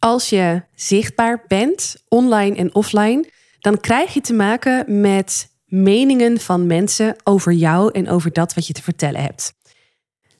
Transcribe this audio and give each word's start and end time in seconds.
Als 0.00 0.28
je 0.28 0.62
zichtbaar 0.74 1.44
bent, 1.46 1.96
online 2.08 2.56
en 2.56 2.74
offline, 2.74 3.28
dan 3.58 3.80
krijg 3.80 4.14
je 4.14 4.20
te 4.20 4.32
maken 4.32 5.00
met 5.00 5.50
meningen 5.66 6.40
van 6.40 6.66
mensen 6.66 7.16
over 7.24 7.52
jou 7.52 7.92
en 7.92 8.08
over 8.08 8.32
dat 8.32 8.54
wat 8.54 8.66
je 8.66 8.72
te 8.72 8.82
vertellen 8.82 9.22
hebt. 9.22 9.52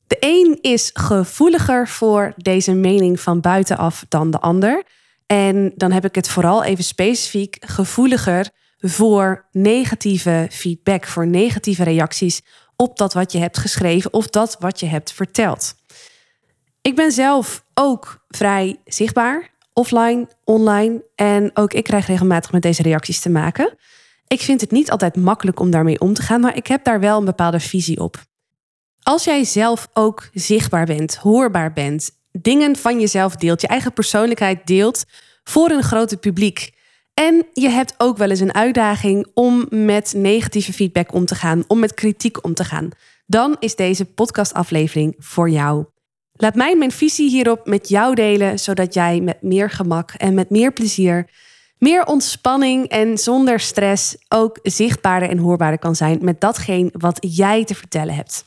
De 0.06 0.16
een 0.20 0.58
is 0.60 0.90
gevoeliger 0.92 1.88
voor 1.88 2.32
deze 2.36 2.72
mening 2.72 3.20
van 3.20 3.40
buitenaf 3.40 4.04
dan 4.08 4.30
de 4.30 4.40
ander. 4.40 4.82
En 5.26 5.72
dan 5.76 5.92
heb 5.92 6.04
ik 6.04 6.14
het 6.14 6.28
vooral 6.28 6.64
even 6.64 6.84
specifiek 6.84 7.56
gevoeliger 7.60 8.50
voor 8.78 9.48
negatieve 9.52 10.46
feedback, 10.50 11.06
voor 11.06 11.26
negatieve 11.26 11.82
reacties 11.82 12.40
op 12.76 12.96
dat 12.96 13.12
wat 13.12 13.32
je 13.32 13.38
hebt 13.38 13.58
geschreven 13.58 14.12
of 14.12 14.26
dat 14.26 14.56
wat 14.58 14.80
je 14.80 14.86
hebt 14.86 15.12
verteld. 15.12 15.74
Ik 16.82 16.94
ben 16.94 17.12
zelf 17.12 17.64
ook 17.74 18.24
vrij 18.28 18.80
zichtbaar, 18.84 19.49
offline, 19.72 20.28
online. 20.44 21.04
En 21.14 21.50
ook 21.54 21.72
ik 21.72 21.84
krijg 21.84 22.06
regelmatig 22.06 22.52
met 22.52 22.62
deze 22.62 22.82
reacties 22.82 23.20
te 23.20 23.30
maken. 23.30 23.74
Ik 24.26 24.40
vind 24.40 24.60
het 24.60 24.70
niet 24.70 24.90
altijd 24.90 25.16
makkelijk 25.16 25.60
om 25.60 25.70
daarmee 25.70 26.00
om 26.00 26.14
te 26.14 26.22
gaan, 26.22 26.40
maar 26.40 26.56
ik 26.56 26.66
heb 26.66 26.84
daar 26.84 27.00
wel 27.00 27.18
een 27.18 27.24
bepaalde 27.24 27.60
visie 27.60 28.00
op. 28.00 28.16
Als 29.02 29.24
jij 29.24 29.44
zelf 29.44 29.88
ook 29.92 30.28
zichtbaar 30.32 30.86
bent, 30.86 31.16
hoorbaar 31.16 31.72
bent, 31.72 32.10
dingen 32.32 32.76
van 32.76 33.00
jezelf 33.00 33.36
deelt, 33.36 33.60
je 33.60 33.66
eigen 33.66 33.92
persoonlijkheid 33.92 34.66
deelt 34.66 35.04
voor 35.44 35.70
een 35.70 35.82
groter 35.82 36.16
publiek. 36.16 36.70
En 37.14 37.46
je 37.52 37.68
hebt 37.68 37.94
ook 37.98 38.16
wel 38.16 38.30
eens 38.30 38.40
een 38.40 38.54
uitdaging 38.54 39.26
om 39.34 39.66
met 39.70 40.12
negatieve 40.16 40.72
feedback 40.72 41.12
om 41.12 41.24
te 41.24 41.34
gaan, 41.34 41.64
om 41.66 41.78
met 41.78 41.94
kritiek 41.94 42.44
om 42.44 42.54
te 42.54 42.64
gaan. 42.64 42.88
Dan 43.26 43.56
is 43.58 43.76
deze 43.76 44.04
podcastaflevering 44.04 45.14
voor 45.18 45.50
jou. 45.50 45.84
Laat 46.40 46.54
mij 46.54 46.76
mijn 46.76 46.90
visie 46.90 47.30
hierop 47.30 47.66
met 47.66 47.88
jou 47.88 48.14
delen, 48.14 48.58
zodat 48.58 48.94
jij 48.94 49.20
met 49.20 49.42
meer 49.42 49.70
gemak 49.70 50.10
en 50.10 50.34
met 50.34 50.50
meer 50.50 50.72
plezier, 50.72 51.30
meer 51.78 52.06
ontspanning 52.06 52.88
en 52.88 53.18
zonder 53.18 53.60
stress 53.60 54.16
ook 54.28 54.58
zichtbaarder 54.62 55.28
en 55.28 55.38
hoorbaarder 55.38 55.78
kan 55.78 55.96
zijn 55.96 56.18
met 56.22 56.40
datgene 56.40 56.90
wat 56.92 57.18
jij 57.20 57.64
te 57.64 57.74
vertellen 57.74 58.14
hebt. 58.14 58.44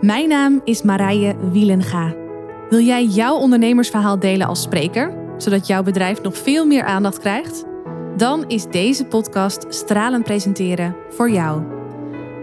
Mijn 0.00 0.28
naam 0.28 0.60
is 0.64 0.82
Marije 0.82 1.36
Wielenga. 1.50 2.14
Wil 2.68 2.80
jij 2.80 3.04
jouw 3.04 3.36
ondernemersverhaal 3.36 4.18
delen 4.18 4.46
als 4.46 4.62
spreker, 4.62 5.14
zodat 5.36 5.66
jouw 5.66 5.82
bedrijf 5.82 6.22
nog 6.22 6.38
veel 6.38 6.66
meer 6.66 6.84
aandacht 6.84 7.18
krijgt? 7.18 7.64
Dan 8.16 8.48
is 8.48 8.66
deze 8.66 9.04
podcast 9.04 9.66
Stralen 9.68 10.22
Presenteren 10.22 10.96
voor 11.10 11.30
jou. 11.30 11.82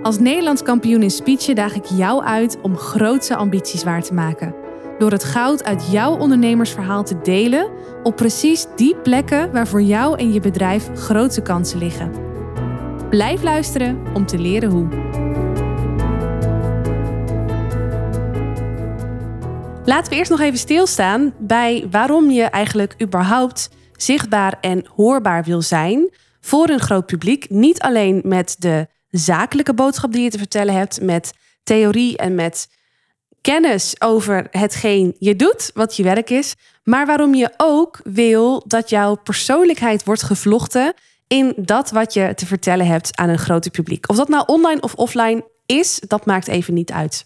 Als 0.01 0.19
Nederlands 0.19 0.63
kampioen 0.63 1.03
in 1.03 1.11
speechen 1.11 1.55
daag 1.55 1.75
ik 1.75 1.85
jou 1.85 2.23
uit 2.23 2.57
om 2.61 2.77
grootse 2.77 3.35
ambities 3.35 3.83
waar 3.83 4.03
te 4.03 4.13
maken. 4.13 4.55
Door 4.97 5.11
het 5.11 5.23
goud 5.23 5.63
uit 5.63 5.91
jouw 5.91 6.17
ondernemersverhaal 6.17 7.03
te 7.03 7.21
delen 7.21 7.69
op 8.03 8.15
precies 8.15 8.65
die 8.75 8.95
plekken 8.95 9.51
waar 9.51 9.67
voor 9.67 9.81
jou 9.81 10.19
en 10.19 10.33
je 10.33 10.39
bedrijf 10.39 10.89
grote 10.93 11.41
kansen 11.41 11.77
liggen. 11.77 12.11
Blijf 13.09 13.43
luisteren 13.43 14.01
om 14.13 14.25
te 14.25 14.39
leren 14.39 14.69
hoe. 14.69 14.87
Laten 19.85 20.11
we 20.11 20.17
eerst 20.17 20.31
nog 20.31 20.39
even 20.39 20.59
stilstaan 20.59 21.33
bij 21.39 21.87
waarom 21.91 22.29
je 22.29 22.43
eigenlijk 22.43 22.95
überhaupt 23.01 23.69
zichtbaar 23.95 24.57
en 24.61 24.85
hoorbaar 24.95 25.43
wil 25.43 25.61
zijn 25.61 26.09
voor 26.39 26.69
een 26.69 26.79
groot 26.79 27.05
publiek. 27.05 27.49
Niet 27.49 27.81
alleen 27.81 28.21
met 28.23 28.55
de 28.59 28.87
zakelijke 29.11 29.73
boodschap 29.73 30.11
die 30.11 30.23
je 30.23 30.29
te 30.29 30.37
vertellen 30.37 30.73
hebt, 30.73 31.01
met 31.01 31.33
theorie 31.63 32.17
en 32.17 32.35
met 32.35 32.67
kennis 33.41 34.01
over 34.01 34.47
hetgeen 34.51 35.15
je 35.19 35.35
doet, 35.35 35.71
wat 35.73 35.95
je 35.95 36.03
werk 36.03 36.29
is, 36.29 36.55
maar 36.83 37.05
waarom 37.05 37.33
je 37.33 37.53
ook 37.57 37.99
wil 38.03 38.63
dat 38.67 38.89
jouw 38.89 39.15
persoonlijkheid 39.15 40.03
wordt 40.03 40.23
gevlochten 40.23 40.93
in 41.27 41.53
dat 41.55 41.91
wat 41.91 42.13
je 42.13 42.33
te 42.35 42.45
vertellen 42.45 42.85
hebt 42.85 43.17
aan 43.17 43.29
een 43.29 43.37
groot 43.37 43.71
publiek. 43.71 44.09
Of 44.09 44.15
dat 44.15 44.27
nou 44.27 44.43
online 44.45 44.81
of 44.81 44.93
offline 44.93 45.43
is, 45.65 46.01
dat 46.07 46.25
maakt 46.25 46.47
even 46.47 46.73
niet 46.73 46.91
uit. 46.91 47.25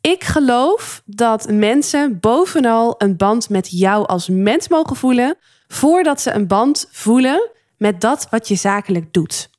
Ik 0.00 0.24
geloof 0.24 1.02
dat 1.04 1.50
mensen 1.50 2.20
bovenal 2.20 2.94
een 2.98 3.16
band 3.16 3.48
met 3.48 3.70
jou 3.70 4.06
als 4.06 4.28
mens 4.28 4.68
mogen 4.68 4.96
voelen, 4.96 5.36
voordat 5.68 6.20
ze 6.20 6.32
een 6.32 6.46
band 6.46 6.88
voelen 6.90 7.50
met 7.76 8.00
dat 8.00 8.26
wat 8.30 8.48
je 8.48 8.54
zakelijk 8.54 9.12
doet. 9.12 9.50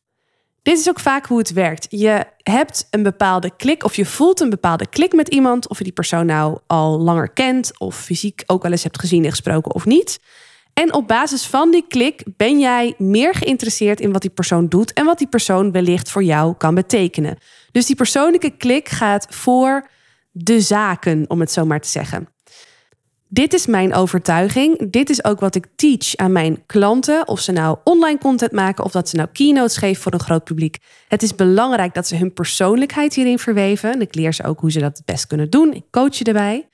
Dit 0.70 0.80
is 0.80 0.90
ook 0.90 1.00
vaak 1.00 1.26
hoe 1.26 1.38
het 1.38 1.54
werkt. 1.54 1.88
Je 1.90 2.26
hebt 2.44 2.88
een 2.90 3.04
bepaalde 3.04 3.52
klik 3.58 3.84
of 3.84 3.96
je 3.96 4.06
voelt 4.06 4.40
een 4.40 4.50
bepaalde 4.50 4.88
klik 4.88 5.14
met 5.14 5.28
iemand, 5.28 5.70
of 5.70 5.78
je 5.78 5.84
die 5.84 5.94
persoon 5.94 6.26
nou 6.26 6.60
al 6.68 7.00
langer 7.00 7.30
kent 7.30 7.80
of 7.80 7.96
fysiek 7.96 8.44
ook 8.46 8.64
wel 8.64 8.72
eens 8.72 8.84
hebt 8.84 9.00
gezien 9.00 9.24
en 9.24 9.30
gesproken 9.30 9.74
of 9.74 9.86
niet. 9.86 10.20
En 10.74 10.94
op 10.94 11.08
basis 11.08 11.46
van 11.46 11.72
die 11.72 11.86
klik 11.88 12.24
ben 12.38 12.60
jij 12.60 12.94
meer 12.98 13.34
geïnteresseerd 13.34 14.00
in 14.00 14.12
wat 14.12 14.22
die 14.22 14.32
persoon 14.32 14.68
doet 14.68 14.94
en 14.94 15.06
wat 15.06 15.18
die 15.18 15.28
persoon 15.28 15.72
wellicht 15.72 16.12
voor 16.12 16.24
jou 16.24 16.56
kan 16.58 16.76
betekenen. 16.76 17.38
Dus 17.72 17.86
die 17.86 17.96
persoonlijke 17.96 18.50
klik 18.50 18.90
gaat 18.90 19.28
voor 19.30 19.90
de 20.32 20.62
zaken, 20.62 21.26
om 21.28 21.40
het 21.40 21.52
zo 21.52 21.66
maar 21.66 21.82
te 21.82 21.90
zeggen. 21.90 22.28
Dit 23.32 23.54
is 23.54 23.66
mijn 23.66 23.94
overtuiging. 23.94 24.92
Dit 24.92 25.10
is 25.10 25.24
ook 25.24 25.40
wat 25.40 25.56
ik 25.56 25.68
teach 25.76 26.16
aan 26.16 26.32
mijn 26.32 26.66
klanten. 26.66 27.28
Of 27.28 27.40
ze 27.40 27.52
nou 27.52 27.78
online 27.84 28.18
content 28.18 28.52
maken 28.52 28.84
of 28.84 28.92
dat 28.92 29.10
ze 29.10 29.16
nou 29.16 29.30
keynotes 29.34 29.78
geven 29.78 30.02
voor 30.02 30.14
een 30.14 30.20
groot 30.20 30.44
publiek. 30.44 30.78
Het 31.08 31.24
is 31.24 31.36
belangrijk 31.36 31.94
dat 31.94 32.08
ze 32.08 32.16
hun 32.16 32.34
persoonlijkheid 32.34 33.14
hierin 33.14 33.40
verweven. 33.40 33.94
En 33.94 34.02
ik 34.02 34.16
leer 34.16 34.34
ze 34.34 34.44
ook 34.44 34.60
hoe 34.60 34.72
ze 34.72 34.80
dat 34.80 34.98
het 34.98 35.06
best 35.06 35.28
kunnen 35.28 35.50
doen. 35.50 35.74
Ik 35.74 35.84
coach 35.92 36.16
je 36.16 36.24
erbij. 36.24 36.70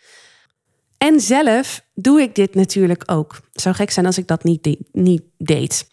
En 0.98 1.20
zelf 1.20 1.82
doe 1.94 2.22
ik 2.22 2.36
dit 2.36 2.56
natuurlijk 2.56 3.04
ook. 3.06 3.40
Zou 3.54 3.76
gek 3.76 3.92
zijn 3.92 4.06
als 4.06 4.18
ik 4.18 4.28
dat 4.28 4.44
niet, 4.44 4.78
niet 4.92 5.22
deed. 5.38 5.88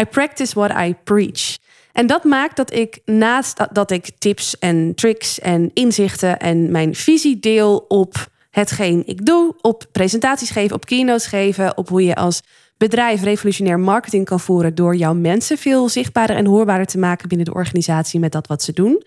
I 0.00 0.04
practice 0.04 0.54
what 0.54 0.70
I 0.78 0.94
preach. 1.04 1.56
En 1.92 2.06
dat 2.06 2.24
maakt 2.24 2.56
dat 2.56 2.72
ik 2.72 3.00
naast 3.04 3.66
dat 3.72 3.90
ik 3.90 4.10
tips 4.18 4.58
en 4.58 4.94
tricks 4.94 5.40
en 5.40 5.70
inzichten 5.74 6.38
en 6.38 6.70
mijn 6.70 6.94
visie 6.94 7.38
deel 7.38 7.84
op 7.88 8.34
hetgeen 8.56 9.02
ik 9.06 9.26
doe, 9.26 9.54
op 9.60 9.84
presentaties 9.92 10.50
geven, 10.50 10.76
op 10.76 10.86
keynotes 10.86 11.26
geven, 11.26 11.76
op 11.76 11.88
hoe 11.88 12.04
je 12.04 12.14
als 12.14 12.42
bedrijf 12.76 13.22
revolutionair 13.22 13.80
marketing 13.80 14.24
kan 14.24 14.40
voeren 14.40 14.74
door 14.74 14.96
jouw 14.96 15.14
mensen 15.14 15.58
veel 15.58 15.88
zichtbaarder 15.88 16.36
en 16.36 16.46
hoorbaarder 16.46 16.86
te 16.86 16.98
maken 16.98 17.28
binnen 17.28 17.46
de 17.46 17.54
organisatie 17.54 18.20
met 18.20 18.32
dat 18.32 18.46
wat 18.46 18.62
ze 18.62 18.72
doen. 18.72 19.02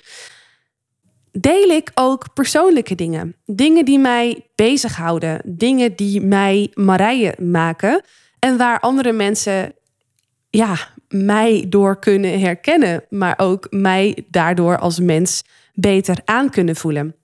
Deel 1.31 1.69
ik 1.69 1.91
ook 1.93 2.33
persoonlijke 2.33 2.95
dingen. 2.95 3.35
Dingen 3.45 3.85
die 3.85 3.99
mij 3.99 4.49
bezighouden. 4.55 5.41
Dingen 5.45 5.95
die 5.95 6.21
mij 6.21 6.71
Marije 6.73 7.35
maken. 7.41 8.01
En 8.39 8.57
waar 8.57 8.79
andere 8.79 9.11
mensen 9.11 9.73
ja, 10.49 10.75
mij 11.07 11.65
door 11.69 11.99
kunnen 11.99 12.39
herkennen, 12.39 13.03
maar 13.09 13.33
ook 13.37 13.67
mij 13.69 14.25
daardoor 14.27 14.77
als 14.77 14.99
mens 14.99 15.43
beter 15.73 16.17
aan 16.25 16.49
kunnen 16.49 16.75
voelen. 16.75 17.18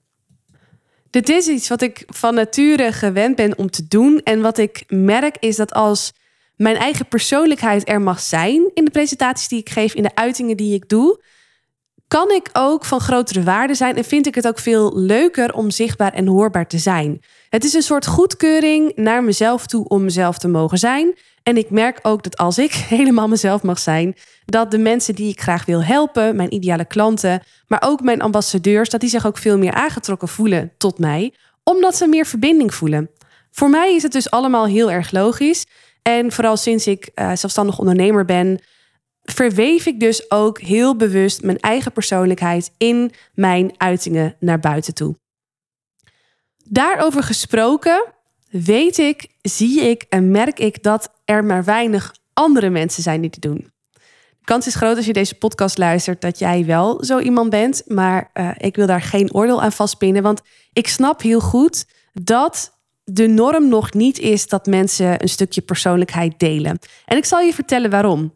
Dit 1.15 1.29
is 1.29 1.47
iets 1.47 1.67
wat 1.67 1.81
ik 1.81 2.03
van 2.07 2.33
nature 2.33 2.91
gewend 2.91 3.35
ben 3.35 3.57
om 3.57 3.69
te 3.69 3.87
doen. 3.87 4.21
En 4.23 4.41
wat 4.41 4.57
ik 4.57 4.83
merk 4.87 5.37
is 5.39 5.55
dat 5.55 5.73
als 5.73 6.13
mijn 6.55 6.75
eigen 6.75 7.07
persoonlijkheid 7.07 7.89
er 7.89 8.01
mag 8.01 8.19
zijn 8.19 8.71
in 8.73 8.85
de 8.85 8.91
presentaties 8.91 9.47
die 9.47 9.59
ik 9.59 9.69
geef, 9.69 9.93
in 9.93 10.03
de 10.03 10.15
uitingen 10.15 10.57
die 10.57 10.73
ik 10.73 10.89
doe, 10.89 11.23
kan 12.07 12.31
ik 12.31 12.49
ook 12.53 12.85
van 12.85 12.99
grotere 12.99 13.43
waarde 13.43 13.73
zijn 13.73 13.95
en 13.95 14.03
vind 14.03 14.27
ik 14.27 14.35
het 14.35 14.47
ook 14.47 14.59
veel 14.59 14.97
leuker 14.99 15.53
om 15.53 15.71
zichtbaar 15.71 16.13
en 16.13 16.27
hoorbaar 16.27 16.67
te 16.67 16.77
zijn. 16.77 17.19
Het 17.49 17.63
is 17.63 17.73
een 17.73 17.81
soort 17.81 18.07
goedkeuring 18.07 18.95
naar 18.95 19.23
mezelf 19.23 19.67
toe 19.67 19.87
om 19.87 20.03
mezelf 20.03 20.37
te 20.37 20.47
mogen 20.47 20.77
zijn. 20.77 21.17
En 21.47 21.57
ik 21.57 21.69
merk 21.69 21.99
ook 22.01 22.23
dat 22.23 22.37
als 22.37 22.57
ik 22.57 22.73
helemaal 22.95 23.27
mezelf 23.27 23.63
mag 23.63 23.79
zijn, 23.79 24.15
dat 24.45 24.71
de 24.71 24.77
mensen 24.77 25.15
die 25.15 25.29
ik 25.29 25.41
graag 25.41 25.65
wil 25.65 25.83
helpen, 25.83 26.35
mijn 26.35 26.53
ideale 26.53 26.85
klanten, 26.85 27.43
maar 27.67 27.83
ook 27.85 28.01
mijn 28.01 28.21
ambassadeurs, 28.21 28.89
dat 28.89 28.99
die 28.99 29.09
zich 29.09 29.25
ook 29.25 29.37
veel 29.37 29.57
meer 29.57 29.73
aangetrokken 29.73 30.27
voelen 30.27 30.71
tot 30.77 30.99
mij, 30.99 31.33
omdat 31.63 31.95
ze 31.95 32.07
meer 32.07 32.25
verbinding 32.25 32.73
voelen. 32.73 33.09
Voor 33.51 33.69
mij 33.69 33.95
is 33.95 34.03
het 34.03 34.11
dus 34.11 34.29
allemaal 34.29 34.65
heel 34.65 34.91
erg 34.91 35.11
logisch. 35.11 35.65
En 36.01 36.31
vooral 36.31 36.57
sinds 36.57 36.87
ik 36.87 37.11
uh, 37.15 37.31
zelfstandig 37.35 37.79
ondernemer 37.79 38.25
ben, 38.25 38.59
verweef 39.23 39.85
ik 39.85 39.99
dus 39.99 40.31
ook 40.31 40.59
heel 40.59 40.95
bewust 40.95 41.41
mijn 41.41 41.59
eigen 41.59 41.91
persoonlijkheid 41.91 42.73
in 42.77 43.11
mijn 43.33 43.73
uitingen 43.77 44.35
naar 44.39 44.59
buiten 44.59 44.93
toe. 44.93 45.15
Daarover 46.63 47.23
gesproken, 47.23 48.14
weet 48.63 48.97
ik, 48.97 49.27
zie 49.41 49.81
ik 49.81 50.05
en 50.09 50.31
merk 50.31 50.59
ik 50.59 50.83
dat 50.83 51.11
er 51.25 51.43
maar 51.43 51.63
weinig 51.63 52.13
andere 52.33 52.69
mensen 52.69 53.03
zijn 53.03 53.21
die 53.21 53.29
dit 53.29 53.41
doen. 53.41 53.71
De 54.39 54.51
kans 54.51 54.67
is 54.67 54.75
groot 54.75 54.95
als 54.95 55.05
je 55.05 55.13
deze 55.13 55.35
podcast 55.35 55.77
luistert 55.77 56.21
dat 56.21 56.39
jij 56.39 56.65
wel 56.65 57.03
zo 57.03 57.19
iemand 57.19 57.49
bent, 57.49 57.83
maar 57.85 58.29
uh, 58.33 58.51
ik 58.57 58.75
wil 58.75 58.87
daar 58.87 59.01
geen 59.01 59.33
oordeel 59.33 59.61
aan 59.61 59.71
vastpinnen, 59.71 60.23
want 60.23 60.41
ik 60.73 60.87
snap 60.87 61.21
heel 61.21 61.39
goed 61.39 61.85
dat 62.13 62.79
de 63.03 63.27
norm 63.27 63.67
nog 63.67 63.93
niet 63.93 64.19
is 64.19 64.47
dat 64.47 64.65
mensen 64.65 65.21
een 65.21 65.29
stukje 65.29 65.61
persoonlijkheid 65.61 66.39
delen. 66.39 66.79
En 67.05 67.17
ik 67.17 67.25
zal 67.25 67.39
je 67.39 67.53
vertellen 67.53 67.89
waarom. 67.89 68.33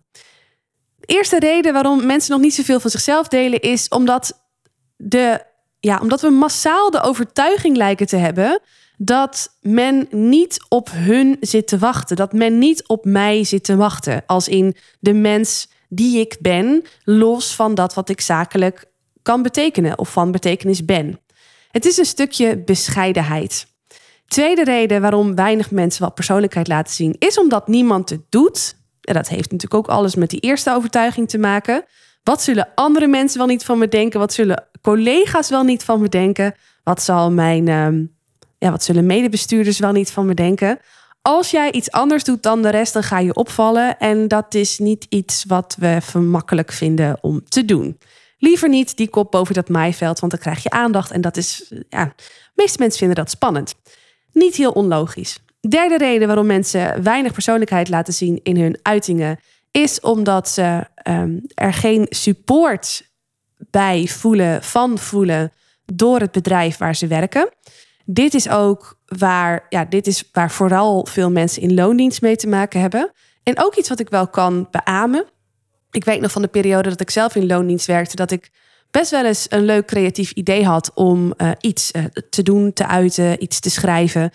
De 0.96 1.06
eerste 1.06 1.40
reden 1.40 1.74
waarom 1.74 2.06
mensen 2.06 2.32
nog 2.32 2.42
niet 2.42 2.54
zoveel 2.54 2.80
van 2.80 2.90
zichzelf 2.90 3.28
delen 3.28 3.60
is 3.60 3.88
omdat 3.88 4.50
de 4.98 5.48
ja, 5.80 6.00
omdat 6.02 6.22
we 6.22 6.30
massaal 6.30 6.92
de 6.92 7.02
overtuiging 7.02 7.78
lijken 7.78 8.08
te 8.08 8.18
hebben 8.18 8.62
dat 9.02 9.58
men 9.62 10.08
niet 10.10 10.66
op 10.70 10.90
hun 10.92 11.38
zit 11.40 11.68
te 11.68 11.78
wachten. 11.78 12.16
Dat 12.16 12.34
men 12.34 12.58
niet 12.58 12.88
op 12.88 13.06
mij 13.06 13.44
zit 13.44 13.64
te 13.64 13.76
wachten. 13.76 14.24
Als 14.26 14.48
in 14.48 14.76
de 15.00 15.14
mens 15.14 15.70
die 15.90 16.20
ik 16.20 16.38
ben, 16.40 16.84
los 17.04 17.56
van 17.56 17.76
dat 17.76 17.94
wat 17.94 18.10
ik 18.10 18.22
zakelijk 18.22 18.86
kan 19.22 19.42
betekenen 19.42 19.98
of 19.98 20.12
van 20.12 20.32
betekenis 20.32 20.86
ben. 20.86 21.20
Het 21.72 21.86
is 21.86 21.98
een 21.98 22.06
stukje 22.06 22.64
bescheidenheid. 22.64 23.68
Tweede 24.28 24.64
reden 24.64 25.02
waarom 25.02 25.36
weinig 25.36 25.72
mensen 25.72 26.04
wat 26.04 26.16
persoonlijkheid 26.16 26.68
laten 26.68 26.94
zien, 26.94 27.16
is 27.20 27.40
omdat 27.40 27.68
niemand 27.68 28.10
het 28.10 28.22
doet. 28.30 28.76
En 29.02 29.14
dat 29.14 29.28
heeft 29.28 29.52
natuurlijk 29.52 29.74
ook 29.74 29.96
alles 29.96 30.16
met 30.16 30.30
die 30.30 30.40
eerste 30.40 30.74
overtuiging 30.74 31.30
te 31.30 31.38
maken. 31.38 31.86
Wat 32.24 32.42
zullen 32.42 32.70
andere 32.76 33.08
mensen 33.08 33.38
wel 33.38 33.48
niet 33.48 33.66
van 33.66 33.78
me 33.78 33.88
denken? 33.88 34.20
Wat 34.20 34.34
zullen 34.34 34.68
collega's 34.82 35.50
wel 35.50 35.64
niet 35.64 35.84
van 35.84 36.02
me 36.02 36.10
denken? 36.10 36.56
Wat 36.84 37.02
zal 37.02 37.32
mijn, 37.32 37.68
ehm, 37.68 38.04
ja, 38.60 38.72
wat 38.72 38.84
zullen 38.84 39.06
medebestuurders 39.06 39.80
wel 39.80 39.92
niet 39.92 40.12
van 40.12 40.26
me 40.26 40.34
denken? 40.34 40.80
Als 41.22 41.52
jij 41.52 41.72
iets 41.72 41.92
anders 41.92 42.24
doet 42.24 42.44
dan 42.44 42.62
de 42.62 42.70
rest, 42.70 42.94
dan 42.94 43.04
ga 43.04 43.20
je 43.20 43.34
opvallen. 43.34 43.98
En 43.98 44.28
dat 44.28 44.54
is 44.54 44.80
niet 44.80 45.06
iets 45.10 45.46
wat 45.48 45.76
we 45.80 45.98
vermakkelijk 46.02 46.72
vinden 46.72 47.18
om 47.22 47.44
te 47.50 47.66
doen. 47.66 47.98
Liever 48.38 48.70
niet 48.70 48.98
die 48.98 49.10
kop 49.10 49.32
boven 49.32 49.54
dat 49.54 49.70
maaiveld, 49.70 50.20
want 50.20 50.32
dan 50.32 50.42
krijg 50.42 50.64
je 50.64 50.70
aandacht. 50.70 51.12
En 51.12 51.22
dat 51.22 51.38
is, 51.38 51.74
ja, 51.90 52.06
de 52.16 52.24
meeste 52.56 52.78
mensen 52.80 53.00
vinden 53.00 53.18
dat 53.18 53.30
spannend. 53.30 53.76
Niet 54.32 54.56
heel 54.56 54.72
onlogisch. 54.72 55.40
Derde 55.70 55.98
reden 55.98 56.28
waarom 56.28 56.46
mensen 56.46 57.04
weinig 57.04 57.34
persoonlijkheid 57.34 57.90
laten 57.90 58.14
zien 58.14 58.40
in 58.44 58.58
hun 58.58 58.80
uitingen, 58.82 59.40
is 59.72 60.00
omdat 60.00 60.50
ze 60.50 60.88
ehm, 60.96 61.38
er 61.54 61.74
geen 61.74 62.06
support 62.10 63.10
bij 63.58 64.08
voelen, 64.08 64.64
van 64.64 64.98
voelen 64.98 65.52
door 65.86 66.20
het 66.20 66.32
bedrijf 66.32 66.78
waar 66.78 66.96
ze 66.96 67.08
werken. 67.08 67.50
Dit 68.12 68.34
is 68.34 68.50
ook 68.50 68.98
waar, 69.06 69.66
ja, 69.70 69.86
dit 69.86 70.08
is 70.08 70.30
waar 70.32 70.52
vooral 70.52 71.06
veel 71.06 71.32
mensen 71.32 71.62
in 71.62 71.74
loondienst 71.74 72.22
mee 72.22 72.36
te 72.36 72.48
maken 72.48 72.80
hebben. 72.80 73.12
En 73.44 73.64
ook 73.64 73.76
iets 73.76 73.90
wat 73.90 74.00
ik 74.00 74.10
wel 74.10 74.28
kan 74.28 74.68
beamen. 74.72 75.26
Ik 75.92 76.04
weet 76.04 76.22
nog 76.22 76.32
van 76.32 76.42
de 76.42 76.48
periode 76.48 76.90
dat 76.90 77.02
ik 77.02 77.10
zelf 77.10 77.36
in 77.36 77.48
loondienst 77.48 77.86
werkte, 77.86 78.16
dat 78.16 78.32
ik 78.32 78.52
best 78.92 79.12
wel 79.12 79.26
eens 79.26 79.46
een 79.50 79.66
leuk 79.66 79.86
creatief 79.86 80.32
idee 80.32 80.66
had 80.66 80.92
om 80.94 81.34
uh, 81.38 81.52
iets 81.60 81.92
uh, 81.92 82.04
te 82.30 82.44
doen, 82.44 82.74
te 82.74 82.88
uiten, 82.88 83.44
iets 83.44 83.60
te 83.60 83.70
schrijven. 83.70 84.32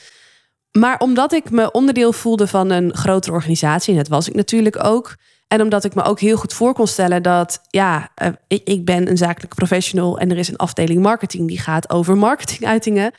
Maar 0.73 0.99
omdat 0.99 1.33
ik 1.33 1.51
me 1.51 1.71
onderdeel 1.71 2.13
voelde 2.13 2.47
van 2.47 2.71
een 2.71 2.97
grotere 2.97 3.35
organisatie, 3.35 3.93
en 3.93 3.99
dat 3.99 4.09
was 4.09 4.29
ik 4.29 4.35
natuurlijk 4.35 4.85
ook. 4.85 5.17
En 5.49 5.61
omdat 5.61 5.85
ik 5.85 5.95
me 5.95 6.03
ook 6.03 6.21
heel 6.21 6.37
goed 6.37 6.53
voor 6.53 6.75
kon 6.75 6.87
stellen 6.87 7.23
dat, 7.23 7.61
ja, 7.71 8.11
uh, 8.23 8.29
ik, 8.47 8.63
ik 8.65 8.85
ben 8.85 9.09
een 9.09 9.17
zakelijke 9.17 9.57
professional 9.57 10.19
en 10.19 10.31
er 10.31 10.39
is 10.39 10.49
een 10.49 10.57
afdeling 10.57 11.03
marketing 11.03 11.49
die 11.49 11.59
gaat 11.59 11.91
over 11.91 12.17
marketinguitingen. 12.17 13.13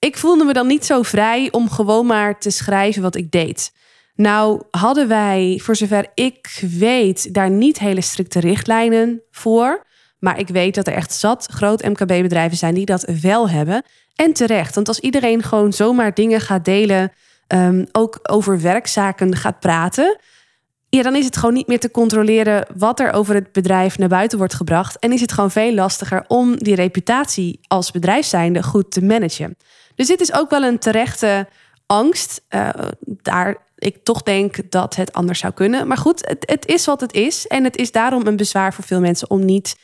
Ik 0.00 0.16
voelde 0.16 0.44
me 0.44 0.52
dan 0.52 0.66
niet 0.66 0.84
zo 0.84 1.02
vrij 1.02 1.48
om 1.50 1.70
gewoon 1.70 2.06
maar 2.06 2.38
te 2.38 2.50
schrijven 2.50 3.02
wat 3.02 3.16
ik 3.16 3.30
deed. 3.30 3.72
Nou, 4.14 4.62
hadden 4.70 5.08
wij, 5.08 5.60
voor 5.62 5.76
zover 5.76 6.06
ik 6.14 6.62
weet, 6.78 7.34
daar 7.34 7.50
niet 7.50 7.78
hele 7.78 8.00
strikte 8.00 8.40
richtlijnen 8.40 9.22
voor. 9.30 9.86
Maar 10.18 10.38
ik 10.38 10.48
weet 10.48 10.74
dat 10.74 10.86
er 10.86 10.92
echt 10.92 11.12
zat 11.12 11.46
groot 11.46 11.82
MKB-bedrijven 11.82 12.56
zijn 12.56 12.74
die 12.74 12.86
dat 12.86 13.04
wel 13.20 13.48
hebben. 13.48 13.84
En 14.14 14.32
terecht, 14.32 14.74
want 14.74 14.88
als 14.88 15.00
iedereen 15.00 15.42
gewoon 15.42 15.72
zomaar 15.72 16.14
dingen 16.14 16.40
gaat 16.40 16.64
delen, 16.64 17.12
um, 17.48 17.86
ook 17.92 18.18
over 18.22 18.60
werkzaken 18.60 19.36
gaat 19.36 19.60
praten, 19.60 20.18
ja, 20.88 21.02
dan 21.02 21.16
is 21.16 21.24
het 21.24 21.36
gewoon 21.36 21.54
niet 21.54 21.66
meer 21.66 21.80
te 21.80 21.90
controleren 21.90 22.66
wat 22.76 23.00
er 23.00 23.12
over 23.12 23.34
het 23.34 23.52
bedrijf 23.52 23.98
naar 23.98 24.08
buiten 24.08 24.38
wordt 24.38 24.54
gebracht. 24.54 24.98
En 24.98 25.12
is 25.12 25.20
het 25.20 25.32
gewoon 25.32 25.50
veel 25.50 25.74
lastiger 25.74 26.24
om 26.28 26.56
die 26.56 26.74
reputatie 26.74 27.60
als 27.66 27.90
bedrijf 27.90 28.26
zijnde 28.26 28.62
goed 28.62 28.90
te 28.90 29.02
managen. 29.02 29.56
Dus 30.00 30.08
dit 30.08 30.20
is 30.20 30.32
ook 30.32 30.50
wel 30.50 30.62
een 30.62 30.78
terechte 30.78 31.48
angst. 31.86 32.44
Uh, 32.48 32.68
daar 33.06 33.56
ik 33.76 34.04
toch 34.04 34.22
denk 34.22 34.70
dat 34.70 34.96
het 34.96 35.12
anders 35.12 35.38
zou 35.38 35.52
kunnen. 35.52 35.86
Maar 35.86 35.96
goed, 35.96 36.28
het, 36.28 36.50
het 36.50 36.66
is 36.66 36.84
wat 36.84 37.00
het 37.00 37.12
is. 37.12 37.46
En 37.46 37.64
het 37.64 37.76
is 37.76 37.92
daarom 37.92 38.26
een 38.26 38.36
bezwaar 38.36 38.74
voor 38.74 38.84
veel 38.84 39.00
mensen 39.00 39.30
om 39.30 39.44
niet 39.44 39.76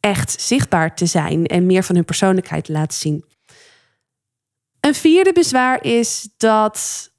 echt 0.00 0.40
zichtbaar 0.40 0.96
te 0.96 1.06
zijn 1.06 1.46
en 1.46 1.66
meer 1.66 1.82
van 1.82 1.94
hun 1.94 2.04
persoonlijkheid 2.04 2.64
te 2.64 2.72
laten 2.72 2.98
zien. 2.98 3.24
Een 4.80 4.94
vierde 4.94 5.32
bezwaar 5.32 5.84
is 5.84 6.28
dat 6.36 7.10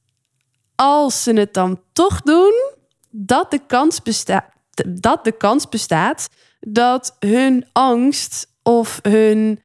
als 0.75 1.23
ze 1.23 1.33
het 1.33 1.53
dan 1.53 1.81
toch 1.93 2.21
doen, 2.21 2.73
dat 3.09 3.51
de 3.51 3.61
kans 3.67 4.01
bestaat 4.01 4.45
dat 4.87 5.23
de 5.23 5.31
kans 5.31 5.69
bestaat 5.69 6.29
dat 6.59 7.15
hun 7.19 7.69
angst 7.71 8.47
of 8.63 8.99
hun 9.01 9.63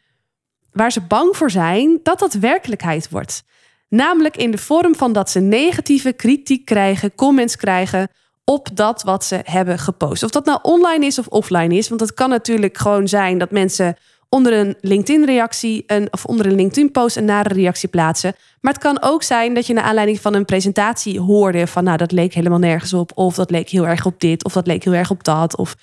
waar 0.73 0.93
ze 0.93 1.01
bang 1.01 1.37
voor 1.37 1.51
zijn, 1.51 2.01
dat 2.03 2.19
dat 2.19 2.33
werkelijkheid 2.33 3.09
wordt. 3.11 3.43
Namelijk 3.89 4.37
in 4.37 4.51
de 4.51 4.59
vorm 4.59 4.95
van 4.95 5.13
dat 5.13 5.31
ze 5.31 5.41
negatieve 5.41 6.13
kritiek 6.13 6.65
krijgen, 6.65 7.15
comments 7.15 7.57
krijgen 7.57 8.09
op 8.45 8.69
dat 8.75 9.03
wat 9.03 9.25
ze 9.25 9.41
hebben 9.43 9.79
gepost. 9.79 10.23
Of 10.23 10.31
dat 10.31 10.45
nou 10.45 10.59
online 10.63 11.07
is 11.07 11.19
of 11.19 11.27
offline 11.27 11.75
is. 11.75 11.89
Want 11.89 12.01
het 12.01 12.15
kan 12.15 12.29
natuurlijk 12.29 12.79
gewoon 12.79 13.09
zijn 13.09 13.39
dat 13.39 13.51
mensen 13.51 13.97
onder 14.29 14.53
een 14.53 14.77
LinkedIn-reactie 14.81 15.85
of 16.11 16.25
onder 16.25 16.47
een 16.47 16.55
LinkedIn-post 16.55 17.17
een 17.17 17.25
nare 17.25 17.55
reactie 17.55 17.89
plaatsen. 17.89 18.35
Maar 18.61 18.73
het 18.73 18.83
kan 18.83 19.03
ook 19.03 19.23
zijn 19.23 19.55
dat 19.55 19.67
je 19.67 19.73
naar 19.73 19.85
aanleiding 19.85 20.21
van 20.21 20.35
een 20.35 20.45
presentatie 20.45 21.21
hoorde 21.21 21.67
van, 21.67 21.85
nou, 21.85 21.97
dat 21.97 22.13
leek 22.13 22.35
helemaal 22.35 22.59
nergens 22.59 22.93
op, 22.93 23.13
of 23.15 23.35
dat 23.35 23.51
leek 23.51 23.69
heel 23.69 23.87
erg 23.87 24.07
op 24.07 24.21
dit, 24.21 24.45
of 24.45 24.53
dat 24.53 24.67
leek 24.67 24.85
heel 24.85 24.93
erg 24.93 25.11
op 25.11 25.25
dat, 25.25 25.57
of 25.57 25.77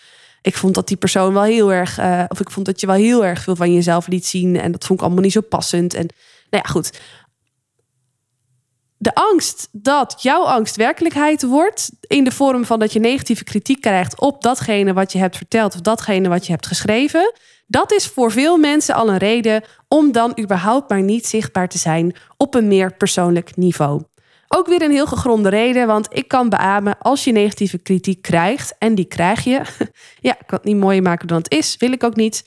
ik 0.48 0.58
vond 0.58 0.74
dat 0.74 0.88
die 0.88 0.98
persoon 0.98 1.34
wel 1.34 1.44
heel 1.44 1.74
erg, 1.74 2.00
uh, 2.00 2.24
of 2.28 2.40
ik 2.40 2.52
vond 2.52 2.66
dat 2.66 2.80
je 2.80 2.88
wel 2.88 2.96
heel 2.96 3.26
erg 3.26 3.42
veel 3.42 3.56
van 3.56 3.74
jezelf 3.74 4.08
liet 4.08 4.26
zien 4.26 4.60
en 4.60 4.72
dat 4.72 4.86
vond 4.86 5.00
ik 5.00 5.06
allemaal 5.06 5.24
niet 5.24 5.32
zo 5.32 5.42
passend. 5.42 5.94
En 5.94 6.10
nou 6.50 6.64
ja, 6.64 6.70
goed 6.70 7.00
de 8.98 9.16
angst 9.16 9.70
dat 9.72 10.16
jouw 10.20 10.44
angst 10.44 10.76
werkelijkheid 10.76 11.44
wordt 11.44 11.92
in 12.02 12.24
de 12.24 12.32
vorm 12.32 12.66
van 12.66 12.80
dat 12.80 12.94
je 12.94 13.00
negatieve 13.00 13.44
kritiek 13.44 13.82
krijgt 13.82 14.20
op 14.20 14.42
datgene 14.42 14.94
wat 14.94 15.12
je 15.12 15.20
hebt 15.20 15.38
verteld 15.38 15.74
of 15.74 15.82
datgene 15.82 16.30
wat 16.30 16.46
je 16.46 16.52
hebt 16.52 16.68
geschreven, 16.68 17.34
dat 17.68 17.92
is 17.92 18.08
voor 18.08 18.32
veel 18.32 18.58
mensen 18.58 18.96
al 18.96 19.10
een 19.10 19.18
reden 19.18 19.64
om 19.88 20.12
dan 20.12 20.40
überhaupt 20.40 20.90
maar 20.90 21.02
niet 21.02 21.28
zichtbaar 21.28 21.70
te 21.70 21.78
zijn 21.78 22.16
op 22.38 22.56
een 22.56 22.68
meer 22.68 22.94
persoonlijk 22.94 23.56
niveau. 23.56 24.02
Ook 24.48 24.68
weer 24.68 24.82
een 24.82 24.92
heel 24.92 25.08
gegronde 25.08 25.50
reden, 25.50 25.88
want 25.88 26.08
ik 26.12 26.28
kan 26.28 26.50
beamen 26.50 26.98
als 27.00 27.24
je 27.24 27.32
negatieve 27.32 27.78
kritiek 27.78 28.22
krijgt, 28.22 28.76
en 28.78 28.96
die 28.96 29.06
krijg 29.06 29.44
je, 29.44 29.62
ja, 30.28 30.32
ik 30.32 30.48
kan 30.48 30.58
het 30.58 30.64
niet 30.64 30.78
mooier 30.78 31.02
maken 31.02 31.28
dan 31.28 31.38
het 31.38 31.52
is, 31.52 31.78
wil 31.78 31.92
ik 31.92 32.04
ook 32.04 32.16
niet, 32.16 32.46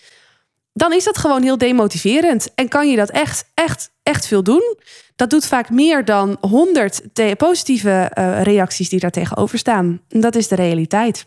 dan 0.72 0.92
is 0.92 1.04
dat 1.04 1.18
gewoon 1.18 1.42
heel 1.42 1.58
demotiverend 1.58 2.54
en 2.54 2.68
kan 2.68 2.90
je 2.90 2.96
dat 2.96 3.10
echt, 3.10 3.50
echt, 3.54 3.90
echt 4.02 4.26
veel 4.26 4.42
doen. 4.42 4.76
Dat 5.16 5.30
doet 5.30 5.46
vaak 5.46 5.70
meer 5.70 6.04
dan 6.04 6.36
100 6.40 7.02
positieve 7.36 8.10
uh, 8.14 8.42
reacties 8.42 8.88
die 8.88 9.00
daar 9.00 9.10
tegenover 9.10 9.58
staan. 9.58 10.00
Dat 10.08 10.34
is 10.34 10.48
de 10.48 10.54
realiteit. 10.54 11.26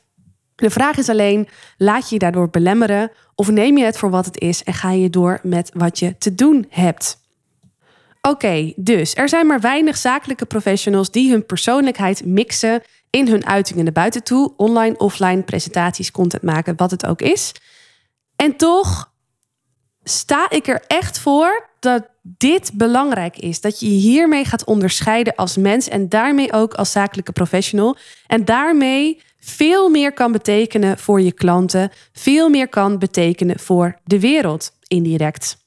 De 0.55 0.69
vraag 0.69 0.97
is 0.97 1.09
alleen: 1.09 1.47
laat 1.77 2.09
je 2.09 2.13
je 2.13 2.19
daardoor 2.19 2.49
belemmeren 2.49 3.11
of 3.35 3.49
neem 3.51 3.77
je 3.77 3.85
het 3.85 3.97
voor 3.97 4.09
wat 4.09 4.25
het 4.25 4.39
is 4.39 4.63
en 4.63 4.73
ga 4.73 4.91
je 4.91 5.09
door 5.09 5.39
met 5.43 5.71
wat 5.73 5.99
je 5.99 6.17
te 6.17 6.35
doen 6.35 6.65
hebt? 6.69 7.21
Oké, 8.29 8.73
dus 8.75 9.15
er 9.15 9.29
zijn 9.29 9.47
maar 9.47 9.59
weinig 9.59 9.97
zakelijke 9.97 10.45
professionals 10.45 11.11
die 11.11 11.31
hun 11.31 11.45
persoonlijkheid 11.45 12.25
mixen 12.25 12.81
in 13.09 13.27
hun 13.27 13.45
uitingen 13.45 13.83
naar 13.83 13.93
buiten 13.93 14.23
toe, 14.23 14.53
online, 14.57 14.97
offline, 14.97 15.43
presentaties, 15.43 16.11
content 16.11 16.43
maken, 16.43 16.75
wat 16.75 16.91
het 16.91 17.05
ook 17.05 17.21
is. 17.21 17.51
En 18.35 18.55
toch 18.55 19.11
sta 20.03 20.49
ik 20.49 20.67
er 20.67 20.83
echt 20.87 21.19
voor 21.19 21.69
dat 21.79 22.07
dit 22.21 22.71
belangrijk 22.73 23.37
is. 23.37 23.61
Dat 23.61 23.79
je 23.79 23.85
je 23.85 23.99
hiermee 24.01 24.45
gaat 24.45 24.65
onderscheiden 24.65 25.35
als 25.35 25.57
mens 25.57 25.87
en 25.87 26.09
daarmee 26.09 26.53
ook 26.53 26.73
als 26.73 26.91
zakelijke 26.91 27.31
professional. 27.31 27.97
En 28.27 28.45
daarmee 28.45 29.21
veel 29.39 29.89
meer 29.89 30.13
kan 30.13 30.31
betekenen 30.31 30.97
voor 30.97 31.21
je 31.21 31.31
klanten, 31.31 31.91
veel 32.13 32.49
meer 32.49 32.67
kan 32.67 32.99
betekenen 32.99 33.59
voor 33.59 33.99
de 34.03 34.19
wereld 34.19 34.71
indirect. 34.87 35.62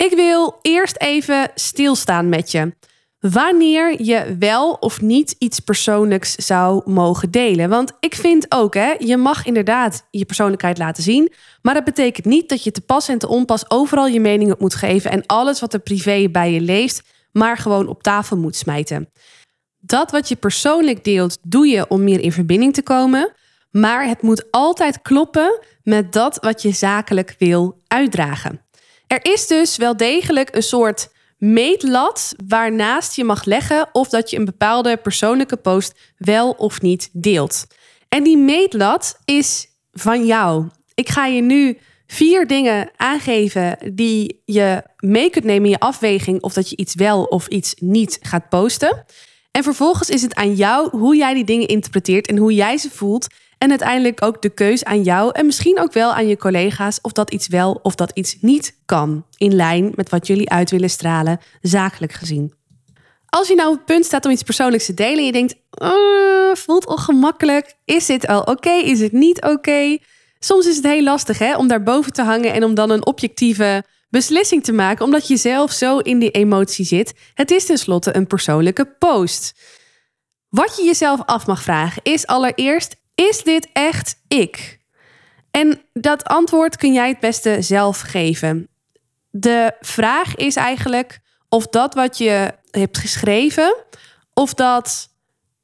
Ik 0.00 0.14
wil 0.14 0.58
eerst 0.62 0.96
even 0.98 1.50
stilstaan 1.54 2.28
met 2.28 2.50
je 2.50 2.74
wanneer 3.18 4.02
je 4.02 4.36
wel 4.38 4.72
of 4.72 5.00
niet 5.00 5.34
iets 5.38 5.60
persoonlijks 5.60 6.34
zou 6.34 6.90
mogen 6.90 7.30
delen. 7.30 7.68
Want 7.68 7.92
ik 8.00 8.14
vind 8.14 8.46
ook, 8.48 8.74
hè, 8.74 8.94
je 8.98 9.16
mag 9.16 9.44
inderdaad 9.44 10.06
je 10.10 10.24
persoonlijkheid 10.24 10.78
laten 10.78 11.02
zien. 11.02 11.32
Maar 11.62 11.74
dat 11.74 11.84
betekent 11.84 12.26
niet 12.26 12.48
dat 12.48 12.64
je 12.64 12.70
te 12.70 12.80
pas 12.80 13.08
en 13.08 13.18
te 13.18 13.28
onpas 13.28 13.70
overal 13.70 14.06
je 14.06 14.20
mening 14.20 14.52
op 14.52 14.60
moet 14.60 14.74
geven. 14.74 15.10
En 15.10 15.26
alles 15.26 15.60
wat 15.60 15.72
er 15.72 15.80
privé 15.80 16.28
bij 16.28 16.52
je 16.52 16.60
leeft, 16.60 17.02
maar 17.32 17.56
gewoon 17.56 17.88
op 17.88 18.02
tafel 18.02 18.36
moet 18.36 18.56
smijten. 18.56 19.08
Dat 19.80 20.10
wat 20.10 20.28
je 20.28 20.36
persoonlijk 20.36 21.04
deelt, 21.04 21.38
doe 21.42 21.66
je 21.66 21.88
om 21.88 22.04
meer 22.04 22.20
in 22.20 22.32
verbinding 22.32 22.74
te 22.74 22.82
komen. 22.82 23.32
Maar 23.70 24.08
het 24.08 24.22
moet 24.22 24.44
altijd 24.50 25.02
kloppen 25.02 25.58
met 25.82 26.12
dat 26.12 26.36
wat 26.36 26.62
je 26.62 26.72
zakelijk 26.72 27.34
wil 27.38 27.80
uitdragen. 27.86 28.68
Er 29.10 29.32
is 29.32 29.46
dus 29.46 29.76
wel 29.76 29.96
degelijk 29.96 30.54
een 30.54 30.62
soort 30.62 31.08
meetlat 31.38 32.34
waarnaast 32.46 33.16
je 33.16 33.24
mag 33.24 33.44
leggen 33.44 33.88
of 33.92 34.08
dat 34.08 34.30
je 34.30 34.36
een 34.36 34.44
bepaalde 34.44 34.96
persoonlijke 34.96 35.56
post 35.56 35.98
wel 36.16 36.50
of 36.50 36.80
niet 36.80 37.08
deelt. 37.12 37.66
En 38.08 38.22
die 38.22 38.36
meetlat 38.36 39.18
is 39.24 39.66
van 39.92 40.26
jou. 40.26 40.68
Ik 40.94 41.08
ga 41.08 41.26
je 41.26 41.40
nu 41.40 41.78
vier 42.06 42.46
dingen 42.46 42.90
aangeven 42.96 43.78
die 43.94 44.42
je 44.44 44.82
mee 44.96 45.30
kunt 45.30 45.44
nemen 45.44 45.64
in 45.64 45.70
je 45.70 45.78
afweging 45.78 46.42
of 46.42 46.52
dat 46.52 46.70
je 46.70 46.76
iets 46.76 46.94
wel 46.94 47.24
of 47.24 47.46
iets 47.46 47.74
niet 47.78 48.18
gaat 48.20 48.48
posten. 48.48 49.04
En 49.50 49.62
vervolgens 49.62 50.10
is 50.10 50.22
het 50.22 50.34
aan 50.34 50.54
jou 50.54 50.98
hoe 50.98 51.16
jij 51.16 51.34
die 51.34 51.44
dingen 51.44 51.68
interpreteert 51.68 52.26
en 52.26 52.36
hoe 52.36 52.54
jij 52.54 52.76
ze 52.76 52.90
voelt. 52.90 53.26
En 53.60 53.70
uiteindelijk 53.70 54.24
ook 54.24 54.42
de 54.42 54.48
keus 54.48 54.84
aan 54.84 55.02
jou 55.02 55.30
en 55.32 55.46
misschien 55.46 55.80
ook 55.80 55.92
wel 55.92 56.12
aan 56.12 56.28
je 56.28 56.36
collega's 56.36 56.98
of 57.02 57.12
dat 57.12 57.32
iets 57.32 57.48
wel 57.48 57.80
of 57.82 57.94
dat 57.94 58.10
iets 58.14 58.36
niet 58.40 58.76
kan. 58.84 59.26
In 59.36 59.54
lijn 59.54 59.92
met 59.94 60.08
wat 60.08 60.26
jullie 60.26 60.50
uit 60.50 60.70
willen 60.70 60.90
stralen, 60.90 61.40
zakelijk 61.60 62.12
gezien. 62.12 62.54
Als 63.26 63.48
je 63.48 63.54
nou 63.54 63.68
op 63.68 63.76
het 63.76 63.84
punt 63.84 64.04
staat 64.04 64.24
om 64.24 64.30
iets 64.30 64.42
persoonlijks 64.42 64.86
te 64.86 64.94
delen 64.94 65.18
en 65.18 65.24
je 65.24 65.32
denkt, 65.32 65.54
oh, 65.70 66.54
voelt 66.54 66.86
ongemakkelijk, 66.86 67.74
is 67.84 68.06
dit 68.06 68.26
al 68.26 68.42
oké, 68.42 68.72
is 68.72 69.00
het 69.00 69.12
niet 69.12 69.42
oké? 69.42 69.98
Soms 70.38 70.66
is 70.66 70.76
het 70.76 70.84
heel 70.84 71.02
lastig 71.02 71.38
hè, 71.38 71.56
om 71.56 71.68
daar 71.68 71.82
boven 71.82 72.12
te 72.12 72.22
hangen 72.22 72.52
en 72.52 72.64
om 72.64 72.74
dan 72.74 72.90
een 72.90 73.06
objectieve 73.06 73.84
beslissing 74.08 74.64
te 74.64 74.72
maken, 74.72 75.04
omdat 75.04 75.28
je 75.28 75.36
zelf 75.36 75.72
zo 75.72 75.98
in 75.98 76.18
die 76.18 76.30
emotie 76.30 76.84
zit. 76.84 77.14
Het 77.34 77.50
is 77.50 77.66
tenslotte 77.66 78.16
een 78.16 78.26
persoonlijke 78.26 78.86
post. 78.98 79.54
Wat 80.48 80.76
je 80.76 80.84
jezelf 80.84 81.20
af 81.24 81.46
mag 81.46 81.62
vragen 81.62 82.02
is 82.02 82.26
allereerst: 82.26 82.96
is 83.28 83.42
dit 83.42 83.68
echt 83.72 84.16
ik? 84.28 84.78
En 85.50 85.80
dat 85.92 86.24
antwoord 86.24 86.76
kun 86.76 86.92
jij 86.92 87.08
het 87.08 87.20
beste 87.20 87.62
zelf 87.62 88.00
geven. 88.00 88.68
De 89.30 89.72
vraag 89.80 90.36
is 90.36 90.56
eigenlijk 90.56 91.20
of 91.48 91.66
dat 91.66 91.94
wat 91.94 92.18
je 92.18 92.52
hebt 92.70 92.98
geschreven, 92.98 93.76
of 94.34 94.54
dat 94.54 95.08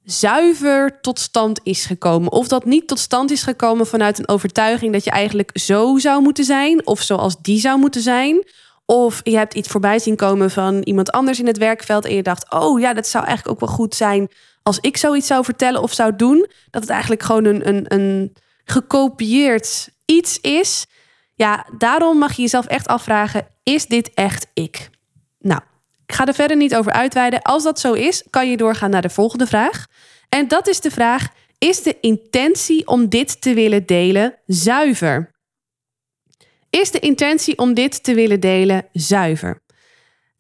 zuiver 0.05 1.01
tot 1.01 1.19
stand 1.19 1.61
is 1.63 1.85
gekomen. 1.85 2.33
Of 2.33 2.49
dat 2.49 2.65
niet 2.65 2.89
tot 2.89 2.99
stand 2.99 3.31
is 3.31 3.43
gekomen 3.43 3.87
vanuit 3.87 4.19
een 4.19 4.29
overtuiging 4.29 4.93
dat 4.93 5.05
je 5.05 5.11
eigenlijk 5.11 5.51
zo 5.53 5.99
zou 5.99 6.23
moeten 6.23 6.45
zijn, 6.45 6.87
of 6.87 7.01
zoals 7.01 7.37
die 7.43 7.61
zou 7.61 7.79
moeten 7.79 8.03
zijn. 8.03 8.45
Of 8.85 9.21
je 9.25 9.37
hebt 9.37 9.55
iets 9.55 9.69
voorbij 9.69 9.99
zien 9.99 10.17
komen 10.17 10.51
van 10.51 10.81
iemand 10.83 11.11
anders 11.11 11.39
in 11.39 11.47
het 11.47 11.59
werkveld 11.59 12.05
en 12.05 12.15
je 12.15 12.23
dacht, 12.23 12.51
oh 12.51 12.81
ja, 12.81 12.95
dat 12.95 13.07
zou 13.07 13.25
eigenlijk 13.25 13.55
ook 13.55 13.69
wel 13.69 13.77
goed 13.77 13.95
zijn 13.95 14.29
als 14.67 14.79
ik 14.81 14.97
zoiets 14.97 15.27
zou 15.27 15.45
vertellen 15.45 15.83
of 15.83 15.93
zou 15.93 16.17
doen. 16.17 16.47
Dat 16.71 16.83
het 16.83 16.91
eigenlijk 16.91 17.23
gewoon 17.23 17.45
een, 17.45 17.69
een, 17.69 17.85
een 17.89 18.37
gekopieerd 18.65 19.89
iets 20.05 20.41
is. 20.41 20.87
Ja, 21.35 21.67
daarom 21.79 22.19
mag 22.19 22.33
je 22.33 22.43
jezelf 22.43 22.67
echt 22.67 22.87
afvragen, 22.87 23.47
is 23.63 23.87
dit 23.87 24.15
echt 24.15 24.47
ik? 24.55 24.91
Nou, 25.39 25.61
ik 26.07 26.15
ga 26.15 26.27
er 26.27 26.35
verder 26.35 26.57
niet 26.57 26.77
over 26.77 26.93
uitweiden. 26.93 27.43
Als 27.43 27.63
dat 27.63 27.81
zo 27.81 27.93
is, 27.93 28.25
kan 28.31 28.51
je 28.51 28.57
doorgaan 28.57 28.91
naar 28.91 29.03
de 29.03 29.09
volgende 29.09 29.47
vraag. 29.47 29.87
En 30.29 30.49
dat 30.49 30.69
is 30.69 30.81
de 30.81 30.91
vraag: 30.91 31.29
is 31.59 31.83
de 31.83 32.01
intentie 32.01 32.87
om 32.87 33.09
dit 33.09 33.41
te 33.41 33.55
willen 33.55 33.87
delen 33.87 34.35
zuiver? 34.47 35.31
Is 36.71 36.91
de 36.91 36.99
intentie 36.99 37.59
om 37.59 37.75
dit 37.75 38.03
te 38.05 38.15
willen 38.15 38.41
delen 38.41 38.87
zuiver? 38.93 39.63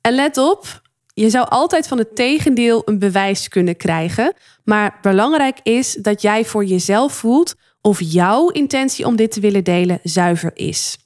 En 0.00 0.14
let 0.14 0.36
op, 0.36 0.80
je 1.20 1.30
zou 1.30 1.48
altijd 1.48 1.88
van 1.88 1.98
het 1.98 2.16
tegendeel 2.16 2.82
een 2.84 2.98
bewijs 2.98 3.48
kunnen 3.48 3.76
krijgen. 3.76 4.34
Maar 4.64 4.98
belangrijk 5.02 5.58
is 5.62 5.92
dat 5.92 6.22
jij 6.22 6.44
voor 6.44 6.64
jezelf 6.64 7.12
voelt 7.12 7.54
of 7.80 8.00
jouw 8.00 8.48
intentie 8.48 9.06
om 9.06 9.16
dit 9.16 9.30
te 9.30 9.40
willen 9.40 9.64
delen 9.64 9.98
zuiver 10.02 10.50
is. 10.54 10.96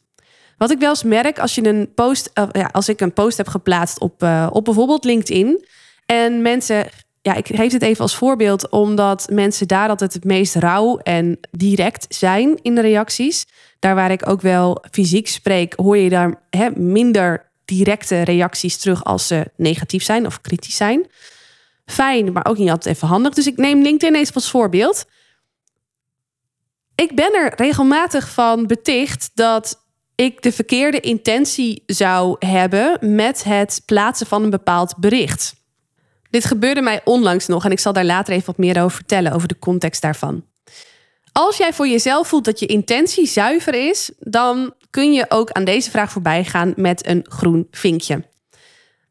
Wat 0.57 0.71
ik 0.71 0.79
wel 0.79 0.88
eens 0.88 1.02
merk 1.02 1.38
als, 1.38 1.55
je 1.55 1.67
een 1.67 1.95
post, 1.95 2.31
uh, 2.35 2.45
ja, 2.52 2.69
als 2.73 2.88
ik 2.88 3.00
een 3.00 3.12
post 3.12 3.37
heb 3.37 3.49
geplaatst 3.49 4.00
op, 4.00 4.23
uh, 4.23 4.47
op 4.52 4.64
bijvoorbeeld 4.64 5.05
LinkedIn. 5.05 5.67
En 6.07 6.43
mensen, 6.43 6.88
ja, 7.23 7.35
ik 7.35 7.47
geef 7.47 7.73
het 7.73 7.83
even 7.83 8.02
als 8.02 8.17
voorbeeld, 8.17 8.69
omdat 8.69 9.29
mensen 9.33 9.69
daar 9.69 9.88
altijd 9.88 10.12
het 10.12 10.25
meest 10.25 10.55
rauw 10.55 10.99
en 10.99 11.38
direct 11.50 12.07
zijn 12.09 12.59
in 12.62 12.75
de 12.75 12.81
reacties. 12.81 13.47
Daar 13.79 13.95
waar 13.95 14.11
ik 14.11 14.29
ook 14.29 14.40
wel 14.40 14.85
fysiek 14.90 15.29
spreek, 15.29 15.75
hoor 15.76 15.97
je 15.97 16.09
daar 16.09 16.43
hè, 16.50 16.71
minder 16.71 17.50
directe 17.75 18.23
reacties 18.23 18.77
terug 18.77 19.05
als 19.05 19.27
ze 19.27 19.50
negatief 19.57 20.03
zijn 20.03 20.27
of 20.27 20.41
kritisch 20.41 20.77
zijn. 20.77 21.07
Fijn, 21.85 22.33
maar 22.33 22.47
ook 22.47 22.59
niet 22.59 22.71
altijd 22.71 22.95
even 22.95 23.09
handig. 23.09 23.35
Dus 23.35 23.47
ik 23.47 23.57
neem 23.57 23.83
LinkedIn 23.83 24.15
eens 24.15 24.35
als 24.35 24.50
voorbeeld. 24.50 25.07
Ik 26.95 27.15
ben 27.15 27.35
er 27.35 27.53
regelmatig 27.57 28.31
van 28.31 28.67
beticht 28.67 29.31
dat 29.35 29.85
ik 30.15 30.43
de 30.43 30.53
verkeerde 30.53 31.00
intentie 31.00 31.83
zou 31.87 32.37
hebben 32.39 33.15
met 33.15 33.45
het 33.45 33.83
plaatsen 33.87 34.27
van 34.27 34.43
een 34.43 34.50
bepaald 34.50 34.97
bericht. 34.97 35.55
Dit 36.31 36.45
gebeurde 36.45 36.83
mij 36.83 37.00
onlangs 37.05 37.47
nog 37.47 37.65
en 37.65 37.71
ik 37.71 37.79
zal 37.79 37.93
daar 37.93 38.05
later 38.05 38.35
even 38.35 38.47
wat 38.47 38.59
meer 38.59 38.83
over 38.83 38.97
vertellen, 38.97 39.33
over 39.33 39.49
de 39.49 39.59
context 39.59 40.03
daarvan. 40.03 40.45
Als 41.33 41.57
jij 41.57 41.73
voor 41.73 41.89
jezelf 41.89 42.29
voelt 42.29 42.45
dat 42.45 42.61
je 42.61 42.67
intentie 42.67 43.27
zuiver 43.27 43.75
is, 43.89 44.11
dan 44.19 44.75
kun 44.91 45.13
je 45.13 45.25
ook 45.29 45.51
aan 45.51 45.65
deze 45.65 45.91
vraag 45.91 46.13
voorbij 46.13 46.45
gaan 46.45 46.73
met 46.77 47.07
een 47.07 47.27
groen 47.29 47.69
vinkje. 47.71 48.25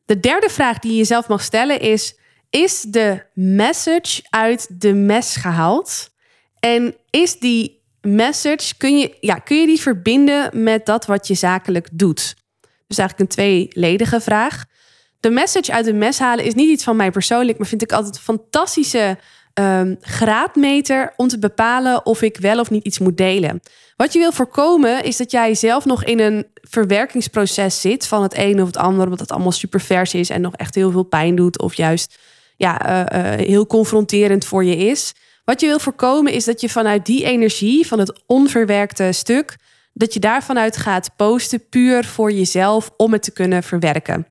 De 0.06 0.20
derde 0.20 0.50
vraag 0.50 0.80
die 0.80 0.92
je 0.92 0.98
jezelf 0.98 1.28
mag 1.28 1.42
stellen 1.42 1.80
is: 1.80 2.16
is 2.50 2.82
de 2.82 3.24
message 3.34 4.22
uit 4.30 4.82
de 4.82 4.94
mes 4.94 5.36
gehaald? 5.36 6.10
En 6.60 6.96
is 7.10 7.40
die 7.40 7.82
message, 8.02 8.78
kun 8.78 9.00
je, 9.00 9.18
ja, 9.20 9.36
kun 9.36 9.58
je 9.58 9.66
die 9.66 9.82
verbinden 9.82 10.64
met 10.64 10.86
dat 10.86 11.06
wat 11.06 11.28
je 11.28 11.34
zakelijk 11.34 11.88
doet? 11.92 12.36
Dus 12.88 12.98
eigenlijk 12.98 13.20
een 13.20 13.36
tweeledige 13.36 14.22
vraag. 14.22 14.66
De 15.20 15.30
message 15.30 15.72
uit 15.72 15.86
de 15.86 15.94
mes 15.94 16.20
halen 16.20 16.46
is 16.46 16.54
niet 16.54 16.70
iets 16.70 16.84
van 16.84 16.96
mij 16.96 17.12
persoonlijk, 17.12 17.58
maar 17.58 17.68
vind 17.68 17.82
ik 17.82 17.92
altijd 17.92 18.16
een 18.16 18.22
fantastische 18.22 19.18
um, 19.54 19.98
graadmeter 20.02 21.14
om 21.16 21.28
te 21.28 21.40
bepalen 21.40 22.06
of 22.06 22.22
ik 22.22 22.38
wel 22.38 22.60
of 22.60 22.70
niet 22.70 22.86
iets 22.86 23.00
moet 23.00 23.18
delen. 23.18 23.62
Wat 23.96 24.14
je 24.14 24.20
wil 24.20 24.32
voorkomen 24.32 25.04
is 25.04 25.18
dat 25.18 25.32
jij 25.32 25.56
zelf 25.56 25.86
nog 25.86 26.04
in 26.04 26.20
een 26.20 26.46
verwerkingsproces 26.56 27.82
zit 27.82 28.08
van 28.08 28.24
het 28.24 28.38
een 28.38 28.62
of 28.62 28.68
het 28.68 28.78
ander, 28.78 29.04
omdat 29.04 29.20
het 29.20 29.32
allemaal 29.32 29.52
super 29.52 29.82
vers 29.82 30.14
is 30.14 30.30
en 30.30 30.42
nog 30.42 30.56
echt 30.56 30.76
heel 30.76 30.92
veel 30.92 31.04
pijn 31.04 31.36
doet, 31.36 31.60
of 31.60 31.74
juist 31.74 32.18
ja, 32.58 33.06
uh, 33.12 33.22
uh, 33.22 33.48
heel 33.48 33.68
confronterend 33.68 34.46
voor 34.46 34.64
je 34.64 34.76
is. 34.76 35.14
Wat 35.46 35.62
je 35.62 35.68
wil 35.68 35.80
voorkomen 35.80 36.34
is 36.34 36.46
dat 36.46 36.62
je 36.62 36.70
vanuit 36.70 37.06
die 37.06 37.24
energie, 37.24 37.88
van 37.88 38.00
het 38.00 38.24
onverwerkte 38.26 39.12
stuk, 39.12 39.56
dat 39.94 40.14
je 40.14 40.20
daarvanuit 40.20 40.78
gaat 40.78 41.10
posten 41.16 41.70
puur 41.70 42.06
voor 42.06 42.32
jezelf 42.32 42.92
om 42.98 43.14
het 43.14 43.24
te 43.24 43.32
kunnen 43.32 43.64
verwerken. 43.64 44.28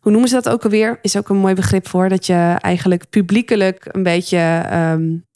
Hoe 0.00 0.12
noemen 0.12 0.28
ze 0.28 0.34
dat 0.34 0.48
ook 0.48 0.64
alweer? 0.64 0.98
Is 1.02 1.16
ook 1.16 1.28
een 1.28 1.36
mooi 1.36 1.54
begrip 1.54 1.88
voor 1.88 2.08
dat 2.08 2.26
je 2.26 2.56
eigenlijk 2.60 3.10
publiekelijk 3.10 3.86
een 3.90 4.02
beetje 4.02 4.68
um, 4.72 5.28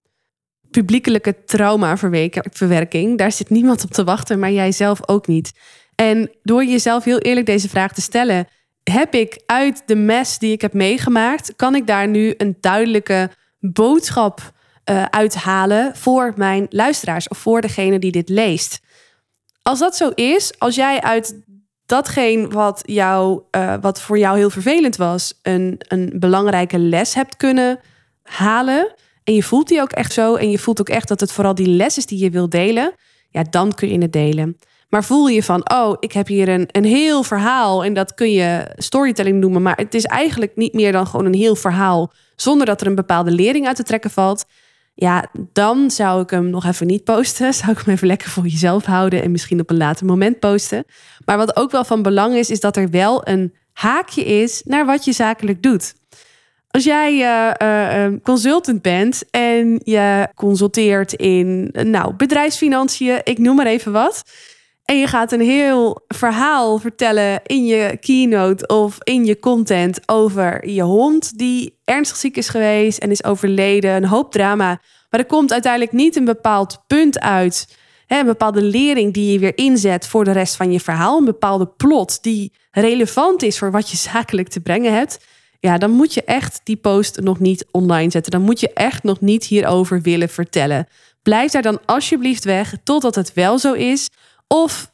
publiekelijke 0.70 1.44
traumaverwerking, 1.44 3.18
daar 3.18 3.32
zit 3.32 3.50
niemand 3.50 3.84
op 3.84 3.90
te 3.90 4.04
wachten, 4.04 4.38
maar 4.38 4.52
jij 4.52 4.72
zelf 4.72 5.08
ook 5.08 5.26
niet. 5.26 5.52
En 5.94 6.30
door 6.42 6.64
jezelf 6.64 7.04
heel 7.04 7.18
eerlijk 7.18 7.46
deze 7.46 7.68
vraag 7.68 7.92
te 7.92 8.00
stellen, 8.00 8.46
heb 8.82 9.14
ik 9.14 9.42
uit 9.46 9.82
de 9.86 9.96
mes 9.96 10.38
die 10.38 10.52
ik 10.52 10.60
heb 10.60 10.72
meegemaakt, 10.72 11.56
kan 11.56 11.74
ik 11.74 11.86
daar 11.86 12.08
nu 12.08 12.34
een 12.36 12.56
duidelijke 12.60 13.30
boodschap 13.58 14.52
uh, 14.90 15.02
uithalen 15.02 15.96
voor 15.96 16.32
mijn 16.36 16.66
luisteraars 16.70 17.28
of 17.28 17.38
voor 17.38 17.60
degene 17.60 17.98
die 17.98 18.12
dit 18.12 18.28
leest. 18.28 18.80
Als 19.62 19.78
dat 19.78 19.96
zo 19.96 20.08
is, 20.08 20.58
als 20.58 20.74
jij 20.74 21.00
uit 21.00 21.42
datgene 21.86 22.48
wat, 22.48 22.82
jou, 22.84 23.42
uh, 23.56 23.74
wat 23.80 24.00
voor 24.00 24.18
jou 24.18 24.36
heel 24.36 24.50
vervelend 24.50 24.96
was, 24.96 25.38
een, 25.42 25.74
een 25.78 26.12
belangrijke 26.14 26.78
les 26.78 27.14
hebt 27.14 27.36
kunnen 27.36 27.80
halen. 28.22 28.94
En 29.24 29.34
je 29.34 29.42
voelt 29.42 29.68
die 29.68 29.80
ook 29.80 29.92
echt 29.92 30.12
zo. 30.12 30.34
En 30.34 30.50
je 30.50 30.58
voelt 30.58 30.80
ook 30.80 30.88
echt 30.88 31.08
dat 31.08 31.20
het 31.20 31.32
vooral 31.32 31.54
die 31.54 31.68
les 31.68 31.96
is 31.96 32.06
die 32.06 32.18
je 32.18 32.30
wil 32.30 32.48
delen. 32.48 32.94
Ja, 33.30 33.44
dan 33.50 33.74
kun 33.74 33.88
je 33.88 33.98
het 33.98 34.12
delen. 34.12 34.58
Maar 34.88 35.04
voel 35.04 35.28
je 35.28 35.42
van, 35.42 35.70
oh, 35.70 35.96
ik 36.00 36.12
heb 36.12 36.26
hier 36.26 36.48
een, 36.48 36.68
een 36.70 36.84
heel 36.84 37.22
verhaal. 37.22 37.84
En 37.84 37.94
dat 37.94 38.14
kun 38.14 38.30
je 38.30 38.72
storytelling 38.76 39.40
noemen. 39.40 39.62
Maar 39.62 39.76
het 39.76 39.94
is 39.94 40.04
eigenlijk 40.04 40.56
niet 40.56 40.72
meer 40.72 40.92
dan 40.92 41.06
gewoon 41.06 41.26
een 41.26 41.34
heel 41.34 41.56
verhaal. 41.56 42.12
Zonder 42.36 42.66
dat 42.66 42.80
er 42.80 42.86
een 42.86 42.94
bepaalde 42.94 43.30
lering 43.30 43.66
uit 43.66 43.76
te 43.76 43.82
trekken 43.82 44.10
valt. 44.10 44.44
Ja, 44.94 45.26
dan 45.52 45.90
zou 45.90 46.22
ik 46.22 46.30
hem 46.30 46.50
nog 46.50 46.64
even 46.64 46.86
niet 46.86 47.04
posten. 47.04 47.54
Zou 47.64 47.70
ik 47.72 47.78
hem 47.78 47.94
even 47.94 48.06
lekker 48.06 48.30
voor 48.30 48.46
jezelf 48.46 48.84
houden 48.84 49.22
en 49.22 49.30
misschien 49.30 49.60
op 49.60 49.70
een 49.70 49.76
later 49.76 50.06
moment 50.06 50.38
posten. 50.38 50.84
Maar 51.24 51.36
wat 51.36 51.56
ook 51.56 51.70
wel 51.70 51.84
van 51.84 52.02
belang 52.02 52.34
is, 52.34 52.50
is 52.50 52.60
dat 52.60 52.76
er 52.76 52.90
wel 52.90 53.28
een 53.28 53.54
haakje 53.72 54.24
is 54.24 54.62
naar 54.64 54.86
wat 54.86 55.04
je 55.04 55.12
zakelijk 55.12 55.62
doet. 55.62 55.94
Als 56.70 56.84
jij 56.84 57.12
uh, 57.62 58.18
consultant 58.22 58.82
bent 58.82 59.22
en 59.30 59.80
je 59.84 60.28
consulteert 60.34 61.12
in 61.12 61.70
nou, 61.72 62.14
bedrijfsfinanciën, 62.14 63.20
ik 63.24 63.38
noem 63.38 63.56
maar 63.56 63.66
even 63.66 63.92
wat. 63.92 64.22
En 64.84 64.98
je 64.98 65.06
gaat 65.06 65.32
een 65.32 65.40
heel 65.40 66.04
verhaal 66.08 66.78
vertellen 66.78 67.40
in 67.44 67.66
je 67.66 67.96
keynote 68.00 68.66
of 68.66 68.98
in 69.02 69.24
je 69.24 69.38
content 69.38 70.00
over 70.06 70.68
je 70.68 70.82
hond 70.82 71.38
die 71.38 71.78
ernstig 71.84 72.16
ziek 72.16 72.36
is 72.36 72.48
geweest 72.48 72.98
en 72.98 73.10
is 73.10 73.24
overleden. 73.24 73.90
Een 73.90 74.04
hoop 74.04 74.32
drama. 74.32 74.80
Maar 75.10 75.20
er 75.20 75.26
komt 75.26 75.52
uiteindelijk 75.52 75.92
niet 75.92 76.16
een 76.16 76.24
bepaald 76.24 76.82
punt 76.86 77.20
uit. 77.20 77.76
Hè, 78.06 78.18
een 78.18 78.26
bepaalde 78.26 78.62
lering 78.62 79.14
die 79.14 79.32
je 79.32 79.38
weer 79.38 79.56
inzet 79.56 80.06
voor 80.06 80.24
de 80.24 80.32
rest 80.32 80.56
van 80.56 80.72
je 80.72 80.80
verhaal. 80.80 81.18
Een 81.18 81.24
bepaalde 81.24 81.66
plot 81.66 82.22
die 82.22 82.52
relevant 82.70 83.42
is 83.42 83.58
voor 83.58 83.70
wat 83.70 83.90
je 83.90 83.96
zakelijk 84.10 84.48
te 84.48 84.60
brengen 84.60 84.94
hebt. 84.94 85.26
Ja, 85.60 85.78
dan 85.78 85.90
moet 85.90 86.14
je 86.14 86.24
echt 86.24 86.60
die 86.64 86.76
post 86.76 87.20
nog 87.20 87.38
niet 87.38 87.66
online 87.70 88.10
zetten. 88.10 88.32
Dan 88.32 88.42
moet 88.42 88.60
je 88.60 88.72
echt 88.72 89.02
nog 89.02 89.20
niet 89.20 89.44
hierover 89.44 90.00
willen 90.00 90.28
vertellen. 90.28 90.86
Blijf 91.22 91.50
daar 91.50 91.62
dan 91.62 91.80
alsjeblieft 91.84 92.44
weg 92.44 92.74
totdat 92.82 93.14
het 93.14 93.32
wel 93.32 93.58
zo 93.58 93.72
is. 93.72 94.08
Of 94.54 94.92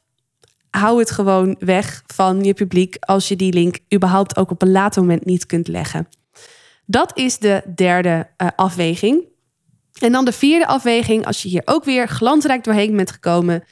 hou 0.71 0.99
het 0.99 1.11
gewoon 1.11 1.57
weg 1.59 2.03
van 2.07 2.45
je 2.45 2.55
publiek 2.55 2.97
als 3.01 3.29
je 3.29 3.37
die 3.37 3.53
link 3.53 3.79
überhaupt 3.95 4.37
ook 4.37 4.51
op 4.51 4.63
een 4.63 4.71
later 4.71 5.03
moment 5.03 5.25
niet 5.25 5.47
kunt 5.47 5.69
leggen. 5.69 6.09
Dat 6.87 7.17
is 7.19 7.39
de 7.39 7.63
derde 7.75 8.29
uh, 8.37 8.49
afweging. 8.57 9.25
En 9.99 10.13
dan 10.13 10.25
de 10.25 10.33
vierde 10.33 10.67
afweging, 10.67 11.27
als 11.27 11.43
je 11.43 11.49
hier 11.49 11.63
ook 11.65 11.85
weer 11.85 12.09
glansrijk 12.09 12.65
doorheen 12.65 12.97
bent 12.97 13.11
gekomen, 13.11 13.65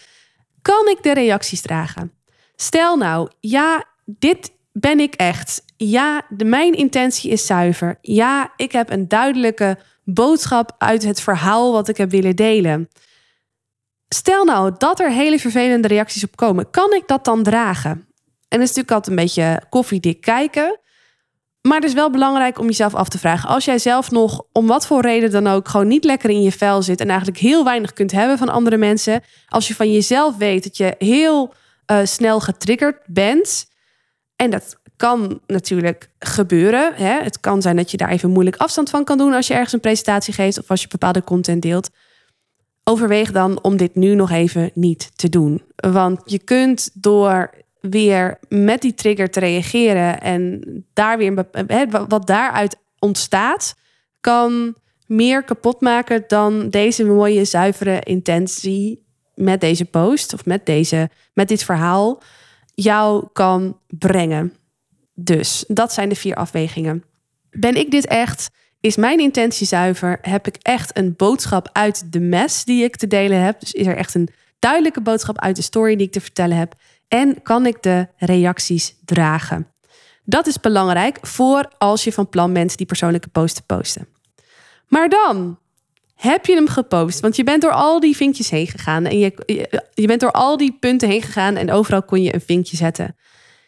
kan 0.63 0.89
ik 0.89 1.03
de 1.03 1.15
reacties 1.15 1.61
dragen? 1.61 2.13
Stel 2.57 2.97
nou, 2.97 3.31
ja, 3.41 3.85
dit 4.05 4.51
ben 4.73 5.01
ik 5.01 5.15
echt. 5.15 5.63
Ja, 5.77 6.23
de, 6.29 6.45
mijn 6.45 6.75
intentie 6.75 7.31
is 7.31 7.47
zuiver. 7.47 7.99
Ja, 8.01 8.53
ik 8.57 8.73
heb 8.73 8.91
een 8.91 9.09
duidelijke 9.09 9.79
boodschap 10.05 10.75
uit 10.79 11.05
het 11.05 11.21
verhaal 11.21 11.73
wat 11.73 11.89
ik 11.89 11.97
heb 11.97 12.11
willen 12.11 12.37
delen. 12.37 12.89
Stel 14.09 14.45
nou 14.45 14.75
dat 14.79 15.01
er 15.01 15.11
hele 15.11 15.39
vervelende 15.39 15.89
reacties 15.89 16.25
op 16.25 16.37
komen, 16.37 16.71
kan 16.71 16.93
ik 16.93 17.03
dat 17.07 17.25
dan 17.25 17.43
dragen? 17.43 17.91
En 18.49 18.59
dat 18.59 18.69
is 18.69 18.75
natuurlijk 18.75 18.91
altijd 18.91 19.17
een 19.19 19.25
beetje 19.25 19.63
koffiedik 19.69 20.21
kijken. 20.21 20.79
Maar 21.61 21.77
het 21.77 21.89
is 21.89 21.93
wel 21.93 22.11
belangrijk 22.11 22.59
om 22.59 22.67
jezelf 22.67 22.95
af 22.95 23.09
te 23.09 23.19
vragen. 23.19 23.49
Als 23.49 23.65
jij 23.65 23.79
zelf 23.79 24.11
nog, 24.11 24.43
om 24.53 24.67
wat 24.67 24.87
voor 24.87 25.01
reden 25.01 25.31
dan 25.31 25.47
ook, 25.47 25.69
gewoon 25.69 25.89
niet 25.89 26.05
lekker 26.05 26.31
in 26.31 26.43
je 26.43 26.53
vel 26.53 26.83
zit 26.83 27.01
en 27.01 27.09
eigenlijk 27.09 27.39
heel 27.39 27.65
weinig 27.65 27.93
kunt 27.93 28.13
hebben 28.13 28.39
van 28.39 28.49
andere 28.49 28.77
mensen. 28.77 29.23
Als 29.47 29.69
je 29.69 29.75
van 29.75 29.93
jezelf 29.93 30.37
weet 30.37 30.63
dat 30.63 30.77
je 30.77 30.95
heel 30.99 31.55
uh, 31.91 31.99
snel 32.05 32.41
getriggerd 32.41 32.97
bent. 33.07 33.67
En 34.37 34.51
dat 34.51 34.77
kan 34.97 35.41
natuurlijk 35.47 36.11
gebeuren. 36.19 36.95
Hè? 36.95 37.23
Het 37.23 37.41
kan 37.41 37.63
zijn 37.63 37.77
dat 37.77 37.91
je 37.91 37.97
daar 37.97 38.11
even 38.11 38.31
moeilijk 38.31 38.57
afstand 38.57 38.91
van 38.91 39.05
kan 39.05 39.19
doen 39.19 39.33
als 39.33 39.47
je 39.47 39.55
ergens 39.55 39.73
een 39.73 39.81
presentatie 39.81 40.35
geeft 40.35 40.59
of 40.59 40.71
als 40.71 40.83
je 40.83 40.89
bepaalde 40.89 41.25
content 41.25 41.63
deelt. 41.63 41.91
Overweeg 42.89 43.33
dan 43.33 43.63
om 43.63 43.77
dit 43.77 43.95
nu 43.95 44.15
nog 44.15 44.31
even 44.31 44.71
niet 44.75 45.11
te 45.17 45.29
doen. 45.29 45.63
Want 45.77 46.21
je 46.25 46.39
kunt 46.39 46.91
door 46.95 47.51
weer 47.81 48.39
met 48.49 48.81
die 48.81 48.95
trigger 48.95 49.31
te 49.31 49.41
reageren 49.41 50.21
en 50.21 50.63
daar 50.93 51.19
weer 51.19 51.47
wat 52.09 52.27
daaruit 52.27 52.77
ontstaat, 52.99 53.75
kan 54.21 54.75
meer 55.07 55.43
kapot 55.43 55.81
maken 55.81 56.25
dan 56.27 56.71
deze 56.71 57.05
mooie, 57.05 57.45
zuivere 57.45 58.01
intentie 58.01 59.07
met 59.35 59.61
deze 59.61 59.85
post 59.85 60.35
of 60.35 60.45
met, 60.45 60.67
deze, 60.67 61.11
met 61.33 61.49
dit 61.49 61.65
verhaal 61.65 62.23
jou 62.75 63.29
kan 63.33 63.79
brengen. 63.87 64.53
Dus 65.15 65.65
dat 65.67 65.93
zijn 65.93 66.09
de 66.09 66.15
vier 66.15 66.35
afwegingen. 66.35 67.05
Ben 67.51 67.75
ik 67.75 67.91
dit 67.91 68.07
echt? 68.07 68.51
Is 68.81 68.97
mijn 68.97 69.19
intentie 69.19 69.67
zuiver? 69.67 70.19
Heb 70.23 70.47
ik 70.47 70.57
echt 70.63 70.99
een 70.99 71.15
boodschap 71.17 71.69
uit 71.73 72.13
de 72.13 72.21
mes 72.21 72.65
die 72.65 72.85
ik 72.85 72.97
te 72.97 73.07
delen 73.07 73.41
heb? 73.41 73.61
Dus 73.61 73.73
is 73.73 73.87
er 73.87 73.97
echt 73.97 74.15
een 74.15 74.29
duidelijke 74.59 75.01
boodschap 75.01 75.41
uit 75.41 75.57
de 75.57 75.63
story 75.63 75.97
die 75.97 76.07
ik 76.07 76.13
te 76.13 76.21
vertellen 76.21 76.57
heb? 76.57 76.75
En 77.09 77.43
kan 77.43 77.67
ik 77.67 77.83
de 77.83 78.09
reacties 78.17 78.97
dragen? 79.05 79.67
Dat 80.25 80.47
is 80.47 80.61
belangrijk 80.61 81.19
voor 81.23 81.73
als 81.79 82.05
je 82.05 82.13
van 82.13 82.29
plan 82.29 82.53
bent 82.53 82.77
die 82.77 82.87
persoonlijke 82.87 83.29
post 83.29 83.55
te 83.55 83.63
posten. 83.63 84.09
Maar 84.89 85.09
dan 85.09 85.59
heb 86.15 86.47
je 86.47 86.55
hem 86.55 86.69
gepost, 86.69 87.21
want 87.21 87.37
je 87.37 87.45
bent 87.45 87.63
door 87.63 87.73
al 87.73 88.01
die 88.01 88.17
vinkjes 88.17 88.51
heen 88.51 88.67
gegaan 88.67 89.05
en 89.05 89.19
je, 89.19 89.33
je 89.95 90.07
bent 90.07 90.21
door 90.21 90.33
al 90.33 90.57
die 90.57 90.77
punten 90.81 91.09
heen 91.09 91.23
gegaan 91.23 91.57
en 91.57 91.71
overal 91.71 92.03
kon 92.03 92.23
je 92.23 92.35
een 92.35 92.41
vinkje 92.41 92.77
zetten. 92.77 93.17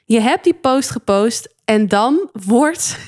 Je 0.04 0.20
hebt 0.20 0.44
die 0.44 0.54
post 0.54 0.90
gepost 0.90 1.54
en 1.64 1.88
dan 1.88 2.30
wordt 2.32 2.98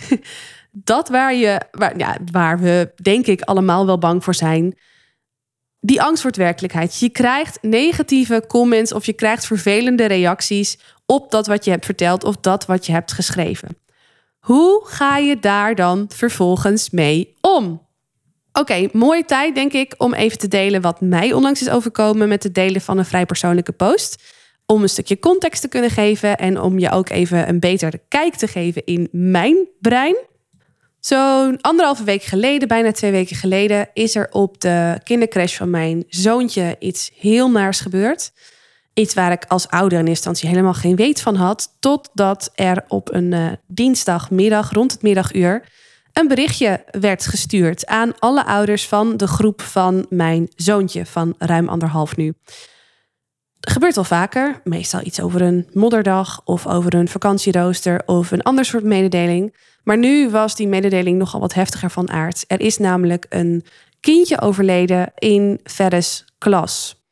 dat 0.73 1.09
waar, 1.09 1.35
je, 1.35 1.61
waar, 1.71 1.99
ja, 1.99 2.17
waar 2.33 2.59
we 2.59 2.93
denk 3.03 3.27
ik 3.27 3.43
allemaal 3.43 3.87
wel 3.87 3.99
bang 3.99 4.25
voor 4.25 4.35
zijn, 4.35 4.79
die 5.81 6.03
angst 6.03 6.23
wordt 6.23 6.37
werkelijkheid. 6.37 6.99
Je 6.99 7.09
krijgt 7.09 7.59
negatieve 7.63 8.45
comments 8.49 8.93
of 8.93 9.07
je 9.07 9.13
krijgt 9.13 9.47
vervelende 9.47 10.07
reacties 10.07 10.79
op 11.07 11.31
dat 11.31 11.47
wat 11.47 11.65
je 11.65 11.71
hebt 11.71 11.85
verteld 11.85 12.25
of 12.25 12.37
dat 12.37 12.67
wat 12.67 12.87
je 12.87 12.93
hebt 12.93 13.13
geschreven. 13.13 13.77
Hoe 14.39 14.83
ga 14.85 15.17
je 15.17 15.39
daar 15.39 15.75
dan 15.75 16.07
vervolgens 16.15 16.91
mee 16.91 17.37
om? 17.41 17.87
Oké, 18.53 18.89
mooie 18.93 19.25
tijd 19.25 19.55
denk 19.55 19.73
ik 19.73 19.95
om 19.99 20.15
even 20.15 20.39
te 20.39 20.49
delen 20.49 20.81
wat 20.81 21.01
mij 21.01 21.33
onlangs 21.33 21.61
is 21.61 21.71
overkomen 21.71 22.29
met 22.29 22.43
het 22.43 22.55
delen 22.55 22.81
van 22.81 22.99
een 22.99 23.05
vrij 23.05 23.27
persoonlijke 23.27 23.73
post. 23.73 24.23
Om 24.67 24.83
een 24.83 24.89
stukje 24.89 25.19
context 25.19 25.61
te 25.61 25.69
kunnen 25.69 25.91
geven 25.91 26.37
en 26.37 26.61
om 26.61 26.79
je 26.79 26.91
ook 26.91 27.09
even 27.09 27.49
een 27.49 27.61
betere 27.61 28.01
kijk 28.09 28.35
te 28.35 28.47
geven 28.47 28.85
in 28.85 29.09
mijn 29.11 29.57
brein. 29.81 30.17
Zo'n 31.05 31.61
anderhalve 31.61 32.05
week 32.05 32.23
geleden, 32.23 32.69
bijna 32.69 32.93
twee 32.93 33.11
weken 33.11 33.37
geleden, 33.37 33.89
is 33.93 34.15
er 34.15 34.29
op 34.31 34.61
de 34.61 35.01
kindercrash 35.05 35.57
van 35.57 35.71
mijn 35.71 36.05
zoontje 36.09 36.77
iets 36.79 37.11
heel 37.19 37.51
naars 37.51 37.81
gebeurd. 37.81 38.33
Iets 38.95 39.15
waar 39.15 39.33
ik 39.33 39.45
als 39.49 39.69
ouder 39.69 39.99
in 39.99 40.07
instantie 40.07 40.49
helemaal 40.49 40.75
geen 40.75 40.97
weet 40.97 41.21
van 41.21 41.35
had. 41.35 41.77
Totdat 41.81 42.51
er 42.55 42.85
op 42.89 43.15
een 43.15 43.33
uh, 43.33 43.53
dinsdagmiddag 43.67 44.71
rond 44.71 44.93
het 44.93 45.03
middaguur 45.03 45.65
een 46.13 46.29
berichtje 46.29 46.85
werd 46.91 47.27
gestuurd 47.27 47.87
aan 47.87 48.19
alle 48.19 48.45
ouders 48.45 48.89
van 48.89 49.17
de 49.17 49.27
groep 49.27 49.61
van 49.61 50.07
mijn 50.09 50.49
zoontje 50.57 51.07
van 51.07 51.35
ruim 51.39 51.69
anderhalf 51.69 52.17
nu. 52.17 52.35
Gebeurt 53.69 53.95
wel 53.95 54.05
vaker, 54.05 54.61
meestal 54.65 55.01
iets 55.05 55.21
over 55.21 55.43
een 55.43 55.69
modderdag 55.73 56.41
of 56.45 56.67
over 56.67 56.95
een 56.95 57.09
vakantierooster 57.09 58.03
of 58.07 58.31
een 58.31 58.43
ander 58.43 58.65
soort 58.65 58.85
mededeling. 58.85 59.57
Maar 59.85 59.99
nu 59.99 60.31
was 60.31 60.57
die 60.57 60.69
mededeling 60.69 61.19
nogal 61.19 61.41
wat 61.41 61.55
heftiger 61.55 61.91
van 61.91 62.11
aard. 62.11 62.45
Er 62.47 62.61
is 62.61 62.79
namelijk 62.79 63.27
een 63.29 63.65
kindje 64.01 64.41
overleden 64.41 65.13
in 65.15 65.61
Ferris 65.65 66.25
klas. 66.39 67.03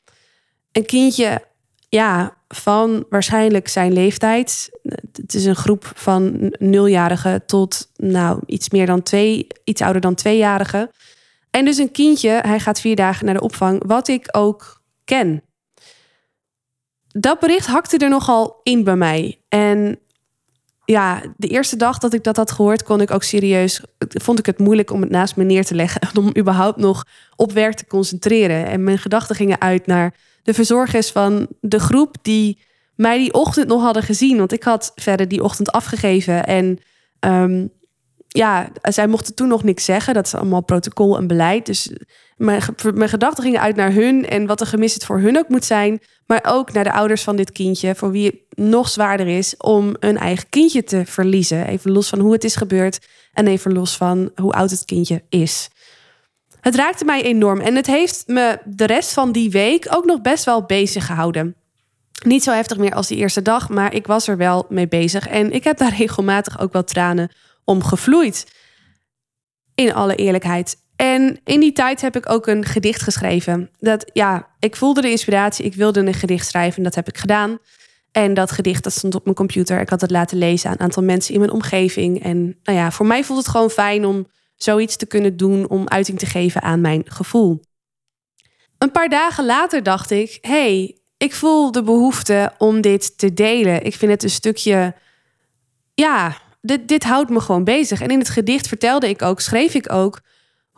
Een 0.71 0.85
kindje, 0.85 1.45
ja, 1.89 2.37
van 2.47 3.05
waarschijnlijk 3.09 3.67
zijn 3.67 3.93
leeftijd. 3.93 4.69
Het 5.11 5.33
is 5.33 5.45
een 5.45 5.55
groep 5.55 5.91
van 5.95 6.53
nuljarigen 6.59 7.45
tot 7.45 7.89
nou, 7.95 8.39
iets 8.45 8.69
meer 8.69 8.85
dan 8.85 9.03
twee, 9.03 9.47
iets 9.63 9.81
ouder 9.81 10.01
dan 10.01 10.15
tweejarigen. 10.15 10.89
En 11.49 11.65
dus 11.65 11.77
een 11.77 11.91
kindje, 11.91 12.29
hij 12.29 12.59
gaat 12.59 12.79
vier 12.79 12.95
dagen 12.95 13.25
naar 13.25 13.33
de 13.33 13.41
opvang, 13.41 13.83
wat 13.87 14.07
ik 14.07 14.27
ook 14.31 14.81
ken. 15.05 15.43
Dat 17.11 17.39
bericht 17.39 17.67
hakte 17.67 17.97
er 17.97 18.09
nogal 18.09 18.59
in 18.63 18.83
bij 18.83 18.95
mij. 18.95 19.39
En 19.49 19.99
ja, 20.85 21.21
de 21.37 21.47
eerste 21.47 21.75
dag 21.75 21.97
dat 21.97 22.13
ik 22.13 22.23
dat 22.23 22.35
had 22.35 22.51
gehoord, 22.51 22.83
kon 22.83 23.01
ik 23.01 23.11
ook 23.11 23.23
serieus. 23.23 23.81
Vond 23.97 24.39
ik 24.39 24.45
het 24.45 24.59
moeilijk 24.59 24.91
om 24.91 25.01
het 25.01 25.09
naast 25.09 25.35
me 25.35 25.43
neer 25.43 25.65
te 25.65 25.75
leggen. 25.75 26.01
Om 26.17 26.31
überhaupt 26.37 26.77
nog 26.77 27.05
op 27.35 27.51
werk 27.51 27.75
te 27.75 27.87
concentreren. 27.87 28.65
En 28.65 28.83
mijn 28.83 28.97
gedachten 28.97 29.35
gingen 29.35 29.61
uit 29.61 29.85
naar 29.85 30.15
de 30.43 30.53
verzorgers 30.53 31.11
van 31.11 31.47
de 31.59 31.79
groep 31.79 32.15
die 32.21 32.59
mij 32.95 33.17
die 33.17 33.33
ochtend 33.33 33.67
nog 33.67 33.81
hadden 33.81 34.03
gezien. 34.03 34.37
Want 34.37 34.51
ik 34.51 34.63
had 34.63 34.91
verder 34.95 35.27
die 35.27 35.43
ochtend 35.43 35.71
afgegeven. 35.71 36.45
En 36.45 36.79
um, 37.19 37.71
ja, 38.27 38.71
zij 38.81 39.07
mochten 39.07 39.35
toen 39.35 39.47
nog 39.47 39.63
niks 39.63 39.85
zeggen. 39.85 40.13
Dat 40.13 40.25
is 40.25 40.35
allemaal 40.35 40.63
protocol 40.63 41.17
en 41.17 41.27
beleid. 41.27 41.65
Dus 41.65 41.91
mijn, 42.41 43.09
gedachten 43.09 43.43
gingen 43.43 43.61
uit 43.61 43.75
naar 43.75 43.91
hun 43.91 44.29
en 44.29 44.45
wat 44.45 44.61
er 44.61 44.67
gemist 44.67 44.93
het 44.93 45.05
voor 45.05 45.19
hun 45.19 45.37
ook 45.37 45.49
moet 45.49 45.65
zijn. 45.65 45.99
Maar 46.25 46.41
ook 46.45 46.71
naar 46.71 46.83
de 46.83 46.93
ouders 46.93 47.23
van 47.23 47.35
dit 47.35 47.51
kindje, 47.51 47.95
voor 47.95 48.11
wie 48.11 48.25
het 48.25 48.59
nog 48.59 48.89
zwaarder 48.89 49.27
is 49.27 49.57
om 49.57 49.95
een 49.99 50.17
eigen 50.17 50.49
kindje 50.49 50.83
te 50.83 51.05
verliezen. 51.05 51.67
Even 51.67 51.91
los 51.91 52.09
van 52.09 52.19
hoe 52.19 52.33
het 52.33 52.43
is 52.43 52.55
gebeurd 52.55 52.99
en 53.33 53.47
even 53.47 53.73
los 53.73 53.97
van 53.97 54.31
hoe 54.35 54.53
oud 54.53 54.69
het 54.71 54.85
kindje 54.85 55.23
is. 55.29 55.69
Het 56.61 56.75
raakte 56.75 57.05
mij 57.05 57.23
enorm 57.23 57.59
en 57.59 57.75
het 57.75 57.87
heeft 57.87 58.23
me 58.27 58.59
de 58.65 58.85
rest 58.85 59.13
van 59.13 59.31
die 59.31 59.49
week 59.49 59.87
ook 59.89 60.05
nog 60.05 60.21
best 60.21 60.45
wel 60.45 60.63
bezig 60.63 61.05
gehouden. 61.05 61.55
Niet 62.25 62.43
zo 62.43 62.51
heftig 62.51 62.77
meer 62.77 62.93
als 62.93 63.07
die 63.07 63.17
eerste 63.17 63.41
dag, 63.41 63.69
maar 63.69 63.93
ik 63.93 64.07
was 64.07 64.27
er 64.27 64.37
wel 64.37 64.65
mee 64.69 64.87
bezig. 64.87 65.27
En 65.27 65.51
ik 65.51 65.63
heb 65.63 65.77
daar 65.77 65.95
regelmatig 65.97 66.59
ook 66.59 66.73
wel 66.73 66.83
tranen 66.83 67.31
om 67.63 67.83
gevloeid. 67.83 68.51
In 69.75 69.93
alle 69.93 70.15
eerlijkheid. 70.15 70.80
En 71.01 71.39
in 71.43 71.59
die 71.59 71.71
tijd 71.71 72.01
heb 72.01 72.15
ik 72.15 72.29
ook 72.29 72.47
een 72.47 72.65
gedicht 72.65 73.01
geschreven. 73.01 73.69
Dat 73.79 74.09
ja, 74.13 74.47
ik 74.59 74.75
voelde 74.75 75.01
de 75.01 75.09
inspiratie, 75.09 75.65
ik 75.65 75.75
wilde 75.75 75.99
een 75.99 76.13
gedicht 76.13 76.47
schrijven 76.47 76.77
en 76.77 76.83
dat 76.83 76.95
heb 76.95 77.07
ik 77.07 77.17
gedaan. 77.17 77.57
En 78.11 78.33
dat 78.33 78.51
gedicht 78.51 78.83
dat 78.83 78.93
stond 78.93 79.15
op 79.15 79.23
mijn 79.23 79.35
computer. 79.35 79.79
Ik 79.79 79.89
had 79.89 80.01
het 80.01 80.11
laten 80.11 80.37
lezen 80.37 80.69
aan 80.69 80.75
een 80.75 80.81
aantal 80.81 81.03
mensen 81.03 81.33
in 81.33 81.39
mijn 81.39 81.51
omgeving. 81.51 82.23
En 82.23 82.57
nou 82.63 82.77
ja, 82.77 82.91
voor 82.91 83.05
mij 83.05 83.23
voelt 83.23 83.39
het 83.39 83.47
gewoon 83.47 83.69
fijn 83.69 84.05
om 84.05 84.27
zoiets 84.55 84.95
te 84.95 85.05
kunnen 85.05 85.37
doen 85.37 85.69
om 85.69 85.87
uiting 85.87 86.19
te 86.19 86.25
geven 86.25 86.61
aan 86.61 86.81
mijn 86.81 87.03
gevoel. 87.05 87.61
Een 88.77 88.91
paar 88.91 89.09
dagen 89.09 89.45
later 89.45 89.83
dacht 89.83 90.11
ik: 90.11 90.37
hey, 90.41 90.97
ik 91.17 91.33
voel 91.33 91.71
de 91.71 91.83
behoefte 91.83 92.53
om 92.57 92.81
dit 92.81 93.17
te 93.17 93.33
delen. 93.33 93.83
Ik 93.85 93.95
vind 93.95 94.11
het 94.11 94.23
een 94.23 94.29
stukje, 94.29 94.95
ja, 95.93 96.37
dit, 96.61 96.87
dit 96.87 97.03
houdt 97.03 97.29
me 97.29 97.39
gewoon 97.39 97.63
bezig. 97.63 98.01
En 98.01 98.09
in 98.09 98.19
het 98.19 98.29
gedicht 98.29 98.67
vertelde 98.67 99.09
ik 99.09 99.21
ook, 99.21 99.39
schreef 99.39 99.73
ik 99.73 99.91
ook 99.91 100.21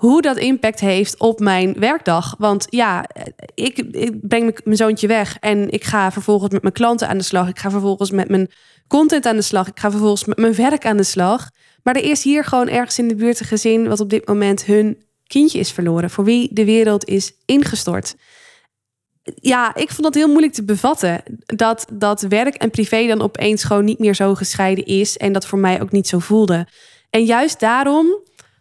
hoe 0.05 0.21
dat 0.21 0.37
impact 0.37 0.79
heeft 0.79 1.19
op 1.19 1.39
mijn 1.39 1.73
werkdag. 1.79 2.35
Want 2.37 2.67
ja, 2.69 3.05
ik, 3.53 3.77
ik 3.77 4.27
breng 4.27 4.59
mijn 4.63 4.77
zoontje 4.77 5.07
weg 5.07 5.37
en 5.39 5.69
ik 5.69 5.83
ga 5.83 6.11
vervolgens 6.11 6.51
met 6.51 6.61
mijn 6.61 6.73
klanten 6.73 7.07
aan 7.07 7.17
de 7.17 7.23
slag. 7.23 7.47
Ik 7.47 7.59
ga 7.59 7.69
vervolgens 7.69 8.11
met 8.11 8.29
mijn 8.29 8.51
content 8.87 9.25
aan 9.25 9.35
de 9.35 9.41
slag. 9.41 9.67
Ik 9.67 9.79
ga 9.79 9.91
vervolgens 9.91 10.25
met 10.25 10.37
mijn 10.37 10.55
werk 10.55 10.85
aan 10.85 10.97
de 10.97 11.03
slag. 11.03 11.49
Maar 11.83 11.95
er 11.95 12.03
is 12.03 12.23
hier 12.23 12.43
gewoon 12.43 12.67
ergens 12.67 12.99
in 12.99 13.07
de 13.07 13.15
buurt 13.15 13.39
een 13.39 13.45
gezin 13.45 13.87
wat 13.87 13.99
op 13.99 14.09
dit 14.09 14.27
moment 14.27 14.65
hun 14.65 15.03
kindje 15.27 15.59
is 15.59 15.71
verloren. 15.71 16.09
Voor 16.09 16.23
wie 16.23 16.49
de 16.53 16.65
wereld 16.65 17.05
is 17.05 17.33
ingestort. 17.45 18.15
ja, 19.35 19.75
ik 19.75 19.89
vond 19.89 20.03
dat 20.03 20.13
heel 20.13 20.27
moeilijk 20.27 20.53
te 20.53 20.63
bevatten. 20.63 21.23
Dat, 21.45 21.85
dat 21.93 22.21
werk 22.21 22.55
en 22.55 22.69
privé 22.69 23.07
dan 23.07 23.21
opeens 23.21 23.63
gewoon 23.63 23.85
niet 23.85 23.99
meer 23.99 24.15
zo 24.15 24.35
gescheiden 24.35 24.85
is. 24.85 25.17
En 25.17 25.33
dat 25.33 25.45
voor 25.45 25.59
mij 25.59 25.81
ook 25.81 25.91
niet 25.91 26.07
zo 26.07 26.19
voelde. 26.19 26.67
En 27.09 27.23
juist 27.23 27.59
daarom 27.59 28.07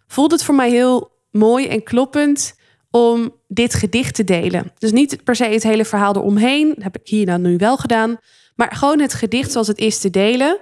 voelde 0.07 0.35
het 0.35 0.45
voor 0.45 0.55
mij 0.55 0.71
heel 0.71 1.12
mooi 1.33 1.69
en 1.69 1.83
kloppend 1.83 2.55
om 2.91 3.35
dit 3.49 3.75
gedicht 3.75 4.15
te 4.15 4.25
delen. 4.25 4.73
Dus 4.79 4.93
niet 4.93 5.25
per 5.25 5.37
se 5.37 5.45
het 5.45 5.63
hele 5.63 5.85
verhaal 5.85 6.17
eromheen. 6.17 6.69
Dat 6.69 6.83
heb 6.83 6.97
ik 6.97 7.09
hier 7.09 7.27
dan 7.27 7.43
nu 7.43 7.57
wel 7.57 7.77
gedaan. 7.77 8.17
Maar 8.57 8.77
gewoon 8.77 9.01
het 9.01 9.15
gedicht 9.15 9.53
zoals 9.53 9.67
het 9.67 9.79
is 9.79 9.99
te 9.99 10.11
delen. 10.11 10.59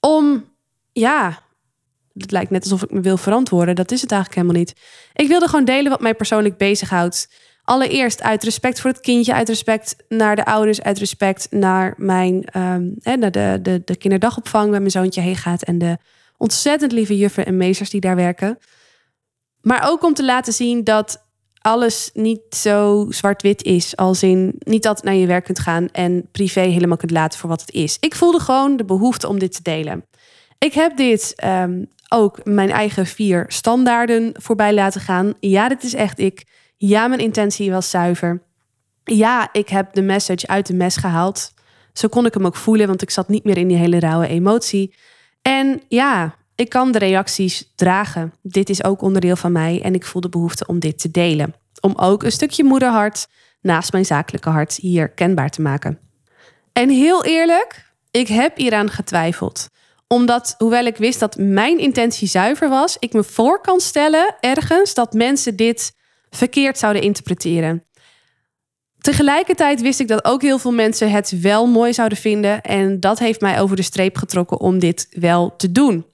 Om, 0.00 0.44
ja, 0.92 1.42
het 2.16 2.30
lijkt 2.30 2.50
net 2.50 2.62
alsof 2.62 2.82
ik 2.82 2.90
me 2.90 3.00
wil 3.00 3.16
verantwoorden. 3.16 3.74
Dat 3.74 3.90
is 3.92 4.00
het 4.00 4.12
eigenlijk 4.12 4.40
helemaal 4.40 4.62
niet. 4.62 4.80
Ik 5.14 5.28
wilde 5.28 5.48
gewoon 5.48 5.64
delen 5.64 5.90
wat 5.90 6.00
mij 6.00 6.14
persoonlijk 6.14 6.56
bezighoudt. 6.56 7.28
Allereerst 7.64 8.22
uit 8.22 8.44
respect 8.44 8.80
voor 8.80 8.90
het 8.90 9.00
kindje, 9.00 9.34
uit 9.34 9.48
respect 9.48 9.96
naar 10.08 10.36
de 10.36 10.44
ouders, 10.44 10.82
uit 10.82 10.98
respect 10.98 11.46
naar 11.50 11.94
mijn 11.96 12.44
um, 12.56 12.94
naar 13.02 13.30
de, 13.30 13.58
de, 13.62 13.82
de 13.84 13.96
kinderdagopvang 13.96 14.70
waar 14.70 14.78
mijn 14.78 14.90
zoontje 14.90 15.20
heen 15.20 15.36
gaat 15.36 15.62
en 15.62 15.78
de 15.78 15.98
ontzettend 16.36 16.92
lieve 16.92 17.16
juffen 17.16 17.46
en 17.46 17.56
meesters 17.56 17.90
die 17.90 18.00
daar 18.00 18.16
werken. 18.16 18.58
Maar 19.64 19.90
ook 19.90 20.04
om 20.04 20.14
te 20.14 20.24
laten 20.24 20.52
zien 20.52 20.84
dat 20.84 21.24
alles 21.58 22.10
niet 22.12 22.40
zo 22.50 23.06
zwart-wit 23.08 23.62
is. 23.62 23.96
Als 23.96 24.22
in 24.22 24.54
niet 24.58 24.86
altijd 24.86 25.04
naar 25.04 25.14
je 25.14 25.26
werk 25.26 25.44
kunt 25.44 25.58
gaan 25.58 25.88
en 25.88 26.28
privé 26.32 26.60
helemaal 26.60 26.96
kunt 26.96 27.10
laten 27.10 27.38
voor 27.38 27.48
wat 27.48 27.60
het 27.60 27.70
is. 27.70 27.96
Ik 28.00 28.14
voelde 28.14 28.40
gewoon 28.40 28.76
de 28.76 28.84
behoefte 28.84 29.28
om 29.28 29.38
dit 29.38 29.54
te 29.54 29.62
delen. 29.62 30.04
Ik 30.58 30.72
heb 30.72 30.96
dit 30.96 31.42
um, 31.44 31.86
ook 32.08 32.44
mijn 32.44 32.70
eigen 32.70 33.06
vier 33.06 33.44
standaarden 33.48 34.32
voorbij 34.32 34.74
laten 34.74 35.00
gaan. 35.00 35.34
Ja, 35.40 35.68
dit 35.68 35.82
is 35.82 35.94
echt 35.94 36.18
ik. 36.18 36.46
Ja, 36.76 37.08
mijn 37.08 37.20
intentie 37.20 37.70
was 37.70 37.90
zuiver. 37.90 38.42
Ja, 39.04 39.48
ik 39.52 39.68
heb 39.68 39.94
de 39.94 40.02
message 40.02 40.46
uit 40.46 40.66
de 40.66 40.74
mes 40.74 40.96
gehaald. 40.96 41.52
Zo 41.92 42.08
kon 42.08 42.26
ik 42.26 42.34
hem 42.34 42.46
ook 42.46 42.56
voelen, 42.56 42.86
want 42.86 43.02
ik 43.02 43.10
zat 43.10 43.28
niet 43.28 43.44
meer 43.44 43.58
in 43.58 43.68
die 43.68 43.76
hele 43.76 43.98
rauwe 43.98 44.26
emotie. 44.26 44.94
En 45.42 45.82
ja, 45.88 46.34
ik 46.54 46.68
kan 46.68 46.92
de 46.92 46.98
reacties 46.98 47.72
dragen. 47.74 48.32
Dit 48.42 48.68
is 48.68 48.84
ook 48.84 49.02
onderdeel 49.02 49.36
van 49.36 49.52
mij 49.52 49.82
en 49.82 49.94
ik 49.94 50.04
voel 50.04 50.22
de 50.22 50.28
behoefte 50.28 50.66
om 50.66 50.78
dit 50.78 50.98
te 50.98 51.10
delen. 51.10 51.54
Om 51.80 51.94
ook 51.96 52.22
een 52.22 52.32
stukje 52.32 52.64
moederhart 52.64 53.26
naast 53.60 53.92
mijn 53.92 54.04
zakelijke 54.04 54.50
hart 54.50 54.74
hier 54.74 55.08
kenbaar 55.08 55.50
te 55.50 55.62
maken. 55.62 55.98
En 56.72 56.88
heel 56.88 57.24
eerlijk, 57.24 57.92
ik 58.10 58.28
heb 58.28 58.56
hieraan 58.56 58.90
getwijfeld 58.90 59.68
omdat, 60.08 60.54
hoewel 60.58 60.84
ik 60.84 60.96
wist 60.96 61.20
dat 61.20 61.36
mijn 61.36 61.78
intentie 61.78 62.28
zuiver 62.28 62.68
was, 62.68 62.96
ik 62.98 63.12
me 63.12 63.24
voor 63.24 63.60
kan 63.60 63.80
stellen 63.80 64.36
ergens 64.40 64.94
dat 64.94 65.12
mensen 65.12 65.56
dit 65.56 65.92
verkeerd 66.30 66.78
zouden 66.78 67.02
interpreteren. 67.02 67.84
Tegelijkertijd 68.98 69.80
wist 69.80 70.00
ik 70.00 70.08
dat 70.08 70.24
ook 70.24 70.42
heel 70.42 70.58
veel 70.58 70.72
mensen 70.72 71.10
het 71.10 71.40
wel 71.40 71.66
mooi 71.66 71.92
zouden 71.92 72.18
vinden. 72.18 72.60
En 72.60 73.00
dat 73.00 73.18
heeft 73.18 73.40
mij 73.40 73.60
over 73.60 73.76
de 73.76 73.82
streep 73.82 74.16
getrokken 74.16 74.60
om 74.60 74.78
dit 74.78 75.06
wel 75.10 75.56
te 75.56 75.72
doen. 75.72 76.06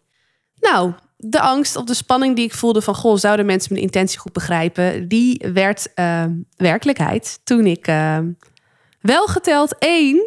Nou, 0.61 0.92
de 1.16 1.40
angst 1.40 1.77
of 1.77 1.85
de 1.85 1.94
spanning 1.94 2.37
die 2.37 2.44
ik 2.44 2.55
voelde 2.55 2.83
van... 2.83 2.94
goh, 2.94 3.16
zouden 3.16 3.46
mensen 3.46 3.73
mijn 3.73 3.85
intentie 3.85 4.18
goed 4.18 4.33
begrijpen... 4.33 5.09
die 5.09 5.44
werd 5.53 5.88
uh, 5.94 6.25
werkelijkheid 6.57 7.40
toen 7.44 7.66
ik 7.66 7.88
uh, 7.88 8.18
wel 9.01 9.27
geteld 9.27 9.79
één 9.79 10.25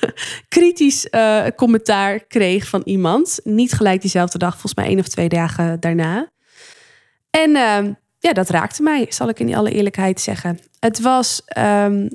kritisch 0.48 1.06
uh, 1.10 1.46
commentaar 1.56 2.18
kreeg 2.18 2.68
van 2.68 2.82
iemand. 2.84 3.40
Niet 3.44 3.72
gelijk 3.72 4.00
diezelfde 4.00 4.38
dag, 4.38 4.52
volgens 4.52 4.74
mij 4.74 4.86
één 4.86 4.98
of 4.98 5.08
twee 5.08 5.28
dagen 5.28 5.80
daarna. 5.80 6.30
En 7.30 7.56
ehm, 7.56 7.92
ja, 8.18 8.32
dat 8.32 8.48
raakte 8.48 8.82
mij, 8.82 9.06
zal 9.08 9.28
ik 9.28 9.40
in 9.40 9.54
alle 9.54 9.70
eerlijkheid 9.70 10.20
zeggen. 10.20 10.58
Het 10.80 11.00
was, 11.00 11.42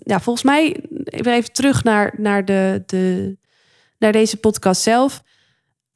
ja, 0.04 0.20
volgens 0.20 0.44
mij, 0.44 0.84
even 1.06 1.54
terug 1.54 1.84
naar, 1.84 2.14
naar, 2.18 2.46
de, 2.46 2.84
de, 2.86 3.38
naar 3.98 4.12
deze 4.12 4.38
podcast 4.38 4.82
zelf. 4.82 5.24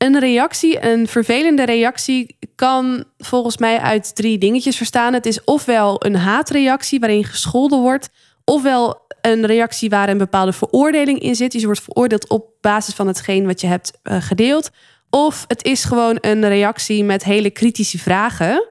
Een 0.04 0.20
reactie, 0.20 0.86
een 0.86 1.08
vervelende 1.08 1.66
reactie, 1.66 2.38
kan 2.56 3.04
volgens 3.18 3.58
mij 3.58 3.80
uit 3.80 4.16
drie 4.16 4.38
dingetjes 4.38 4.78
verstaan. 4.78 5.14
Het 5.14 5.26
is 5.26 5.44
ofwel 5.44 6.06
een 6.06 6.16
haatreactie 6.16 7.00
waarin 7.00 7.24
gescholden 7.24 7.80
wordt, 7.80 8.10
ofwel 8.44 9.08
een 9.22 9.46
reactie 9.46 9.90
waar 9.90 10.10
een 10.10 10.18
bepaalde 10.18 10.54
veroordeling 10.54 11.20
in 11.20 11.36
zit. 11.36 11.52
Dus 11.52 11.62
je 11.62 11.68
wordt 11.68 11.82
veroordeeld 11.82 12.30
op 12.30 12.52
basis 12.62 12.94
van 12.94 13.08
hetgeen 13.08 13.46
wat 13.46 13.62
je 13.62 13.68
hebt 13.68 13.92
uh, 14.04 14.22
gedeeld. 14.22 14.70
Of 15.10 15.46
het 15.48 15.64
is 15.64 15.84
gewoon 15.84 16.18
een 16.22 16.48
reactie 16.48 17.04
met 17.04 17.24
hele 17.24 17.50
kritische 17.50 18.00
vragen. 18.00 18.70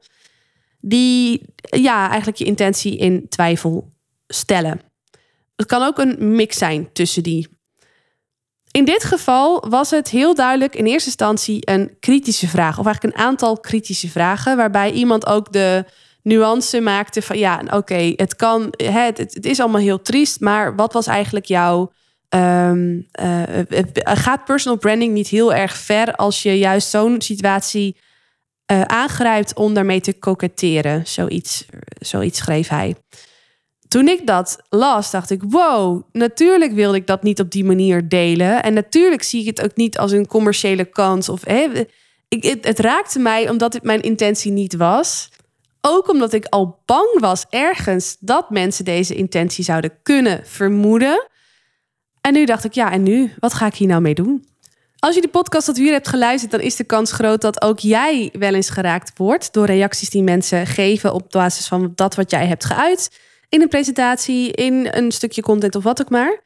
Die 0.81 1.43
ja, 1.61 2.09
eigenlijk 2.09 2.39
je 2.39 2.45
intentie 2.45 2.97
in 2.97 3.29
twijfel 3.29 3.93
stellen. 4.27 4.81
Het 5.57 5.67
kan 5.67 5.83
ook 5.83 5.99
een 5.99 6.35
mix 6.35 6.59
zijn 6.59 6.93
tussen 6.93 7.23
die. 7.23 7.52
In 8.73 8.85
dit 8.85 9.05
geval 9.05 9.69
was 9.69 9.91
het 9.91 10.09
heel 10.09 10.35
duidelijk 10.35 10.75
in 10.75 10.87
eerste 10.87 11.09
instantie 11.09 11.71
een 11.71 11.97
kritische 12.01 12.49
vraag. 12.49 12.79
Of 12.79 12.87
eigenlijk 12.87 13.17
een 13.17 13.25
aantal 13.25 13.61
kritische 13.61 14.09
vragen. 14.09 14.57
Waarbij 14.57 14.91
iemand 14.91 15.27
ook 15.27 15.53
de 15.53 15.85
nuance 16.23 16.81
maakte 16.81 17.23
van 17.23 17.39
ja, 17.39 17.63
oké, 17.71 18.13
het 18.17 18.37
kan, 18.37 18.75
het, 18.77 19.19
het, 19.19 19.47
is 19.47 19.61
allemaal 19.61 19.81
heel 19.81 20.03
triest, 20.03 20.41
maar 20.41 20.77
wat 20.77 20.93
was 20.93 21.07
eigenlijk 21.07 21.45
jouw. 21.45 21.93
Um, 22.29 23.07
uh, 23.23 23.59
gaat 24.05 24.45
personal 24.45 24.79
branding 24.79 25.13
niet 25.13 25.29
heel 25.29 25.55
erg 25.55 25.77
ver 25.77 26.15
als 26.15 26.43
je 26.43 26.59
juist 26.59 26.89
zo'n 26.89 27.21
situatie 27.21 27.97
aangrijpt 28.87 29.55
om 29.55 29.75
daarmee 29.75 30.01
te 30.01 30.13
koketteren? 30.13 31.07
Zoiets, 31.07 31.67
zoiets 31.99 32.39
schreef 32.39 32.69
hij. 32.69 32.97
Toen 33.93 34.09
ik 34.09 34.27
dat 34.27 34.59
las, 34.69 35.11
dacht 35.11 35.31
ik: 35.31 35.43
wow, 35.49 36.03
natuurlijk 36.13 36.73
wilde 36.73 36.97
ik 36.97 37.07
dat 37.07 37.23
niet 37.23 37.41
op 37.41 37.51
die 37.51 37.65
manier 37.65 38.09
delen. 38.09 38.63
En 38.63 38.75
natuurlijk 38.75 39.23
zie 39.23 39.41
ik 39.41 39.47
het 39.47 39.63
ook 39.63 39.77
niet 39.77 39.99
als 39.99 40.13
een 40.13 40.27
commerciële 40.27 40.85
kans. 40.85 41.29
Of, 41.29 41.47
ik, 42.29 42.59
het, 42.61 42.79
raakte 42.79 43.19
mij 43.19 43.49
omdat 43.49 43.73
het 43.73 43.83
mijn 43.83 44.01
intentie 44.01 44.53
niet 44.53 44.77
was. 44.77 45.29
Ook 45.81 46.09
omdat 46.09 46.33
ik 46.33 46.47
al 46.47 46.79
bang 46.87 47.21
was 47.21 47.45
ergens 47.51 48.17
dat 48.21 48.51
mensen 48.51 48.85
deze 48.85 49.15
intentie 49.15 49.65
zouden 49.65 49.93
kunnen 50.03 50.41
vermoeden. 50.45 51.27
En 52.21 52.33
nu 52.33 52.45
dacht 52.45 52.65
ik, 52.65 52.73
ja, 52.73 52.93
en 52.93 53.03
nu? 53.03 53.33
Wat 53.39 53.55
ga 53.55 53.67
ik 53.67 53.75
hier 53.75 53.89
nou 53.89 54.01
mee 54.01 54.15
doen? 54.15 54.47
Als 54.99 55.15
je 55.15 55.21
de 55.21 55.29
podcast 55.29 55.67
tot 55.67 55.77
hier 55.77 55.93
hebt 55.93 56.09
geluisterd, 56.09 56.53
dan 56.53 56.61
is 56.61 56.77
de 56.77 56.85
kans 56.85 57.13
groot 57.13 57.41
dat 57.41 57.63
ook 57.63 57.79
jij 57.79 58.31
wel 58.39 58.55
eens 58.55 58.71
geraakt 58.71 59.19
wordt 59.19 59.53
door 59.53 59.67
reacties 59.67 60.11
die 60.11 60.23
mensen 60.23 60.67
geven 60.67 61.13
op 61.13 61.31
basis 61.31 61.67
van 61.67 61.93
dat 61.95 62.15
wat 62.15 62.31
jij 62.31 62.47
hebt 62.47 62.65
geuit 62.65 63.11
in 63.53 63.63
een 63.63 63.69
presentatie, 63.69 64.53
in 64.53 64.89
een 64.91 65.13
stukje 65.13 65.43
content 65.43 65.75
of 65.75 65.83
wat 65.83 66.01
ook 66.01 66.11
maar. 66.11 66.41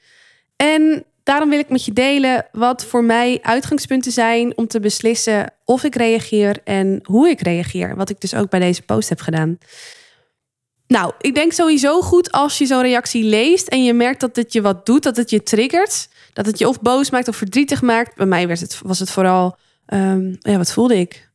En 0.57 1.05
Daarom 1.27 1.49
wil 1.49 1.59
ik 1.59 1.69
met 1.69 1.85
je 1.85 1.93
delen 1.93 2.47
wat 2.53 2.85
voor 2.85 3.05
mij 3.05 3.39
uitgangspunten 3.43 4.13
zijn 4.13 4.57
om 4.57 4.67
te 4.67 4.81
beslissen 4.81 5.53
of 5.65 5.85
ik 5.85 5.95
reageer 5.95 6.61
en 6.65 7.01
hoe 7.03 7.29
ik 7.29 7.41
reageer. 7.41 7.97
Wat 7.97 8.11
ik 8.11 8.21
dus 8.21 8.35
ook 8.35 8.51
bij 8.51 8.61
deze 8.61 8.83
post 8.83 9.09
heb 9.09 9.21
gedaan. 9.21 9.59
Nou, 10.87 11.13
ik 11.21 11.35
denk 11.35 11.53
sowieso 11.53 12.01
goed 12.01 12.33
als 12.33 12.59
je 12.59 12.67
zo'n 12.67 12.83
reactie 12.83 13.25
leest 13.25 13.69
en 13.69 13.85
je 13.85 13.93
merkt 13.93 14.21
dat 14.21 14.37
het 14.37 14.53
je 14.53 14.61
wat 14.61 14.87
doet, 14.87 15.03
dat 15.03 15.17
het 15.17 15.31
je 15.31 15.43
triggert. 15.43 16.09
Dat 16.33 16.47
het 16.47 16.59
je 16.59 16.69
of 16.69 16.81
boos 16.81 17.11
maakt 17.11 17.29
of 17.29 17.37
verdrietig 17.37 17.83
maakt. 17.83 18.17
Bij 18.17 18.27
mij 18.27 18.47
werd 18.47 18.61
het, 18.61 18.81
was 18.85 18.99
het 18.99 19.11
vooral, 19.11 19.57
um, 19.87 20.37
ja, 20.39 20.57
wat 20.57 20.73
voelde 20.73 20.99
ik? 20.99 21.31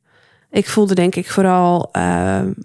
Ik 0.52 0.68
voelde 0.68 0.96
denk 0.96 1.16
ik 1.16 1.30
vooral 1.30 1.90
um, 1.98 2.56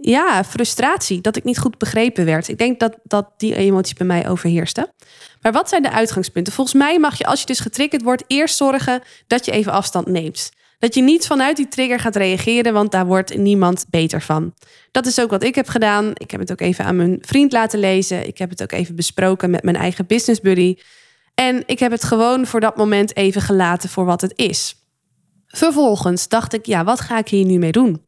ja, 0.00 0.44
frustratie. 0.44 1.20
Dat 1.20 1.36
ik 1.36 1.44
niet 1.44 1.58
goed 1.58 1.78
begrepen 1.78 2.24
werd. 2.24 2.48
Ik 2.48 2.58
denk 2.58 2.80
dat, 2.80 2.96
dat 3.02 3.30
die 3.36 3.54
emoties 3.54 3.94
bij 3.94 4.06
mij 4.06 4.28
overheersten. 4.28 4.92
Maar 5.40 5.52
wat 5.52 5.68
zijn 5.68 5.82
de 5.82 5.90
uitgangspunten? 5.90 6.52
Volgens 6.52 6.76
mij 6.76 6.98
mag 6.98 7.18
je, 7.18 7.24
als 7.24 7.40
je 7.40 7.46
dus 7.46 7.60
getriggerd 7.60 8.02
wordt, 8.02 8.24
eerst 8.26 8.56
zorgen 8.56 9.02
dat 9.26 9.44
je 9.44 9.52
even 9.52 9.72
afstand 9.72 10.06
neemt. 10.06 10.50
Dat 10.78 10.94
je 10.94 11.02
niet 11.02 11.26
vanuit 11.26 11.56
die 11.56 11.68
trigger 11.68 12.00
gaat 12.00 12.16
reageren, 12.16 12.72
want 12.72 12.90
daar 12.90 13.06
wordt 13.06 13.36
niemand 13.36 13.86
beter 13.90 14.22
van. 14.22 14.54
Dat 14.90 15.06
is 15.06 15.20
ook 15.20 15.30
wat 15.30 15.42
ik 15.42 15.54
heb 15.54 15.68
gedaan. 15.68 16.10
Ik 16.14 16.30
heb 16.30 16.40
het 16.40 16.52
ook 16.52 16.60
even 16.60 16.84
aan 16.84 16.96
mijn 16.96 17.18
vriend 17.20 17.52
laten 17.52 17.78
lezen. 17.78 18.26
Ik 18.26 18.38
heb 18.38 18.50
het 18.50 18.62
ook 18.62 18.72
even 18.72 18.96
besproken 18.96 19.50
met 19.50 19.62
mijn 19.62 19.76
eigen 19.76 20.06
business 20.06 20.40
buddy. 20.40 20.76
En 21.34 21.62
ik 21.66 21.78
heb 21.78 21.90
het 21.90 22.04
gewoon 22.04 22.46
voor 22.46 22.60
dat 22.60 22.76
moment 22.76 23.16
even 23.16 23.42
gelaten 23.42 23.88
voor 23.88 24.04
wat 24.04 24.20
het 24.20 24.32
is. 24.36 24.76
Vervolgens 25.46 26.28
dacht 26.28 26.52
ik, 26.52 26.66
ja, 26.66 26.84
wat 26.84 27.00
ga 27.00 27.18
ik 27.18 27.28
hier 27.28 27.44
nu 27.44 27.58
mee 27.58 27.72
doen? 27.72 28.02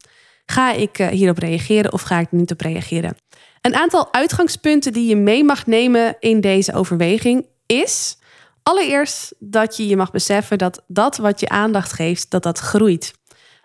Ga 0.45 0.73
ik 0.73 0.99
eh, 0.99 1.07
hierop 1.07 1.37
reageren 1.37 1.93
of 1.93 2.01
ga 2.01 2.19
ik 2.19 2.31
er 2.31 2.37
niet 2.37 2.51
op 2.51 2.61
reageren? 2.61 3.17
Een 3.61 3.75
aantal 3.75 4.13
uitgangspunten 4.13 4.93
die 4.93 5.07
je 5.07 5.15
mee 5.15 5.43
mag 5.43 5.65
nemen 5.65 6.15
in 6.19 6.41
deze 6.41 6.73
overweging 6.73 7.45
is 7.65 8.17
allereerst 8.63 9.33
dat 9.39 9.77
je 9.77 9.87
je 9.87 9.97
mag 9.97 10.11
beseffen 10.11 10.57
dat 10.57 10.83
dat 10.87 11.17
wat 11.17 11.39
je 11.39 11.49
aandacht 11.49 11.93
geeft, 11.93 12.31
dat 12.31 12.43
dat 12.43 12.59
groeit. 12.59 13.13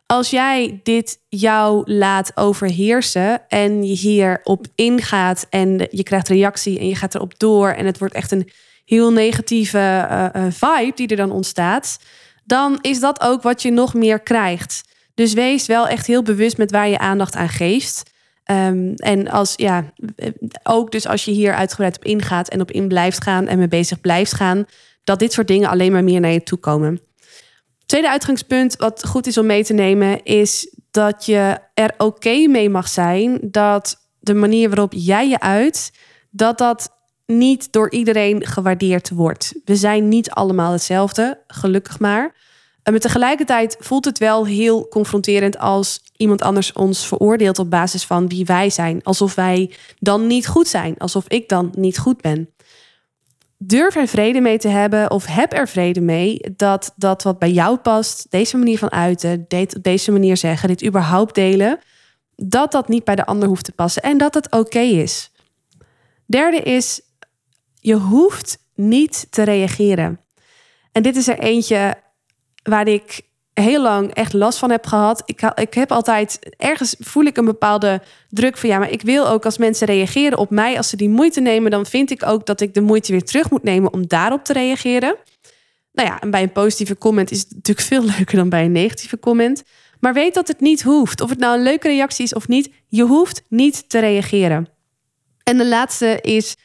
Als 0.06 0.30
jij 0.30 0.80
dit 0.82 1.18
jou 1.28 1.92
laat 1.92 2.32
overheersen 2.34 3.48
en 3.48 3.84
je 3.86 3.94
hierop 3.94 4.66
ingaat 4.74 5.46
en 5.50 5.86
je 5.90 6.02
krijgt 6.02 6.28
reactie 6.28 6.78
en 6.78 6.88
je 6.88 6.94
gaat 6.94 7.14
erop 7.14 7.38
door 7.38 7.68
en 7.68 7.86
het 7.86 7.98
wordt 7.98 8.14
echt 8.14 8.32
een 8.32 8.50
heel 8.84 9.12
negatieve 9.12 10.08
uh, 10.36 10.46
vibe 10.50 10.92
die 10.94 11.08
er 11.08 11.16
dan 11.16 11.30
ontstaat, 11.30 11.98
dan 12.44 12.78
is 12.80 13.00
dat 13.00 13.20
ook 13.20 13.42
wat 13.42 13.62
je 13.62 13.70
nog 13.70 13.94
meer 13.94 14.20
krijgt. 14.20 14.82
Dus 15.18 15.32
wees 15.32 15.66
wel 15.66 15.88
echt 15.88 16.06
heel 16.06 16.22
bewust 16.22 16.58
met 16.58 16.70
waar 16.70 16.88
je 16.88 16.98
aandacht 16.98 17.34
aan 17.34 17.48
geeft. 17.48 18.02
Ehm, 18.44 18.92
en 18.94 19.28
als 19.28 19.52
ja, 19.56 19.92
ook 20.62 20.90
dus 20.90 21.06
als 21.06 21.24
je 21.24 21.30
hier 21.30 21.54
uitgebreid 21.54 21.96
op 21.96 22.04
ingaat 22.04 22.48
en 22.48 22.60
op 22.60 22.70
in 22.70 22.88
blijft 22.88 23.22
gaan 23.22 23.46
en 23.46 23.58
mee 23.58 23.68
bezig 23.68 24.00
blijft 24.00 24.32
gaan, 24.32 24.66
dat 25.04 25.18
dit 25.18 25.32
soort 25.32 25.46
dingen 25.46 25.68
alleen 25.68 25.92
maar 25.92 26.04
meer 26.04 26.20
naar 26.20 26.30
je 26.30 26.42
toe 26.42 26.58
komen. 26.58 27.00
Tweede 27.86 28.10
uitgangspunt, 28.10 28.76
wat 28.76 29.06
goed 29.06 29.26
is 29.26 29.38
om 29.38 29.46
mee 29.46 29.64
te 29.64 29.72
nemen, 29.72 30.22
is 30.22 30.74
dat 30.90 31.26
je 31.26 31.58
er 31.74 31.94
oké 31.96 32.46
mee 32.46 32.70
mag 32.70 32.88
zijn 32.88 33.38
dat 33.42 33.96
de 34.18 34.34
manier 34.34 34.68
waarop 34.68 34.92
jij 34.96 35.28
je 35.28 35.40
uit, 35.40 35.92
dat 36.30 36.58
dat 36.58 36.90
niet 37.26 37.72
door 37.72 37.90
iedereen 37.90 38.46
gewaardeerd 38.46 39.10
wordt. 39.10 39.54
We 39.64 39.76
zijn 39.76 40.08
niet 40.08 40.30
allemaal 40.30 40.72
hetzelfde, 40.72 41.42
gelukkig 41.46 41.98
maar. 41.98 42.34
Maar 42.90 43.00
tegelijkertijd 43.00 43.76
voelt 43.80 44.04
het 44.04 44.18
wel 44.18 44.46
heel 44.46 44.88
confronterend 44.88 45.58
als 45.58 46.00
iemand 46.16 46.42
anders 46.42 46.72
ons 46.72 47.06
veroordeelt 47.06 47.58
op 47.58 47.70
basis 47.70 48.04
van 48.04 48.28
wie 48.28 48.44
wij 48.44 48.70
zijn. 48.70 49.02
Alsof 49.02 49.34
wij 49.34 49.74
dan 49.98 50.26
niet 50.26 50.46
goed 50.46 50.68
zijn, 50.68 50.98
alsof 50.98 51.28
ik 51.28 51.48
dan 51.48 51.72
niet 51.76 51.98
goed 51.98 52.20
ben. 52.20 52.50
Durf 53.58 53.96
er 53.96 54.08
vrede 54.08 54.40
mee 54.40 54.58
te 54.58 54.68
hebben 54.68 55.10
of 55.10 55.26
heb 55.26 55.52
er 55.52 55.68
vrede 55.68 56.00
mee 56.00 56.40
dat 56.56 56.92
dat 56.96 57.22
wat 57.22 57.38
bij 57.38 57.50
jou 57.50 57.76
past, 57.76 58.26
deze 58.30 58.56
manier 58.56 58.78
van 58.78 58.92
uiten, 58.92 59.46
deze 59.80 60.12
manier 60.12 60.36
zeggen, 60.36 60.68
dit 60.68 60.84
überhaupt 60.84 61.34
delen, 61.34 61.78
dat 62.36 62.72
dat 62.72 62.88
niet 62.88 63.04
bij 63.04 63.14
de 63.14 63.26
ander 63.26 63.48
hoeft 63.48 63.64
te 63.64 63.72
passen 63.72 64.02
en 64.02 64.18
dat 64.18 64.34
het 64.34 64.50
oké 64.50 64.80
is. 64.80 65.30
Derde 66.26 66.60
is, 66.60 67.00
je 67.74 67.94
hoeft 67.94 68.58
niet 68.74 69.26
te 69.30 69.42
reageren. 69.42 70.20
En 70.92 71.02
dit 71.02 71.16
is 71.16 71.28
er 71.28 71.38
eentje 71.38 72.06
waar 72.68 72.88
ik 72.88 73.20
heel 73.54 73.82
lang 73.82 74.14
echt 74.14 74.32
last 74.32 74.58
van 74.58 74.70
heb 74.70 74.86
gehad. 74.86 75.22
Ik, 75.26 75.52
ik 75.54 75.74
heb 75.74 75.92
altijd, 75.92 76.38
ergens 76.56 76.96
voel 76.98 77.24
ik 77.24 77.36
een 77.36 77.44
bepaalde 77.44 78.02
druk 78.28 78.56
van 78.56 78.68
ja, 78.68 78.78
maar 78.78 78.90
ik 78.90 79.02
wil 79.02 79.28
ook 79.28 79.44
als 79.44 79.58
mensen 79.58 79.86
reageren 79.86 80.38
op 80.38 80.50
mij, 80.50 80.76
als 80.76 80.88
ze 80.88 80.96
die 80.96 81.08
moeite 81.08 81.40
nemen, 81.40 81.70
dan 81.70 81.86
vind 81.86 82.10
ik 82.10 82.26
ook 82.26 82.46
dat 82.46 82.60
ik 82.60 82.74
de 82.74 82.80
moeite 82.80 83.12
weer 83.12 83.24
terug 83.24 83.50
moet 83.50 83.62
nemen 83.62 83.92
om 83.92 84.06
daarop 84.06 84.44
te 84.44 84.52
reageren. 84.52 85.16
Nou 85.92 86.08
ja, 86.08 86.20
en 86.20 86.30
bij 86.30 86.42
een 86.42 86.52
positieve 86.52 86.98
comment 86.98 87.30
is 87.30 87.38
het 87.38 87.54
natuurlijk 87.54 87.86
veel 87.86 88.04
leuker 88.16 88.36
dan 88.36 88.48
bij 88.48 88.64
een 88.64 88.72
negatieve 88.72 89.18
comment. 89.18 89.62
Maar 90.00 90.14
weet 90.14 90.34
dat 90.34 90.48
het 90.48 90.60
niet 90.60 90.82
hoeft. 90.82 91.20
Of 91.20 91.30
het 91.30 91.38
nou 91.38 91.56
een 91.56 91.62
leuke 91.62 91.88
reactie 91.88 92.24
is 92.24 92.34
of 92.34 92.48
niet, 92.48 92.70
je 92.88 93.02
hoeft 93.02 93.42
niet 93.48 93.88
te 93.88 93.98
reageren. 93.98 94.68
En 95.42 95.58
de 95.58 95.66
laatste 95.66 96.18
is 96.20 96.56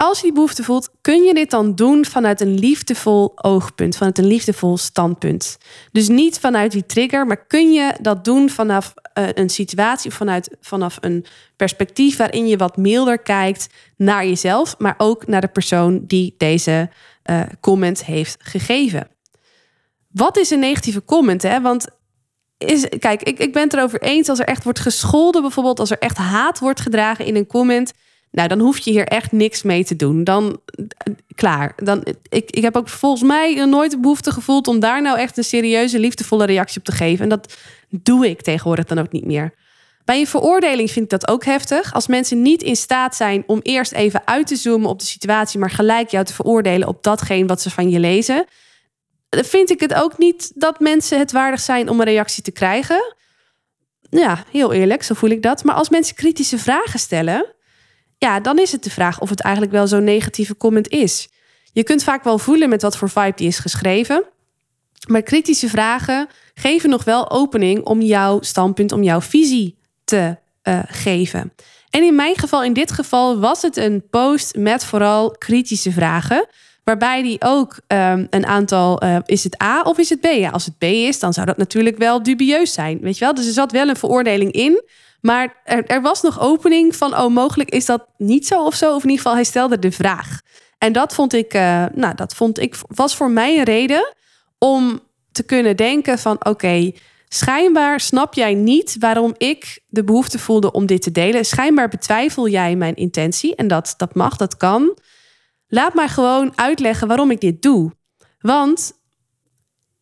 als 0.00 0.18
je 0.18 0.24
die 0.24 0.32
behoefte 0.32 0.62
voelt, 0.62 0.90
kun 1.00 1.22
je 1.22 1.34
dit 1.34 1.50
dan 1.50 1.74
doen 1.74 2.04
vanuit 2.04 2.40
een 2.40 2.58
liefdevol 2.58 3.32
oogpunt, 3.34 3.96
vanuit 3.96 4.18
een 4.18 4.26
liefdevol 4.26 4.76
standpunt. 4.76 5.58
Dus 5.92 6.08
niet 6.08 6.38
vanuit 6.38 6.72
die 6.72 6.86
trigger, 6.86 7.26
maar 7.26 7.46
kun 7.46 7.72
je 7.72 7.94
dat 8.00 8.24
doen 8.24 8.50
vanaf 8.50 8.94
uh, 9.18 9.28
een 9.34 9.50
situatie 9.50 10.10
vanuit, 10.10 10.56
vanaf 10.60 10.98
een 11.00 11.24
perspectief 11.56 12.16
waarin 12.16 12.48
je 12.48 12.56
wat 12.56 12.76
milder 12.76 13.18
kijkt 13.18 13.66
naar 13.96 14.26
jezelf, 14.26 14.74
maar 14.78 14.94
ook 14.98 15.26
naar 15.26 15.40
de 15.40 15.48
persoon 15.48 16.04
die 16.06 16.34
deze 16.36 16.90
uh, 17.30 17.40
comment 17.60 18.04
heeft 18.04 18.36
gegeven. 18.42 19.08
Wat 20.08 20.36
is 20.36 20.50
een 20.50 20.58
negatieve 20.58 21.04
comment? 21.04 21.42
Hè? 21.42 21.60
Want 21.60 21.86
is, 22.58 22.86
kijk, 22.98 23.22
ik, 23.22 23.38
ik 23.38 23.52
ben 23.52 23.62
het 23.62 23.74
erover 23.74 24.02
eens 24.02 24.28
als 24.28 24.38
er 24.38 24.46
echt 24.46 24.64
wordt 24.64 24.80
gescholden, 24.80 25.42
bijvoorbeeld 25.42 25.80
als 25.80 25.90
er 25.90 25.98
echt 25.98 26.16
haat 26.16 26.58
wordt 26.58 26.80
gedragen 26.80 27.24
in 27.24 27.36
een 27.36 27.46
comment 27.46 27.92
nou, 28.30 28.48
dan 28.48 28.58
hoef 28.58 28.78
je 28.78 28.90
hier 28.90 29.06
echt 29.06 29.32
niks 29.32 29.62
mee 29.62 29.84
te 29.84 29.96
doen. 29.96 30.24
Dan 30.24 30.60
klaar. 31.34 31.72
Dan, 31.76 32.04
ik, 32.28 32.50
ik 32.50 32.62
heb 32.62 32.76
ook 32.76 32.88
volgens 32.88 33.22
mij 33.22 33.64
nooit 33.64 33.90
de 33.90 34.00
behoefte 34.00 34.32
gevoeld 34.32 34.66
om 34.66 34.80
daar 34.80 35.02
nou 35.02 35.18
echt 35.18 35.36
een 35.36 35.44
serieuze, 35.44 35.98
liefdevolle 35.98 36.46
reactie 36.46 36.78
op 36.78 36.84
te 36.84 36.92
geven. 36.92 37.22
En 37.22 37.28
dat 37.28 37.56
doe 37.88 38.28
ik 38.28 38.42
tegenwoordig 38.42 38.84
dan 38.84 38.98
ook 38.98 39.12
niet 39.12 39.26
meer. 39.26 39.54
Bij 40.04 40.20
een 40.20 40.26
veroordeling 40.26 40.90
vind 40.90 41.04
ik 41.04 41.20
dat 41.20 41.28
ook 41.28 41.44
heftig. 41.44 41.94
Als 41.94 42.06
mensen 42.06 42.42
niet 42.42 42.62
in 42.62 42.76
staat 42.76 43.16
zijn 43.16 43.44
om 43.46 43.60
eerst 43.62 43.92
even 43.92 44.22
uit 44.24 44.46
te 44.46 44.56
zoomen 44.56 44.88
op 44.88 44.98
de 44.98 45.04
situatie, 45.04 45.58
maar 45.58 45.70
gelijk 45.70 46.08
jou 46.08 46.24
te 46.24 46.32
veroordelen 46.32 46.88
op 46.88 47.02
datgene 47.02 47.46
wat 47.46 47.62
ze 47.62 47.70
van 47.70 47.90
je 47.90 48.00
lezen, 48.00 48.44
vind 49.30 49.70
ik 49.70 49.80
het 49.80 49.94
ook 49.94 50.18
niet 50.18 50.52
dat 50.54 50.80
mensen 50.80 51.18
het 51.18 51.32
waardig 51.32 51.60
zijn 51.60 51.88
om 51.88 52.00
een 52.00 52.06
reactie 52.06 52.42
te 52.42 52.50
krijgen. 52.50 53.14
Ja, 54.10 54.44
heel 54.50 54.72
eerlijk, 54.72 55.02
zo 55.02 55.14
voel 55.14 55.30
ik 55.30 55.42
dat. 55.42 55.64
Maar 55.64 55.74
als 55.74 55.88
mensen 55.88 56.14
kritische 56.14 56.58
vragen 56.58 56.98
stellen, 56.98 57.54
ja, 58.18 58.40
dan 58.40 58.58
is 58.58 58.72
het 58.72 58.84
de 58.84 58.90
vraag 58.90 59.20
of 59.20 59.28
het 59.28 59.40
eigenlijk 59.40 59.74
wel 59.74 59.86
zo'n 59.86 60.04
negatieve 60.04 60.56
comment 60.56 60.88
is. 60.88 61.28
Je 61.72 61.82
kunt 61.82 62.02
vaak 62.02 62.24
wel 62.24 62.38
voelen 62.38 62.68
met 62.68 62.82
wat 62.82 62.96
voor 62.96 63.10
vibe 63.10 63.36
die 63.36 63.48
is 63.48 63.58
geschreven. 63.58 64.24
Maar 65.06 65.22
kritische 65.22 65.68
vragen 65.68 66.28
geven 66.54 66.90
nog 66.90 67.04
wel 67.04 67.30
opening 67.30 67.84
om 67.84 68.00
jouw 68.00 68.40
standpunt, 68.40 68.92
om 68.92 69.02
jouw 69.02 69.20
visie 69.20 69.78
te 70.04 70.36
uh, 70.62 70.78
geven. 70.86 71.52
En 71.90 72.02
in 72.02 72.14
mijn 72.14 72.36
geval, 72.36 72.64
in 72.64 72.72
dit 72.72 72.92
geval, 72.92 73.38
was 73.38 73.62
het 73.62 73.76
een 73.76 74.08
post 74.10 74.56
met 74.56 74.84
vooral 74.84 75.30
kritische 75.30 75.92
vragen. 75.92 76.46
Waarbij 76.84 77.22
die 77.22 77.36
ook 77.40 77.80
um, 77.86 78.26
een 78.30 78.46
aantal, 78.46 79.04
uh, 79.04 79.16
is 79.24 79.44
het 79.44 79.62
A 79.62 79.82
of 79.82 79.98
is 79.98 80.08
het 80.08 80.20
B? 80.20 80.24
Ja, 80.24 80.50
als 80.50 80.64
het 80.64 80.78
B 80.78 80.82
is, 80.82 81.18
dan 81.18 81.32
zou 81.32 81.46
dat 81.46 81.56
natuurlijk 81.56 81.98
wel 81.98 82.22
dubieus 82.22 82.72
zijn. 82.72 83.00
Weet 83.00 83.18
je 83.18 83.24
wel? 83.24 83.34
Dus 83.34 83.46
er 83.46 83.52
zat 83.52 83.72
wel 83.72 83.88
een 83.88 83.96
veroordeling 83.96 84.52
in. 84.52 84.82
Maar 85.20 85.60
er, 85.64 85.86
er, 85.86 86.02
was 86.02 86.22
nog 86.22 86.40
opening 86.40 86.96
van, 86.96 87.16
oh, 87.16 87.34
mogelijk 87.34 87.70
is 87.70 87.86
dat 87.86 88.06
niet 88.16 88.46
zo 88.46 88.64
of 88.64 88.74
zo. 88.74 88.94
Of 88.94 89.02
in 89.02 89.08
ieder 89.08 89.16
geval, 89.16 89.34
hij 89.34 89.44
stelde 89.44 89.78
de 89.78 89.92
vraag. 89.92 90.40
En 90.78 90.92
dat 90.92 91.14
vond 91.14 91.32
ik, 91.32 91.54
uh, 91.54 91.84
nou, 91.94 92.14
dat 92.14 92.34
vond 92.34 92.58
ik, 92.58 92.76
was 92.88 93.16
voor 93.16 93.30
mij 93.30 93.58
een 93.58 93.64
reden 93.64 94.14
om 94.58 95.00
te 95.32 95.42
kunnen 95.42 95.76
denken 95.76 96.18
van, 96.18 96.44
oké, 96.46 96.92
schijnbaar 97.28 98.00
snap 98.00 98.34
jij 98.34 98.54
niet 98.54 98.96
waarom 98.98 99.34
ik 99.36 99.80
de 99.88 100.04
behoefte 100.04 100.38
voelde 100.38 100.72
om 100.72 100.86
dit 100.86 101.02
te 101.02 101.10
delen. 101.10 101.44
Schijnbaar 101.44 101.88
betwijfel 101.88 102.48
jij 102.48 102.76
mijn 102.76 102.94
intentie. 102.94 103.54
En 103.54 103.68
dat, 103.68 103.94
dat 103.96 104.14
mag, 104.14 104.36
dat 104.36 104.56
kan. 104.56 104.98
Laat 105.66 105.94
mij 105.94 106.08
gewoon 106.08 106.52
uitleggen 106.54 107.08
waarom 107.08 107.30
ik 107.30 107.40
dit 107.40 107.62
doe. 107.62 107.92
Want 108.40 108.92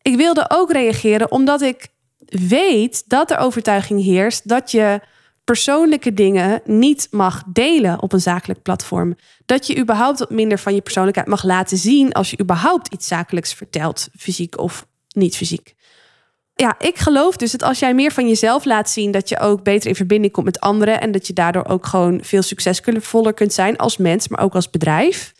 ik 0.01 0.15
wilde 0.15 0.45
ook 0.49 0.71
reageren 0.71 1.31
omdat 1.31 1.61
ik 1.61 1.87
weet 2.29 3.03
dat 3.07 3.31
er 3.31 3.37
overtuiging 3.37 4.03
heerst 4.03 4.47
dat 4.47 4.71
je 4.71 5.01
persoonlijke 5.43 6.13
dingen 6.13 6.61
niet 6.65 7.07
mag 7.11 7.43
delen 7.53 8.01
op 8.01 8.13
een 8.13 8.21
zakelijk 8.21 8.61
platform. 8.61 9.15
Dat 9.45 9.67
je 9.67 9.77
überhaupt 9.77 10.19
wat 10.19 10.29
minder 10.29 10.59
van 10.59 10.75
je 10.75 10.81
persoonlijkheid 10.81 11.27
mag 11.27 11.43
laten 11.43 11.77
zien 11.77 12.13
als 12.13 12.31
je 12.31 12.39
überhaupt 12.39 12.93
iets 12.93 13.07
zakelijks 13.07 13.53
vertelt, 13.53 14.07
fysiek 14.17 14.59
of 14.59 14.87
niet 15.07 15.35
fysiek. 15.35 15.75
Ja, 16.55 16.75
ik 16.79 16.97
geloof 16.97 17.37
dus 17.37 17.51
dat 17.51 17.63
als 17.63 17.79
jij 17.79 17.93
meer 17.93 18.11
van 18.11 18.27
jezelf 18.27 18.65
laat 18.65 18.89
zien, 18.89 19.11
dat 19.11 19.29
je 19.29 19.39
ook 19.39 19.63
beter 19.63 19.89
in 19.89 19.95
verbinding 19.95 20.33
komt 20.33 20.45
met 20.45 20.59
anderen 20.59 21.01
en 21.01 21.11
dat 21.11 21.27
je 21.27 21.33
daardoor 21.33 21.65
ook 21.65 21.85
gewoon 21.85 22.19
veel 22.23 22.41
succesvoller 22.41 23.33
kunt 23.33 23.53
zijn 23.53 23.77
als 23.77 23.97
mens, 23.97 24.27
maar 24.27 24.39
ook 24.39 24.55
als 24.55 24.69
bedrijf. 24.69 25.33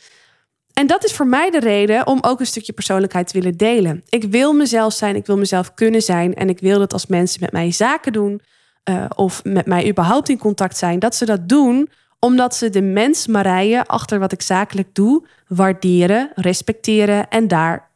En 0.77 0.87
dat 0.87 1.03
is 1.03 1.13
voor 1.13 1.27
mij 1.27 1.49
de 1.49 1.59
reden 1.59 2.07
om 2.07 2.17
ook 2.21 2.39
een 2.39 2.45
stukje 2.45 2.73
persoonlijkheid 2.73 3.27
te 3.27 3.39
willen 3.39 3.57
delen. 3.57 4.03
Ik 4.09 4.23
wil 4.23 4.53
mezelf 4.53 4.93
zijn, 4.93 5.15
ik 5.15 5.25
wil 5.25 5.37
mezelf 5.37 5.73
kunnen 5.73 6.01
zijn. 6.01 6.33
En 6.33 6.49
ik 6.49 6.59
wil 6.59 6.79
dat 6.79 6.93
als 6.93 7.05
mensen 7.05 7.39
met 7.41 7.51
mij 7.51 7.71
zaken 7.71 8.13
doen 8.13 8.41
uh, 8.89 9.05
of 9.15 9.43
met 9.43 9.65
mij 9.65 9.89
überhaupt 9.89 10.29
in 10.29 10.37
contact 10.37 10.77
zijn, 10.77 10.99
dat 10.99 11.15
ze 11.15 11.25
dat 11.25 11.49
doen 11.49 11.89
omdat 12.19 12.55
ze 12.55 12.69
de 12.69 12.81
mens 12.81 13.27
Marije 13.27 13.85
achter 13.85 14.19
wat 14.19 14.31
ik 14.31 14.41
zakelijk 14.41 14.95
doe 14.95 15.27
waarderen, 15.47 16.31
respecteren 16.35 17.29
en 17.29 17.47
daar 17.47 17.91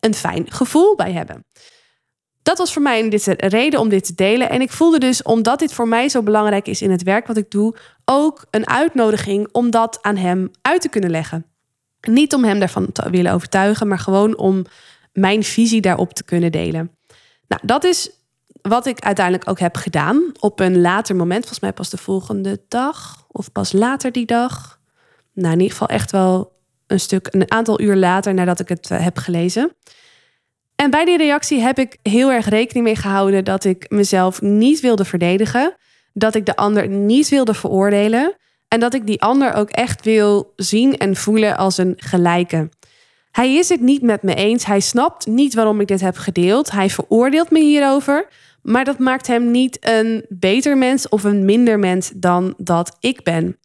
een 0.00 0.14
fijn 0.14 0.52
gevoel 0.52 0.96
bij 0.96 1.12
hebben. 1.12 1.44
Dat 2.42 2.58
was 2.58 2.72
voor 2.72 2.82
mij 2.82 3.08
de 3.08 3.34
reden 3.36 3.80
om 3.80 3.88
dit 3.88 4.04
te 4.04 4.14
delen. 4.14 4.50
En 4.50 4.60
ik 4.60 4.70
voelde 4.70 4.98
dus, 4.98 5.22
omdat 5.22 5.58
dit 5.58 5.72
voor 5.72 5.88
mij 5.88 6.08
zo 6.08 6.22
belangrijk 6.22 6.68
is 6.68 6.82
in 6.82 6.90
het 6.90 7.02
werk 7.02 7.26
wat 7.26 7.36
ik 7.36 7.50
doe, 7.50 7.76
ook 8.04 8.44
een 8.50 8.68
uitnodiging 8.68 9.48
om 9.52 9.70
dat 9.70 9.98
aan 10.02 10.16
hem 10.16 10.50
uit 10.62 10.80
te 10.80 10.88
kunnen 10.88 11.10
leggen. 11.10 11.53
Niet 12.06 12.34
om 12.34 12.44
hem 12.44 12.58
daarvan 12.58 12.92
te 12.92 13.10
willen 13.10 13.32
overtuigen, 13.32 13.88
maar 13.88 13.98
gewoon 13.98 14.36
om 14.36 14.64
mijn 15.12 15.42
visie 15.42 15.80
daarop 15.80 16.12
te 16.12 16.24
kunnen 16.24 16.52
delen. 16.52 16.90
Nou, 17.48 17.62
dat 17.64 17.84
is 17.84 18.10
wat 18.68 18.86
ik 18.86 19.00
uiteindelijk 19.00 19.50
ook 19.50 19.58
heb 19.58 19.76
gedaan. 19.76 20.32
Op 20.40 20.60
een 20.60 20.80
later 20.80 21.16
moment, 21.16 21.40
volgens 21.40 21.60
mij 21.60 21.72
pas 21.72 21.90
de 21.90 21.96
volgende 21.96 22.62
dag 22.68 23.24
of 23.28 23.52
pas 23.52 23.72
later 23.72 24.12
die 24.12 24.26
dag. 24.26 24.80
Nou, 25.32 25.52
in 25.52 25.60
ieder 25.60 25.72
geval 25.72 25.88
echt 25.88 26.10
wel 26.10 26.52
een 26.86 27.00
stuk, 27.00 27.28
een 27.30 27.50
aantal 27.50 27.80
uur 27.80 27.96
later 27.96 28.34
nadat 28.34 28.60
ik 28.60 28.68
het 28.68 28.90
eh, 28.90 29.04
heb 29.04 29.18
gelezen. 29.18 29.76
En 30.74 30.90
bij 30.90 31.04
die 31.04 31.16
reactie 31.16 31.60
heb 31.60 31.78
ik 31.78 31.98
heel 32.02 32.32
erg 32.32 32.48
rekening 32.48 32.84
mee 32.84 32.96
gehouden 32.96 33.44
dat 33.44 33.64
ik 33.64 33.90
mezelf 33.90 34.40
niet 34.40 34.80
wilde 34.80 35.04
verdedigen, 35.04 35.76
dat 36.12 36.34
ik 36.34 36.46
de 36.46 36.56
ander 36.56 36.88
niet 36.88 37.28
wilde 37.28 37.54
veroordelen 37.54 38.36
en 38.74 38.80
dat 38.80 38.94
ik 38.94 39.06
die 39.06 39.22
ander 39.22 39.52
ook 39.52 39.70
echt 39.70 40.04
wil 40.04 40.52
zien 40.56 40.96
en 40.96 41.16
voelen 41.16 41.56
als 41.56 41.78
een 41.78 41.94
gelijke. 41.96 42.68
Hij 43.30 43.54
is 43.54 43.68
het 43.68 43.80
niet 43.80 44.02
met 44.02 44.22
me 44.22 44.34
eens. 44.34 44.64
Hij 44.64 44.80
snapt 44.80 45.26
niet 45.26 45.54
waarom 45.54 45.80
ik 45.80 45.86
dit 45.86 46.00
heb 46.00 46.16
gedeeld. 46.16 46.70
Hij 46.70 46.90
veroordeelt 46.90 47.50
me 47.50 47.60
hierover. 47.60 48.28
Maar 48.62 48.84
dat 48.84 48.98
maakt 48.98 49.26
hem 49.26 49.50
niet 49.50 49.76
een 49.80 50.24
beter 50.28 50.78
mens 50.78 51.08
of 51.08 51.24
een 51.24 51.44
minder 51.44 51.78
mens 51.78 52.12
dan 52.14 52.54
dat 52.56 52.96
ik 53.00 53.22
ben. 53.22 53.58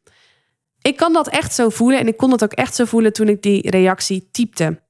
Ik 0.81 0.97
kan 0.97 1.13
dat 1.13 1.27
echt 1.27 1.53
zo 1.53 1.69
voelen 1.69 1.99
en 1.99 2.07
ik 2.07 2.17
kon 2.17 2.29
dat 2.29 2.43
ook 2.43 2.53
echt 2.53 2.75
zo 2.75 2.85
voelen 2.85 3.13
toen 3.13 3.27
ik 3.27 3.41
die 3.41 3.69
reactie 3.69 4.27
typte. 4.31 4.81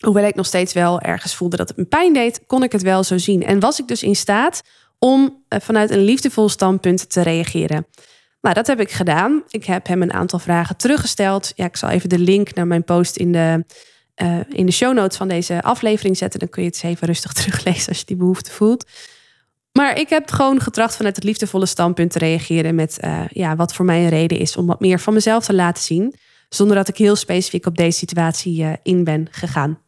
Hoewel 0.00 0.24
ik 0.24 0.34
nog 0.34 0.46
steeds 0.46 0.72
wel 0.72 1.00
ergens 1.00 1.34
voelde 1.34 1.56
dat 1.56 1.68
het 1.68 1.76
me 1.76 1.84
pijn 1.84 2.12
deed, 2.12 2.46
kon 2.46 2.62
ik 2.62 2.72
het 2.72 2.82
wel 2.82 3.04
zo 3.04 3.18
zien. 3.18 3.42
En 3.42 3.60
was 3.60 3.78
ik 3.78 3.88
dus 3.88 4.02
in 4.02 4.16
staat 4.16 4.62
om 4.98 5.44
eh, 5.48 5.60
vanuit 5.60 5.90
een 5.90 6.04
liefdevol 6.04 6.48
standpunt 6.48 7.10
te 7.10 7.22
reageren. 7.22 7.86
Nou, 8.42 8.54
dat 8.54 8.66
heb 8.66 8.80
ik 8.80 8.90
gedaan. 8.90 9.42
Ik 9.48 9.64
heb 9.64 9.86
hem 9.86 10.02
een 10.02 10.12
aantal 10.12 10.38
vragen 10.38 10.76
teruggesteld. 10.76 11.52
Ja, 11.56 11.64
ik 11.64 11.76
zal 11.76 11.88
even 11.88 12.08
de 12.08 12.18
link 12.18 12.54
naar 12.54 12.66
mijn 12.66 12.84
post 12.84 13.16
in 13.16 13.32
de, 13.32 13.64
uh, 14.22 14.38
in 14.48 14.66
de 14.66 14.72
show 14.72 14.94
notes 14.94 15.16
van 15.16 15.28
deze 15.28 15.62
aflevering 15.62 16.16
zetten. 16.16 16.40
Dan 16.40 16.48
kun 16.48 16.62
je 16.62 16.68
het 16.68 16.82
eens 16.82 16.92
even 16.94 17.06
rustig 17.06 17.32
teruglezen 17.42 17.88
als 17.88 17.98
je 17.98 18.04
die 18.04 18.16
behoefte 18.16 18.50
voelt. 18.50 18.86
Maar 19.72 19.98
ik 19.98 20.08
heb 20.08 20.30
gewoon 20.30 20.60
getracht 20.60 20.96
vanuit 20.96 21.16
het 21.16 21.24
liefdevolle 21.24 21.66
standpunt 21.66 22.10
te 22.10 22.18
reageren 22.18 22.74
met 22.74 22.98
uh, 23.04 23.24
ja, 23.28 23.56
wat 23.56 23.74
voor 23.74 23.84
mij 23.84 24.02
een 24.02 24.08
reden 24.08 24.38
is 24.38 24.56
om 24.56 24.66
wat 24.66 24.80
meer 24.80 25.00
van 25.00 25.14
mezelf 25.14 25.44
te 25.44 25.54
laten 25.54 25.82
zien. 25.82 26.14
Zonder 26.48 26.76
dat 26.76 26.88
ik 26.88 26.96
heel 26.96 27.16
specifiek 27.16 27.66
op 27.66 27.76
deze 27.76 27.98
situatie 27.98 28.62
uh, 28.62 28.72
in 28.82 29.04
ben 29.04 29.28
gegaan. 29.30 29.78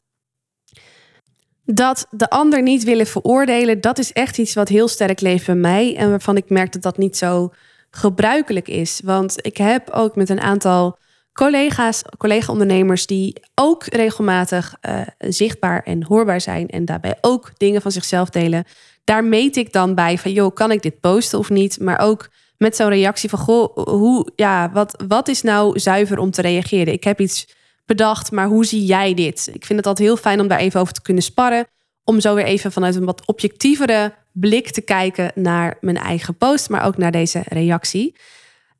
Dat 1.64 2.06
de 2.10 2.30
ander 2.30 2.62
niet 2.62 2.84
willen 2.84 3.06
veroordelen, 3.06 3.80
dat 3.80 3.98
is 3.98 4.12
echt 4.12 4.38
iets 4.38 4.54
wat 4.54 4.68
heel 4.68 4.88
sterk 4.88 5.20
leeft 5.20 5.46
bij 5.46 5.54
mij. 5.54 5.96
En 5.96 6.10
waarvan 6.10 6.36
ik 6.36 6.50
merk 6.50 6.72
dat 6.72 6.82
dat 6.82 6.98
niet 6.98 7.16
zo 7.16 7.52
gebruikelijk 7.94 8.68
is. 8.68 9.00
Want 9.04 9.46
ik 9.46 9.57
heb 9.57 9.90
ook 9.90 10.16
met 10.16 10.28
een 10.28 10.40
aantal 10.40 10.98
collega's, 11.33 12.02
collega-ondernemers 12.18 13.07
die 13.07 13.42
ook 13.54 13.85
regelmatig 13.85 14.74
uh, 14.88 15.00
zichtbaar 15.18 15.83
en 15.83 16.04
hoorbaar 16.04 16.40
zijn 16.40 16.68
en 16.68 16.85
daarbij 16.85 17.18
ook 17.20 17.50
dingen 17.57 17.83
van 17.83 17.90
zichzelf 17.92 18.30
delen. 18.30 18.64
Daar 19.04 19.24
meet 19.24 19.57
ik 19.57 19.72
dan 19.72 19.94
bij 19.94 20.18
van, 20.18 20.33
joh, 20.33 20.54
kan 20.54 20.70
ik 20.70 20.83
dit 20.83 21.00
posten 21.00 21.38
of 21.38 21.50
niet? 21.50 21.80
Maar 21.80 21.98
ook 21.98 22.28
met 22.57 22.76
zo'n 22.76 22.88
reactie 22.88 23.28
van, 23.28 23.38
goh, 23.38 23.76
hoe, 23.76 24.30
ja, 24.37 24.70
wat, 24.72 25.02
wat 25.07 25.28
is 25.28 25.42
nou 25.42 25.78
zuiver 25.78 26.18
om 26.18 26.30
te 26.30 26.42
reageren? 26.42 26.92
Ik 26.92 27.04
heb 27.04 27.20
iets 27.20 27.46
bedacht, 27.87 28.33
maar 28.33 28.46
hoe 28.46 28.64
zie 28.64 28.85
jij 28.85 29.14
dit? 29.14 29.50
Ik 29.52 29.64
vind 29.64 29.78
het 29.78 29.87
altijd 29.87 30.09
heel 30.09 30.16
fijn 30.16 30.40
om 30.40 30.48
daar 30.48 30.59
even 30.59 30.80
over 30.80 30.92
te 30.92 31.02
kunnen 31.02 31.22
sparren. 31.22 31.66
Om 32.04 32.20
zo 32.20 32.34
weer 32.34 32.44
even 32.44 32.72
vanuit 32.72 32.94
een 32.94 33.04
wat 33.04 33.26
objectievere 33.26 34.14
blik 34.32 34.70
te 34.70 34.80
kijken 34.80 35.32
naar 35.34 35.76
mijn 35.80 35.96
eigen 35.96 36.36
post, 36.36 36.68
maar 36.68 36.84
ook 36.84 36.96
naar 36.96 37.12
deze 37.12 37.42
reactie. 37.44 38.14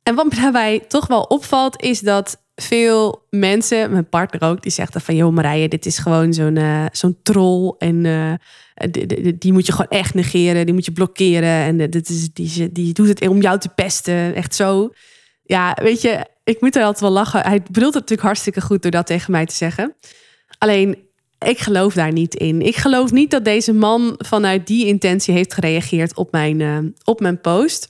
En 0.03 0.15
wat 0.15 0.25
me 0.25 0.35
daarbij 0.41 0.79
toch 0.79 1.07
wel 1.07 1.21
opvalt, 1.21 1.81
is 1.81 1.99
dat 1.99 2.43
veel 2.55 3.25
mensen, 3.29 3.91
mijn 3.91 4.09
partner 4.09 4.49
ook, 4.49 4.61
die 4.61 4.71
zegt 4.71 5.03
van 5.03 5.15
joh 5.15 5.33
Marije, 5.33 5.67
dit 5.67 5.85
is 5.85 5.97
gewoon 5.97 6.33
zo'n 6.33 6.55
uh, 6.55 6.85
zo'n 6.91 7.17
troll 7.23 7.75
en 7.77 8.03
uh, 8.03 8.33
die, 9.39 9.53
moet 9.53 9.65
je 9.65 9.71
gewoon 9.71 9.99
echt 9.99 10.13
negeren, 10.13 10.65
die 10.65 10.73
moet 10.73 10.85
je 10.85 10.91
blokkeren 10.91 11.49
en 11.49 11.79
uh, 11.79 11.87
dit 11.89 12.09
is, 12.09 12.33
die, 12.33 12.71
die 12.71 12.93
doet 12.93 13.07
het 13.07 13.27
om 13.27 13.41
jou 13.41 13.59
te 13.59 13.69
pesten, 13.69 14.35
echt 14.35 14.55
zo. 14.55 14.93
Ja, 15.43 15.77
weet 15.81 16.01
je, 16.01 16.25
ik 16.43 16.61
moet 16.61 16.75
er 16.75 16.83
altijd 16.83 17.01
wel 17.01 17.11
lachen. 17.11 17.41
Hij 17.41 17.61
bedoelt 17.61 17.93
het 17.93 18.01
natuurlijk 18.01 18.21
hartstikke 18.21 18.61
goed 18.61 18.81
door 18.81 18.91
dat 18.91 19.05
tegen 19.05 19.31
mij 19.31 19.45
te 19.45 19.55
zeggen. 19.55 19.95
Alleen, 20.57 21.04
ik 21.39 21.59
geloof 21.59 21.93
daar 21.93 22.11
niet 22.11 22.35
in. 22.35 22.61
Ik 22.61 22.75
geloof 22.75 23.11
niet 23.11 23.31
dat 23.31 23.45
deze 23.45 23.73
man 23.73 24.15
vanuit 24.17 24.67
die 24.67 24.85
intentie 24.85 25.33
heeft 25.33 25.53
gereageerd 25.53 26.15
op 26.15 26.31
mijn, 26.31 26.93
op 27.03 27.19
mijn 27.19 27.41
post. 27.41 27.89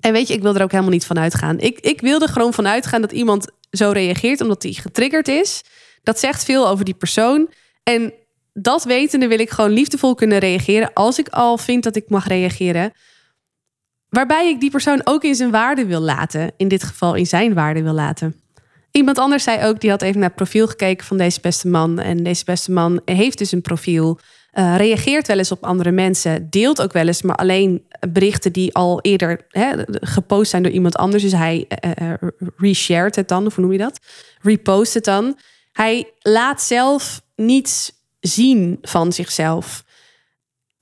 En 0.00 0.12
weet 0.12 0.28
je, 0.28 0.34
ik 0.34 0.42
wil 0.42 0.54
er 0.54 0.62
ook 0.62 0.70
helemaal 0.70 0.92
niet 0.92 1.06
van 1.06 1.18
uitgaan. 1.18 1.58
Ik, 1.58 1.80
ik 1.80 2.00
wil 2.00 2.20
er 2.20 2.28
gewoon 2.28 2.54
van 2.54 2.66
uitgaan 2.66 3.00
dat 3.00 3.12
iemand 3.12 3.46
zo 3.70 3.90
reageert 3.90 4.40
omdat 4.40 4.62
hij 4.62 4.72
getriggerd 4.72 5.28
is. 5.28 5.62
Dat 6.02 6.18
zegt 6.18 6.44
veel 6.44 6.68
over 6.68 6.84
die 6.84 6.94
persoon. 6.94 7.50
En 7.82 8.12
dat 8.52 8.84
wetende 8.84 9.28
wil 9.28 9.38
ik 9.38 9.50
gewoon 9.50 9.70
liefdevol 9.70 10.14
kunnen 10.14 10.38
reageren 10.38 10.92
als 10.92 11.18
ik 11.18 11.28
al 11.28 11.58
vind 11.58 11.82
dat 11.82 11.96
ik 11.96 12.08
mag 12.08 12.26
reageren. 12.26 12.92
Waarbij 14.08 14.48
ik 14.48 14.60
die 14.60 14.70
persoon 14.70 15.00
ook 15.04 15.24
in 15.24 15.34
zijn 15.34 15.50
waarde 15.50 15.86
wil 15.86 16.00
laten. 16.00 16.52
In 16.56 16.68
dit 16.68 16.82
geval 16.82 17.14
in 17.14 17.26
zijn 17.26 17.54
waarde 17.54 17.82
wil 17.82 17.92
laten. 17.92 18.41
Iemand 18.92 19.18
anders 19.18 19.42
zei 19.42 19.64
ook, 19.64 19.80
die 19.80 19.90
had 19.90 20.02
even 20.02 20.18
naar 20.18 20.28
het 20.28 20.36
profiel 20.36 20.66
gekeken 20.66 21.06
van 21.06 21.16
deze 21.16 21.40
beste 21.40 21.68
man. 21.68 21.98
En 21.98 22.22
deze 22.22 22.44
beste 22.44 22.72
man 22.72 23.00
heeft 23.04 23.38
dus 23.38 23.52
een 23.52 23.62
profiel. 23.62 24.18
Uh, 24.54 24.76
reageert 24.76 25.26
wel 25.26 25.38
eens 25.38 25.52
op 25.52 25.64
andere 25.64 25.90
mensen. 25.90 26.50
Deelt 26.50 26.82
ook 26.82 26.92
wel 26.92 27.06
eens, 27.06 27.22
maar 27.22 27.36
alleen 27.36 27.86
berichten 28.08 28.52
die 28.52 28.74
al 28.74 29.00
eerder 29.00 29.46
hè, 29.48 29.72
gepost 29.86 30.50
zijn 30.50 30.62
door 30.62 30.72
iemand 30.72 30.96
anders. 30.96 31.22
Dus 31.22 31.32
hij 31.32 31.66
uh, 32.00 32.12
reshared 32.56 33.16
het 33.16 33.28
dan, 33.28 33.46
of 33.46 33.54
hoe 33.54 33.64
noem 33.64 33.72
je 33.72 33.78
dat? 33.78 34.00
Repost 34.40 34.94
het 34.94 35.04
dan. 35.04 35.38
Hij 35.72 36.10
laat 36.18 36.62
zelf 36.62 37.22
niets 37.36 37.92
zien 38.20 38.78
van 38.82 39.12
zichzelf. 39.12 39.84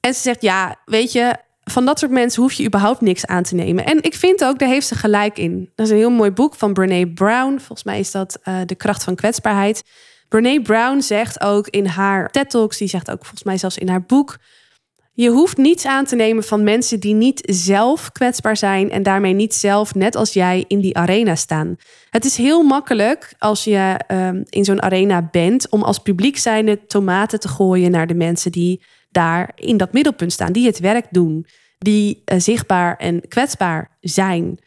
En 0.00 0.14
ze 0.14 0.20
zegt, 0.20 0.42
ja, 0.42 0.76
weet 0.84 1.12
je, 1.12 1.34
van 1.70 1.84
dat 1.84 1.98
soort 1.98 2.10
mensen 2.10 2.42
hoef 2.42 2.52
je 2.52 2.64
überhaupt 2.64 3.00
niks 3.00 3.26
aan 3.26 3.42
te 3.42 3.54
nemen. 3.54 3.84
En 3.84 4.02
ik 4.02 4.14
vind 4.14 4.44
ook, 4.44 4.58
daar 4.58 4.68
heeft 4.68 4.86
ze 4.86 4.94
gelijk 4.94 5.38
in. 5.38 5.70
Dat 5.74 5.86
is 5.86 5.92
een 5.92 5.98
heel 5.98 6.10
mooi 6.10 6.30
boek 6.30 6.54
van 6.54 6.72
Brene 6.72 7.12
Brown. 7.12 7.56
Volgens 7.58 7.84
mij 7.84 7.98
is 7.98 8.10
dat 8.10 8.38
uh, 8.44 8.60
De 8.66 8.74
kracht 8.74 9.04
van 9.04 9.14
kwetsbaarheid. 9.14 9.84
Brene 10.28 10.62
Brown 10.62 11.00
zegt 11.00 11.40
ook 11.40 11.68
in 11.68 11.86
haar 11.86 12.30
TED 12.30 12.50
Talks, 12.50 12.78
die 12.78 12.88
zegt 12.88 13.10
ook 13.10 13.20
volgens 13.20 13.42
mij 13.42 13.58
zelfs 13.58 13.78
in 13.78 13.88
haar 13.88 14.02
boek... 14.02 14.38
Je 15.12 15.30
hoeft 15.30 15.56
niets 15.56 15.86
aan 15.86 16.04
te 16.04 16.16
nemen 16.16 16.44
van 16.44 16.64
mensen 16.64 17.00
die 17.00 17.14
niet 17.14 17.42
zelf 17.46 18.12
kwetsbaar 18.12 18.56
zijn 18.56 18.90
en 18.90 19.02
daarmee 19.02 19.32
niet 19.32 19.54
zelf, 19.54 19.94
net 19.94 20.16
als 20.16 20.32
jij, 20.32 20.64
in 20.68 20.80
die 20.80 20.96
arena 20.96 21.34
staan. 21.34 21.76
Het 22.10 22.24
is 22.24 22.36
heel 22.36 22.62
makkelijk 22.62 23.34
als 23.38 23.64
je 23.64 24.00
um, 24.08 24.42
in 24.48 24.64
zo'n 24.64 24.82
arena 24.82 25.28
bent 25.30 25.68
om 25.70 25.82
als 25.82 25.98
publiek 25.98 26.38
zijnde 26.38 26.86
tomaten 26.86 27.40
te 27.40 27.48
gooien 27.48 27.90
naar 27.90 28.06
de 28.06 28.14
mensen 28.14 28.52
die 28.52 28.82
daar 29.10 29.52
in 29.54 29.76
dat 29.76 29.92
middelpunt 29.92 30.32
staan, 30.32 30.52
die 30.52 30.66
het 30.66 30.78
werk 30.78 31.06
doen, 31.10 31.46
die 31.84 32.22
uh, 32.24 32.38
zichtbaar 32.40 32.96
en 32.96 33.28
kwetsbaar 33.28 33.96
zijn. 34.00 34.58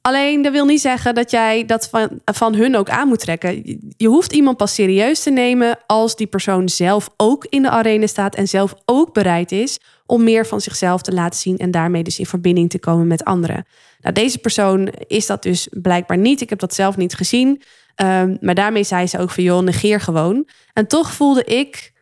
Alleen 0.00 0.42
dat 0.42 0.52
wil 0.52 0.64
niet 0.64 0.80
zeggen 0.80 1.14
dat 1.14 1.30
jij 1.30 1.64
dat 1.64 1.88
van, 1.88 2.20
van 2.24 2.54
hun 2.54 2.76
ook 2.76 2.88
aan 2.88 3.08
moet 3.08 3.20
trekken. 3.20 3.80
Je 3.96 4.06
hoeft 4.06 4.32
iemand 4.32 4.56
pas 4.56 4.74
serieus 4.74 5.22
te 5.22 5.30
nemen 5.30 5.78
als 5.86 6.16
die 6.16 6.26
persoon 6.26 6.68
zelf 6.68 7.10
ook 7.16 7.46
in 7.48 7.62
de 7.62 7.70
arena 7.70 8.06
staat 8.06 8.34
en 8.34 8.48
zelf 8.48 8.74
ook 8.84 9.14
bereid 9.14 9.52
is 9.52 9.78
om 10.06 10.24
meer 10.24 10.46
van 10.46 10.60
zichzelf 10.60 11.02
te 11.02 11.12
laten 11.12 11.40
zien 11.40 11.58
en 11.58 11.70
daarmee 11.70 12.02
dus 12.02 12.18
in 12.18 12.26
verbinding 12.26 12.70
te 12.70 12.78
komen 12.78 13.06
met 13.06 13.24
anderen. 13.24 13.66
Nou, 14.00 14.14
deze 14.14 14.38
persoon 14.38 14.88
is 15.06 15.26
dat 15.26 15.42
dus 15.42 15.68
blijkbaar 15.70 16.18
niet. 16.18 16.40
Ik 16.40 16.50
heb 16.50 16.58
dat 16.58 16.74
zelf 16.74 16.96
niet 16.96 17.14
gezien. 17.14 17.62
Um, 18.02 18.38
maar 18.40 18.54
daarmee 18.54 18.84
zei 18.84 19.06
ze 19.06 19.18
ook 19.18 19.30
van 19.30 19.44
joh, 19.44 19.62
negeer 19.62 20.00
gewoon. 20.00 20.48
En 20.72 20.86
toch 20.86 21.12
voelde 21.12 21.44
ik 21.44 21.92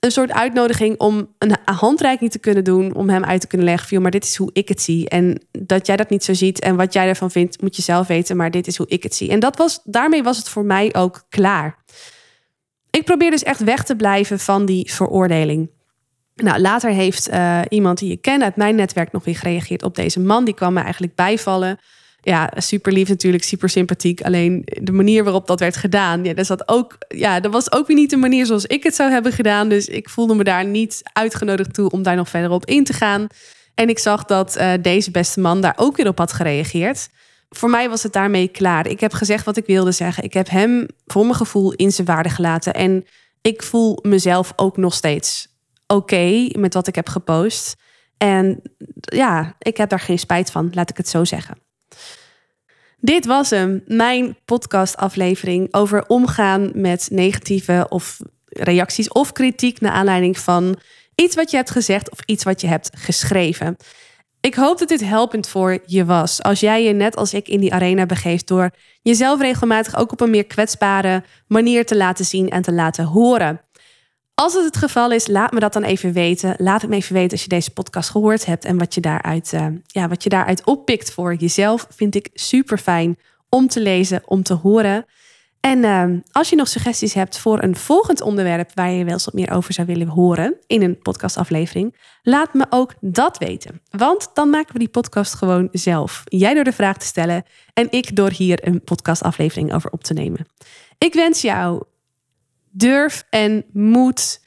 een 0.00 0.10
soort 0.10 0.32
uitnodiging 0.32 0.98
om 0.98 1.34
een 1.38 1.56
handreiking 1.64 2.30
te 2.30 2.38
kunnen 2.38 2.64
doen. 2.64 2.94
Om 2.94 3.08
hem 3.08 3.24
uit 3.24 3.40
te 3.40 3.46
kunnen 3.46 3.66
leggen. 3.66 3.88
Van, 3.88 4.02
maar 4.02 4.10
dit 4.10 4.24
is 4.24 4.36
hoe 4.36 4.50
ik 4.52 4.68
het 4.68 4.82
zie. 4.82 5.08
En 5.08 5.42
dat 5.50 5.86
jij 5.86 5.96
dat 5.96 6.10
niet 6.10 6.24
zo 6.24 6.34
ziet. 6.34 6.60
En 6.60 6.76
wat 6.76 6.92
jij 6.92 7.08
ervan 7.08 7.30
vindt, 7.30 7.60
moet 7.62 7.76
je 7.76 7.82
zelf 7.82 8.06
weten. 8.06 8.36
Maar 8.36 8.50
dit 8.50 8.66
is 8.66 8.76
hoe 8.76 8.88
ik 8.88 9.02
het 9.02 9.14
zie. 9.14 9.30
En 9.30 9.40
dat 9.40 9.56
was, 9.56 9.80
daarmee 9.84 10.22
was 10.22 10.36
het 10.36 10.48
voor 10.48 10.64
mij 10.64 10.94
ook 10.94 11.24
klaar. 11.28 11.78
Ik 12.90 13.04
probeer 13.04 13.30
dus 13.30 13.42
echt 13.42 13.64
weg 13.64 13.84
te 13.84 13.96
blijven 13.96 14.38
van 14.38 14.66
die 14.66 14.92
veroordeling. 14.92 15.70
Nou, 16.34 16.60
later 16.60 16.90
heeft 16.90 17.30
uh, 17.30 17.60
iemand 17.68 17.98
die 17.98 18.12
ik 18.12 18.22
ken 18.22 18.42
uit 18.42 18.56
mijn 18.56 18.74
netwerk 18.74 19.12
nog 19.12 19.24
weer 19.24 19.36
gereageerd 19.36 19.82
op 19.82 19.94
deze 19.94 20.20
man. 20.20 20.44
Die 20.44 20.54
kwam 20.54 20.72
me 20.72 20.80
eigenlijk 20.80 21.14
bijvallen 21.14 21.78
ja, 22.22 22.52
super 22.56 22.92
lief 22.92 23.08
natuurlijk, 23.08 23.44
super 23.44 23.68
sympathiek. 23.68 24.22
Alleen 24.22 24.62
de 24.82 24.92
manier 24.92 25.24
waarop 25.24 25.46
dat 25.46 25.60
werd 25.60 25.76
gedaan, 25.76 26.24
ja, 26.24 26.34
dat, 26.34 26.46
zat 26.46 26.68
ook, 26.68 26.96
ja, 27.08 27.40
dat 27.40 27.52
was 27.52 27.72
ook 27.72 27.86
weer 27.86 27.96
niet 27.96 28.10
de 28.10 28.16
manier 28.16 28.46
zoals 28.46 28.66
ik 28.66 28.82
het 28.82 28.94
zou 28.94 29.10
hebben 29.10 29.32
gedaan. 29.32 29.68
Dus 29.68 29.86
ik 29.86 30.08
voelde 30.08 30.34
me 30.34 30.44
daar 30.44 30.66
niet 30.66 31.00
uitgenodigd 31.12 31.74
toe 31.74 31.90
om 31.90 32.02
daar 32.02 32.16
nog 32.16 32.28
verder 32.28 32.50
op 32.50 32.66
in 32.66 32.84
te 32.84 32.92
gaan. 32.92 33.26
En 33.74 33.88
ik 33.88 33.98
zag 33.98 34.24
dat 34.24 34.56
uh, 34.56 34.72
deze 34.82 35.10
beste 35.10 35.40
man 35.40 35.60
daar 35.60 35.74
ook 35.76 35.96
weer 35.96 36.08
op 36.08 36.18
had 36.18 36.32
gereageerd. 36.32 37.08
Voor 37.50 37.70
mij 37.70 37.88
was 37.88 38.02
het 38.02 38.12
daarmee 38.12 38.48
klaar. 38.48 38.86
Ik 38.86 39.00
heb 39.00 39.12
gezegd 39.12 39.44
wat 39.44 39.56
ik 39.56 39.66
wilde 39.66 39.92
zeggen. 39.92 40.24
Ik 40.24 40.32
heb 40.32 40.48
hem 40.48 40.86
voor 41.06 41.24
mijn 41.24 41.34
gevoel 41.34 41.72
in 41.72 41.92
zijn 41.92 42.06
waarde 42.06 42.28
gelaten. 42.28 42.74
En 42.74 43.04
ik 43.40 43.62
voel 43.62 43.98
mezelf 44.02 44.52
ook 44.56 44.76
nog 44.76 44.94
steeds 44.94 45.48
oké 45.86 46.48
met 46.58 46.74
wat 46.74 46.86
ik 46.86 46.94
heb 46.94 47.08
gepost. 47.08 47.76
En 48.16 48.62
ja, 49.00 49.56
ik 49.58 49.76
heb 49.76 49.88
daar 49.88 50.00
geen 50.00 50.18
spijt 50.18 50.50
van, 50.50 50.70
laat 50.72 50.90
ik 50.90 50.96
het 50.96 51.08
zo 51.08 51.24
zeggen. 51.24 51.58
Dit 53.00 53.26
was 53.26 53.50
hem, 53.50 53.82
mijn 53.86 54.36
podcastaflevering 54.44 55.74
over 55.74 56.06
omgaan 56.06 56.70
met 56.74 57.08
negatieve 57.12 57.86
of 57.88 58.18
reacties 58.44 59.08
of 59.08 59.32
kritiek 59.32 59.80
naar 59.80 59.92
aanleiding 59.92 60.38
van 60.38 60.78
iets 61.14 61.34
wat 61.34 61.50
je 61.50 61.56
hebt 61.56 61.70
gezegd 61.70 62.10
of 62.10 62.18
iets 62.24 62.44
wat 62.44 62.60
je 62.60 62.66
hebt 62.66 62.90
geschreven. 62.94 63.76
Ik 64.40 64.54
hoop 64.54 64.78
dat 64.78 64.88
dit 64.88 65.04
helpend 65.04 65.48
voor 65.48 65.78
je 65.86 66.04
was. 66.04 66.42
Als 66.42 66.60
jij 66.60 66.84
je 66.84 66.92
net 66.92 67.16
als 67.16 67.34
ik 67.34 67.48
in 67.48 67.60
die 67.60 67.72
arena 67.72 68.06
begeeft 68.06 68.46
door 68.48 68.70
jezelf 69.02 69.40
regelmatig 69.40 69.96
ook 69.96 70.12
op 70.12 70.20
een 70.20 70.30
meer 70.30 70.46
kwetsbare 70.46 71.24
manier 71.46 71.86
te 71.86 71.96
laten 71.96 72.24
zien 72.24 72.50
en 72.50 72.62
te 72.62 72.72
laten 72.72 73.04
horen. 73.04 73.60
Als 74.40 74.54
het 74.54 74.64
het 74.64 74.76
geval 74.76 75.12
is, 75.12 75.26
laat 75.26 75.52
me 75.52 75.60
dat 75.60 75.72
dan 75.72 75.82
even 75.82 76.12
weten. 76.12 76.54
Laat 76.58 76.80
het 76.80 76.90
me 76.90 76.96
even 76.96 77.14
weten 77.14 77.30
als 77.30 77.42
je 77.42 77.48
deze 77.48 77.70
podcast 77.70 78.10
gehoord 78.10 78.46
hebt 78.46 78.64
en 78.64 78.78
wat 78.78 78.94
je 78.94 79.00
daaruit, 79.00 79.52
uh, 79.52 79.66
ja, 79.86 80.08
wat 80.08 80.22
je 80.22 80.28
daaruit 80.28 80.64
oppikt 80.64 81.12
voor 81.12 81.34
jezelf. 81.34 81.86
Vind 81.90 82.14
ik 82.14 82.28
super 82.34 82.78
fijn 82.78 83.18
om 83.48 83.68
te 83.68 83.80
lezen, 83.80 84.22
om 84.26 84.42
te 84.42 84.54
horen. 84.54 85.06
En 85.60 85.78
uh, 85.78 86.04
als 86.32 86.50
je 86.50 86.56
nog 86.56 86.68
suggesties 86.68 87.14
hebt 87.14 87.38
voor 87.38 87.62
een 87.62 87.76
volgend 87.76 88.20
onderwerp 88.20 88.70
waar 88.74 88.90
je 88.90 89.04
wel 89.04 89.12
eens 89.12 89.24
wat 89.24 89.34
meer 89.34 89.50
over 89.50 89.72
zou 89.72 89.86
willen 89.86 90.08
horen 90.08 90.56
in 90.66 90.82
een 90.82 90.98
podcastaflevering, 90.98 91.96
laat 92.22 92.54
me 92.54 92.66
ook 92.70 92.94
dat 93.00 93.38
weten. 93.38 93.80
Want 93.90 94.30
dan 94.34 94.50
maken 94.50 94.72
we 94.72 94.78
die 94.78 94.88
podcast 94.88 95.34
gewoon 95.34 95.68
zelf. 95.72 96.22
Jij 96.24 96.54
door 96.54 96.64
de 96.64 96.72
vraag 96.72 96.98
te 96.98 97.06
stellen 97.06 97.44
en 97.72 97.86
ik 97.90 98.16
door 98.16 98.30
hier 98.30 98.66
een 98.66 98.84
podcastaflevering 98.84 99.74
over 99.74 99.90
op 99.90 100.04
te 100.04 100.12
nemen. 100.12 100.46
Ik 100.98 101.14
wens 101.14 101.40
jou 101.40 101.82
durf 102.70 103.24
en 103.30 103.64
moed 103.72 104.40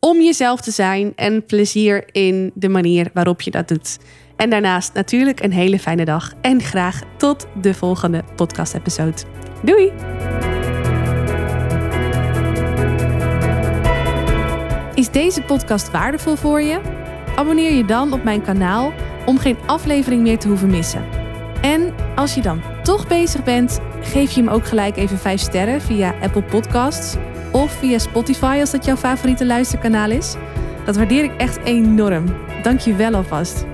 om 0.00 0.20
jezelf 0.20 0.60
te 0.60 0.70
zijn 0.70 1.12
en 1.16 1.44
plezier 1.46 2.04
in 2.12 2.50
de 2.54 2.68
manier 2.68 3.10
waarop 3.12 3.40
je 3.40 3.50
dat 3.50 3.68
doet. 3.68 3.98
En 4.36 4.50
daarnaast 4.50 4.94
natuurlijk 4.94 5.42
een 5.42 5.52
hele 5.52 5.78
fijne 5.78 6.04
dag 6.04 6.32
en 6.40 6.60
graag 6.62 7.00
tot 7.16 7.46
de 7.60 7.74
volgende 7.74 8.24
podcast-episode. 8.36 9.22
Doei! 9.62 9.92
Is 14.94 15.10
deze 15.10 15.42
podcast 15.42 15.90
waardevol 15.90 16.36
voor 16.36 16.60
je? 16.60 16.80
Abonneer 17.36 17.72
je 17.72 17.84
dan 17.84 18.12
op 18.12 18.24
mijn 18.24 18.42
kanaal 18.42 18.92
om 19.26 19.38
geen 19.38 19.56
aflevering 19.66 20.22
meer 20.22 20.38
te 20.38 20.48
hoeven 20.48 20.70
missen. 20.70 21.04
En 21.62 21.94
als 22.16 22.34
je 22.34 22.40
dan 22.40 22.62
toch 22.82 23.08
bezig 23.08 23.44
bent, 23.44 23.80
geef 24.02 24.30
je 24.30 24.40
hem 24.40 24.50
ook 24.50 24.66
gelijk 24.66 24.96
even 24.96 25.18
5 25.18 25.40
sterren 25.40 25.80
via 25.80 26.14
Apple 26.20 26.42
Podcasts 26.42 27.16
of 27.52 27.72
via 27.72 27.98
Spotify 27.98 28.56
als 28.60 28.70
dat 28.70 28.84
jouw 28.84 28.96
favoriete 28.96 29.46
luisterkanaal 29.46 30.10
is. 30.10 30.34
Dat 30.84 30.96
waardeer 30.96 31.24
ik 31.24 31.36
echt 31.36 31.58
enorm. 31.64 32.24
Dank 32.62 32.80
je 32.80 32.94
wel 32.94 33.14
alvast. 33.14 33.64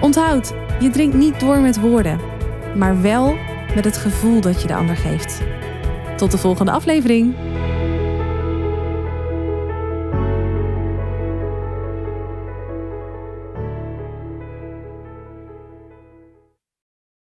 Onthoud, 0.00 0.52
je 0.80 0.90
drinkt 0.90 1.16
niet 1.16 1.40
door 1.40 1.58
met 1.58 1.80
woorden, 1.80 2.20
maar 2.76 3.02
wel 3.02 3.36
met 3.74 3.84
het 3.84 3.96
gevoel 3.96 4.40
dat 4.40 4.62
je 4.62 4.66
de 4.66 4.74
ander 4.74 4.96
geeft. 4.96 5.40
Tot 6.16 6.30
de 6.30 6.38
volgende 6.38 6.70
aflevering. 6.70 7.34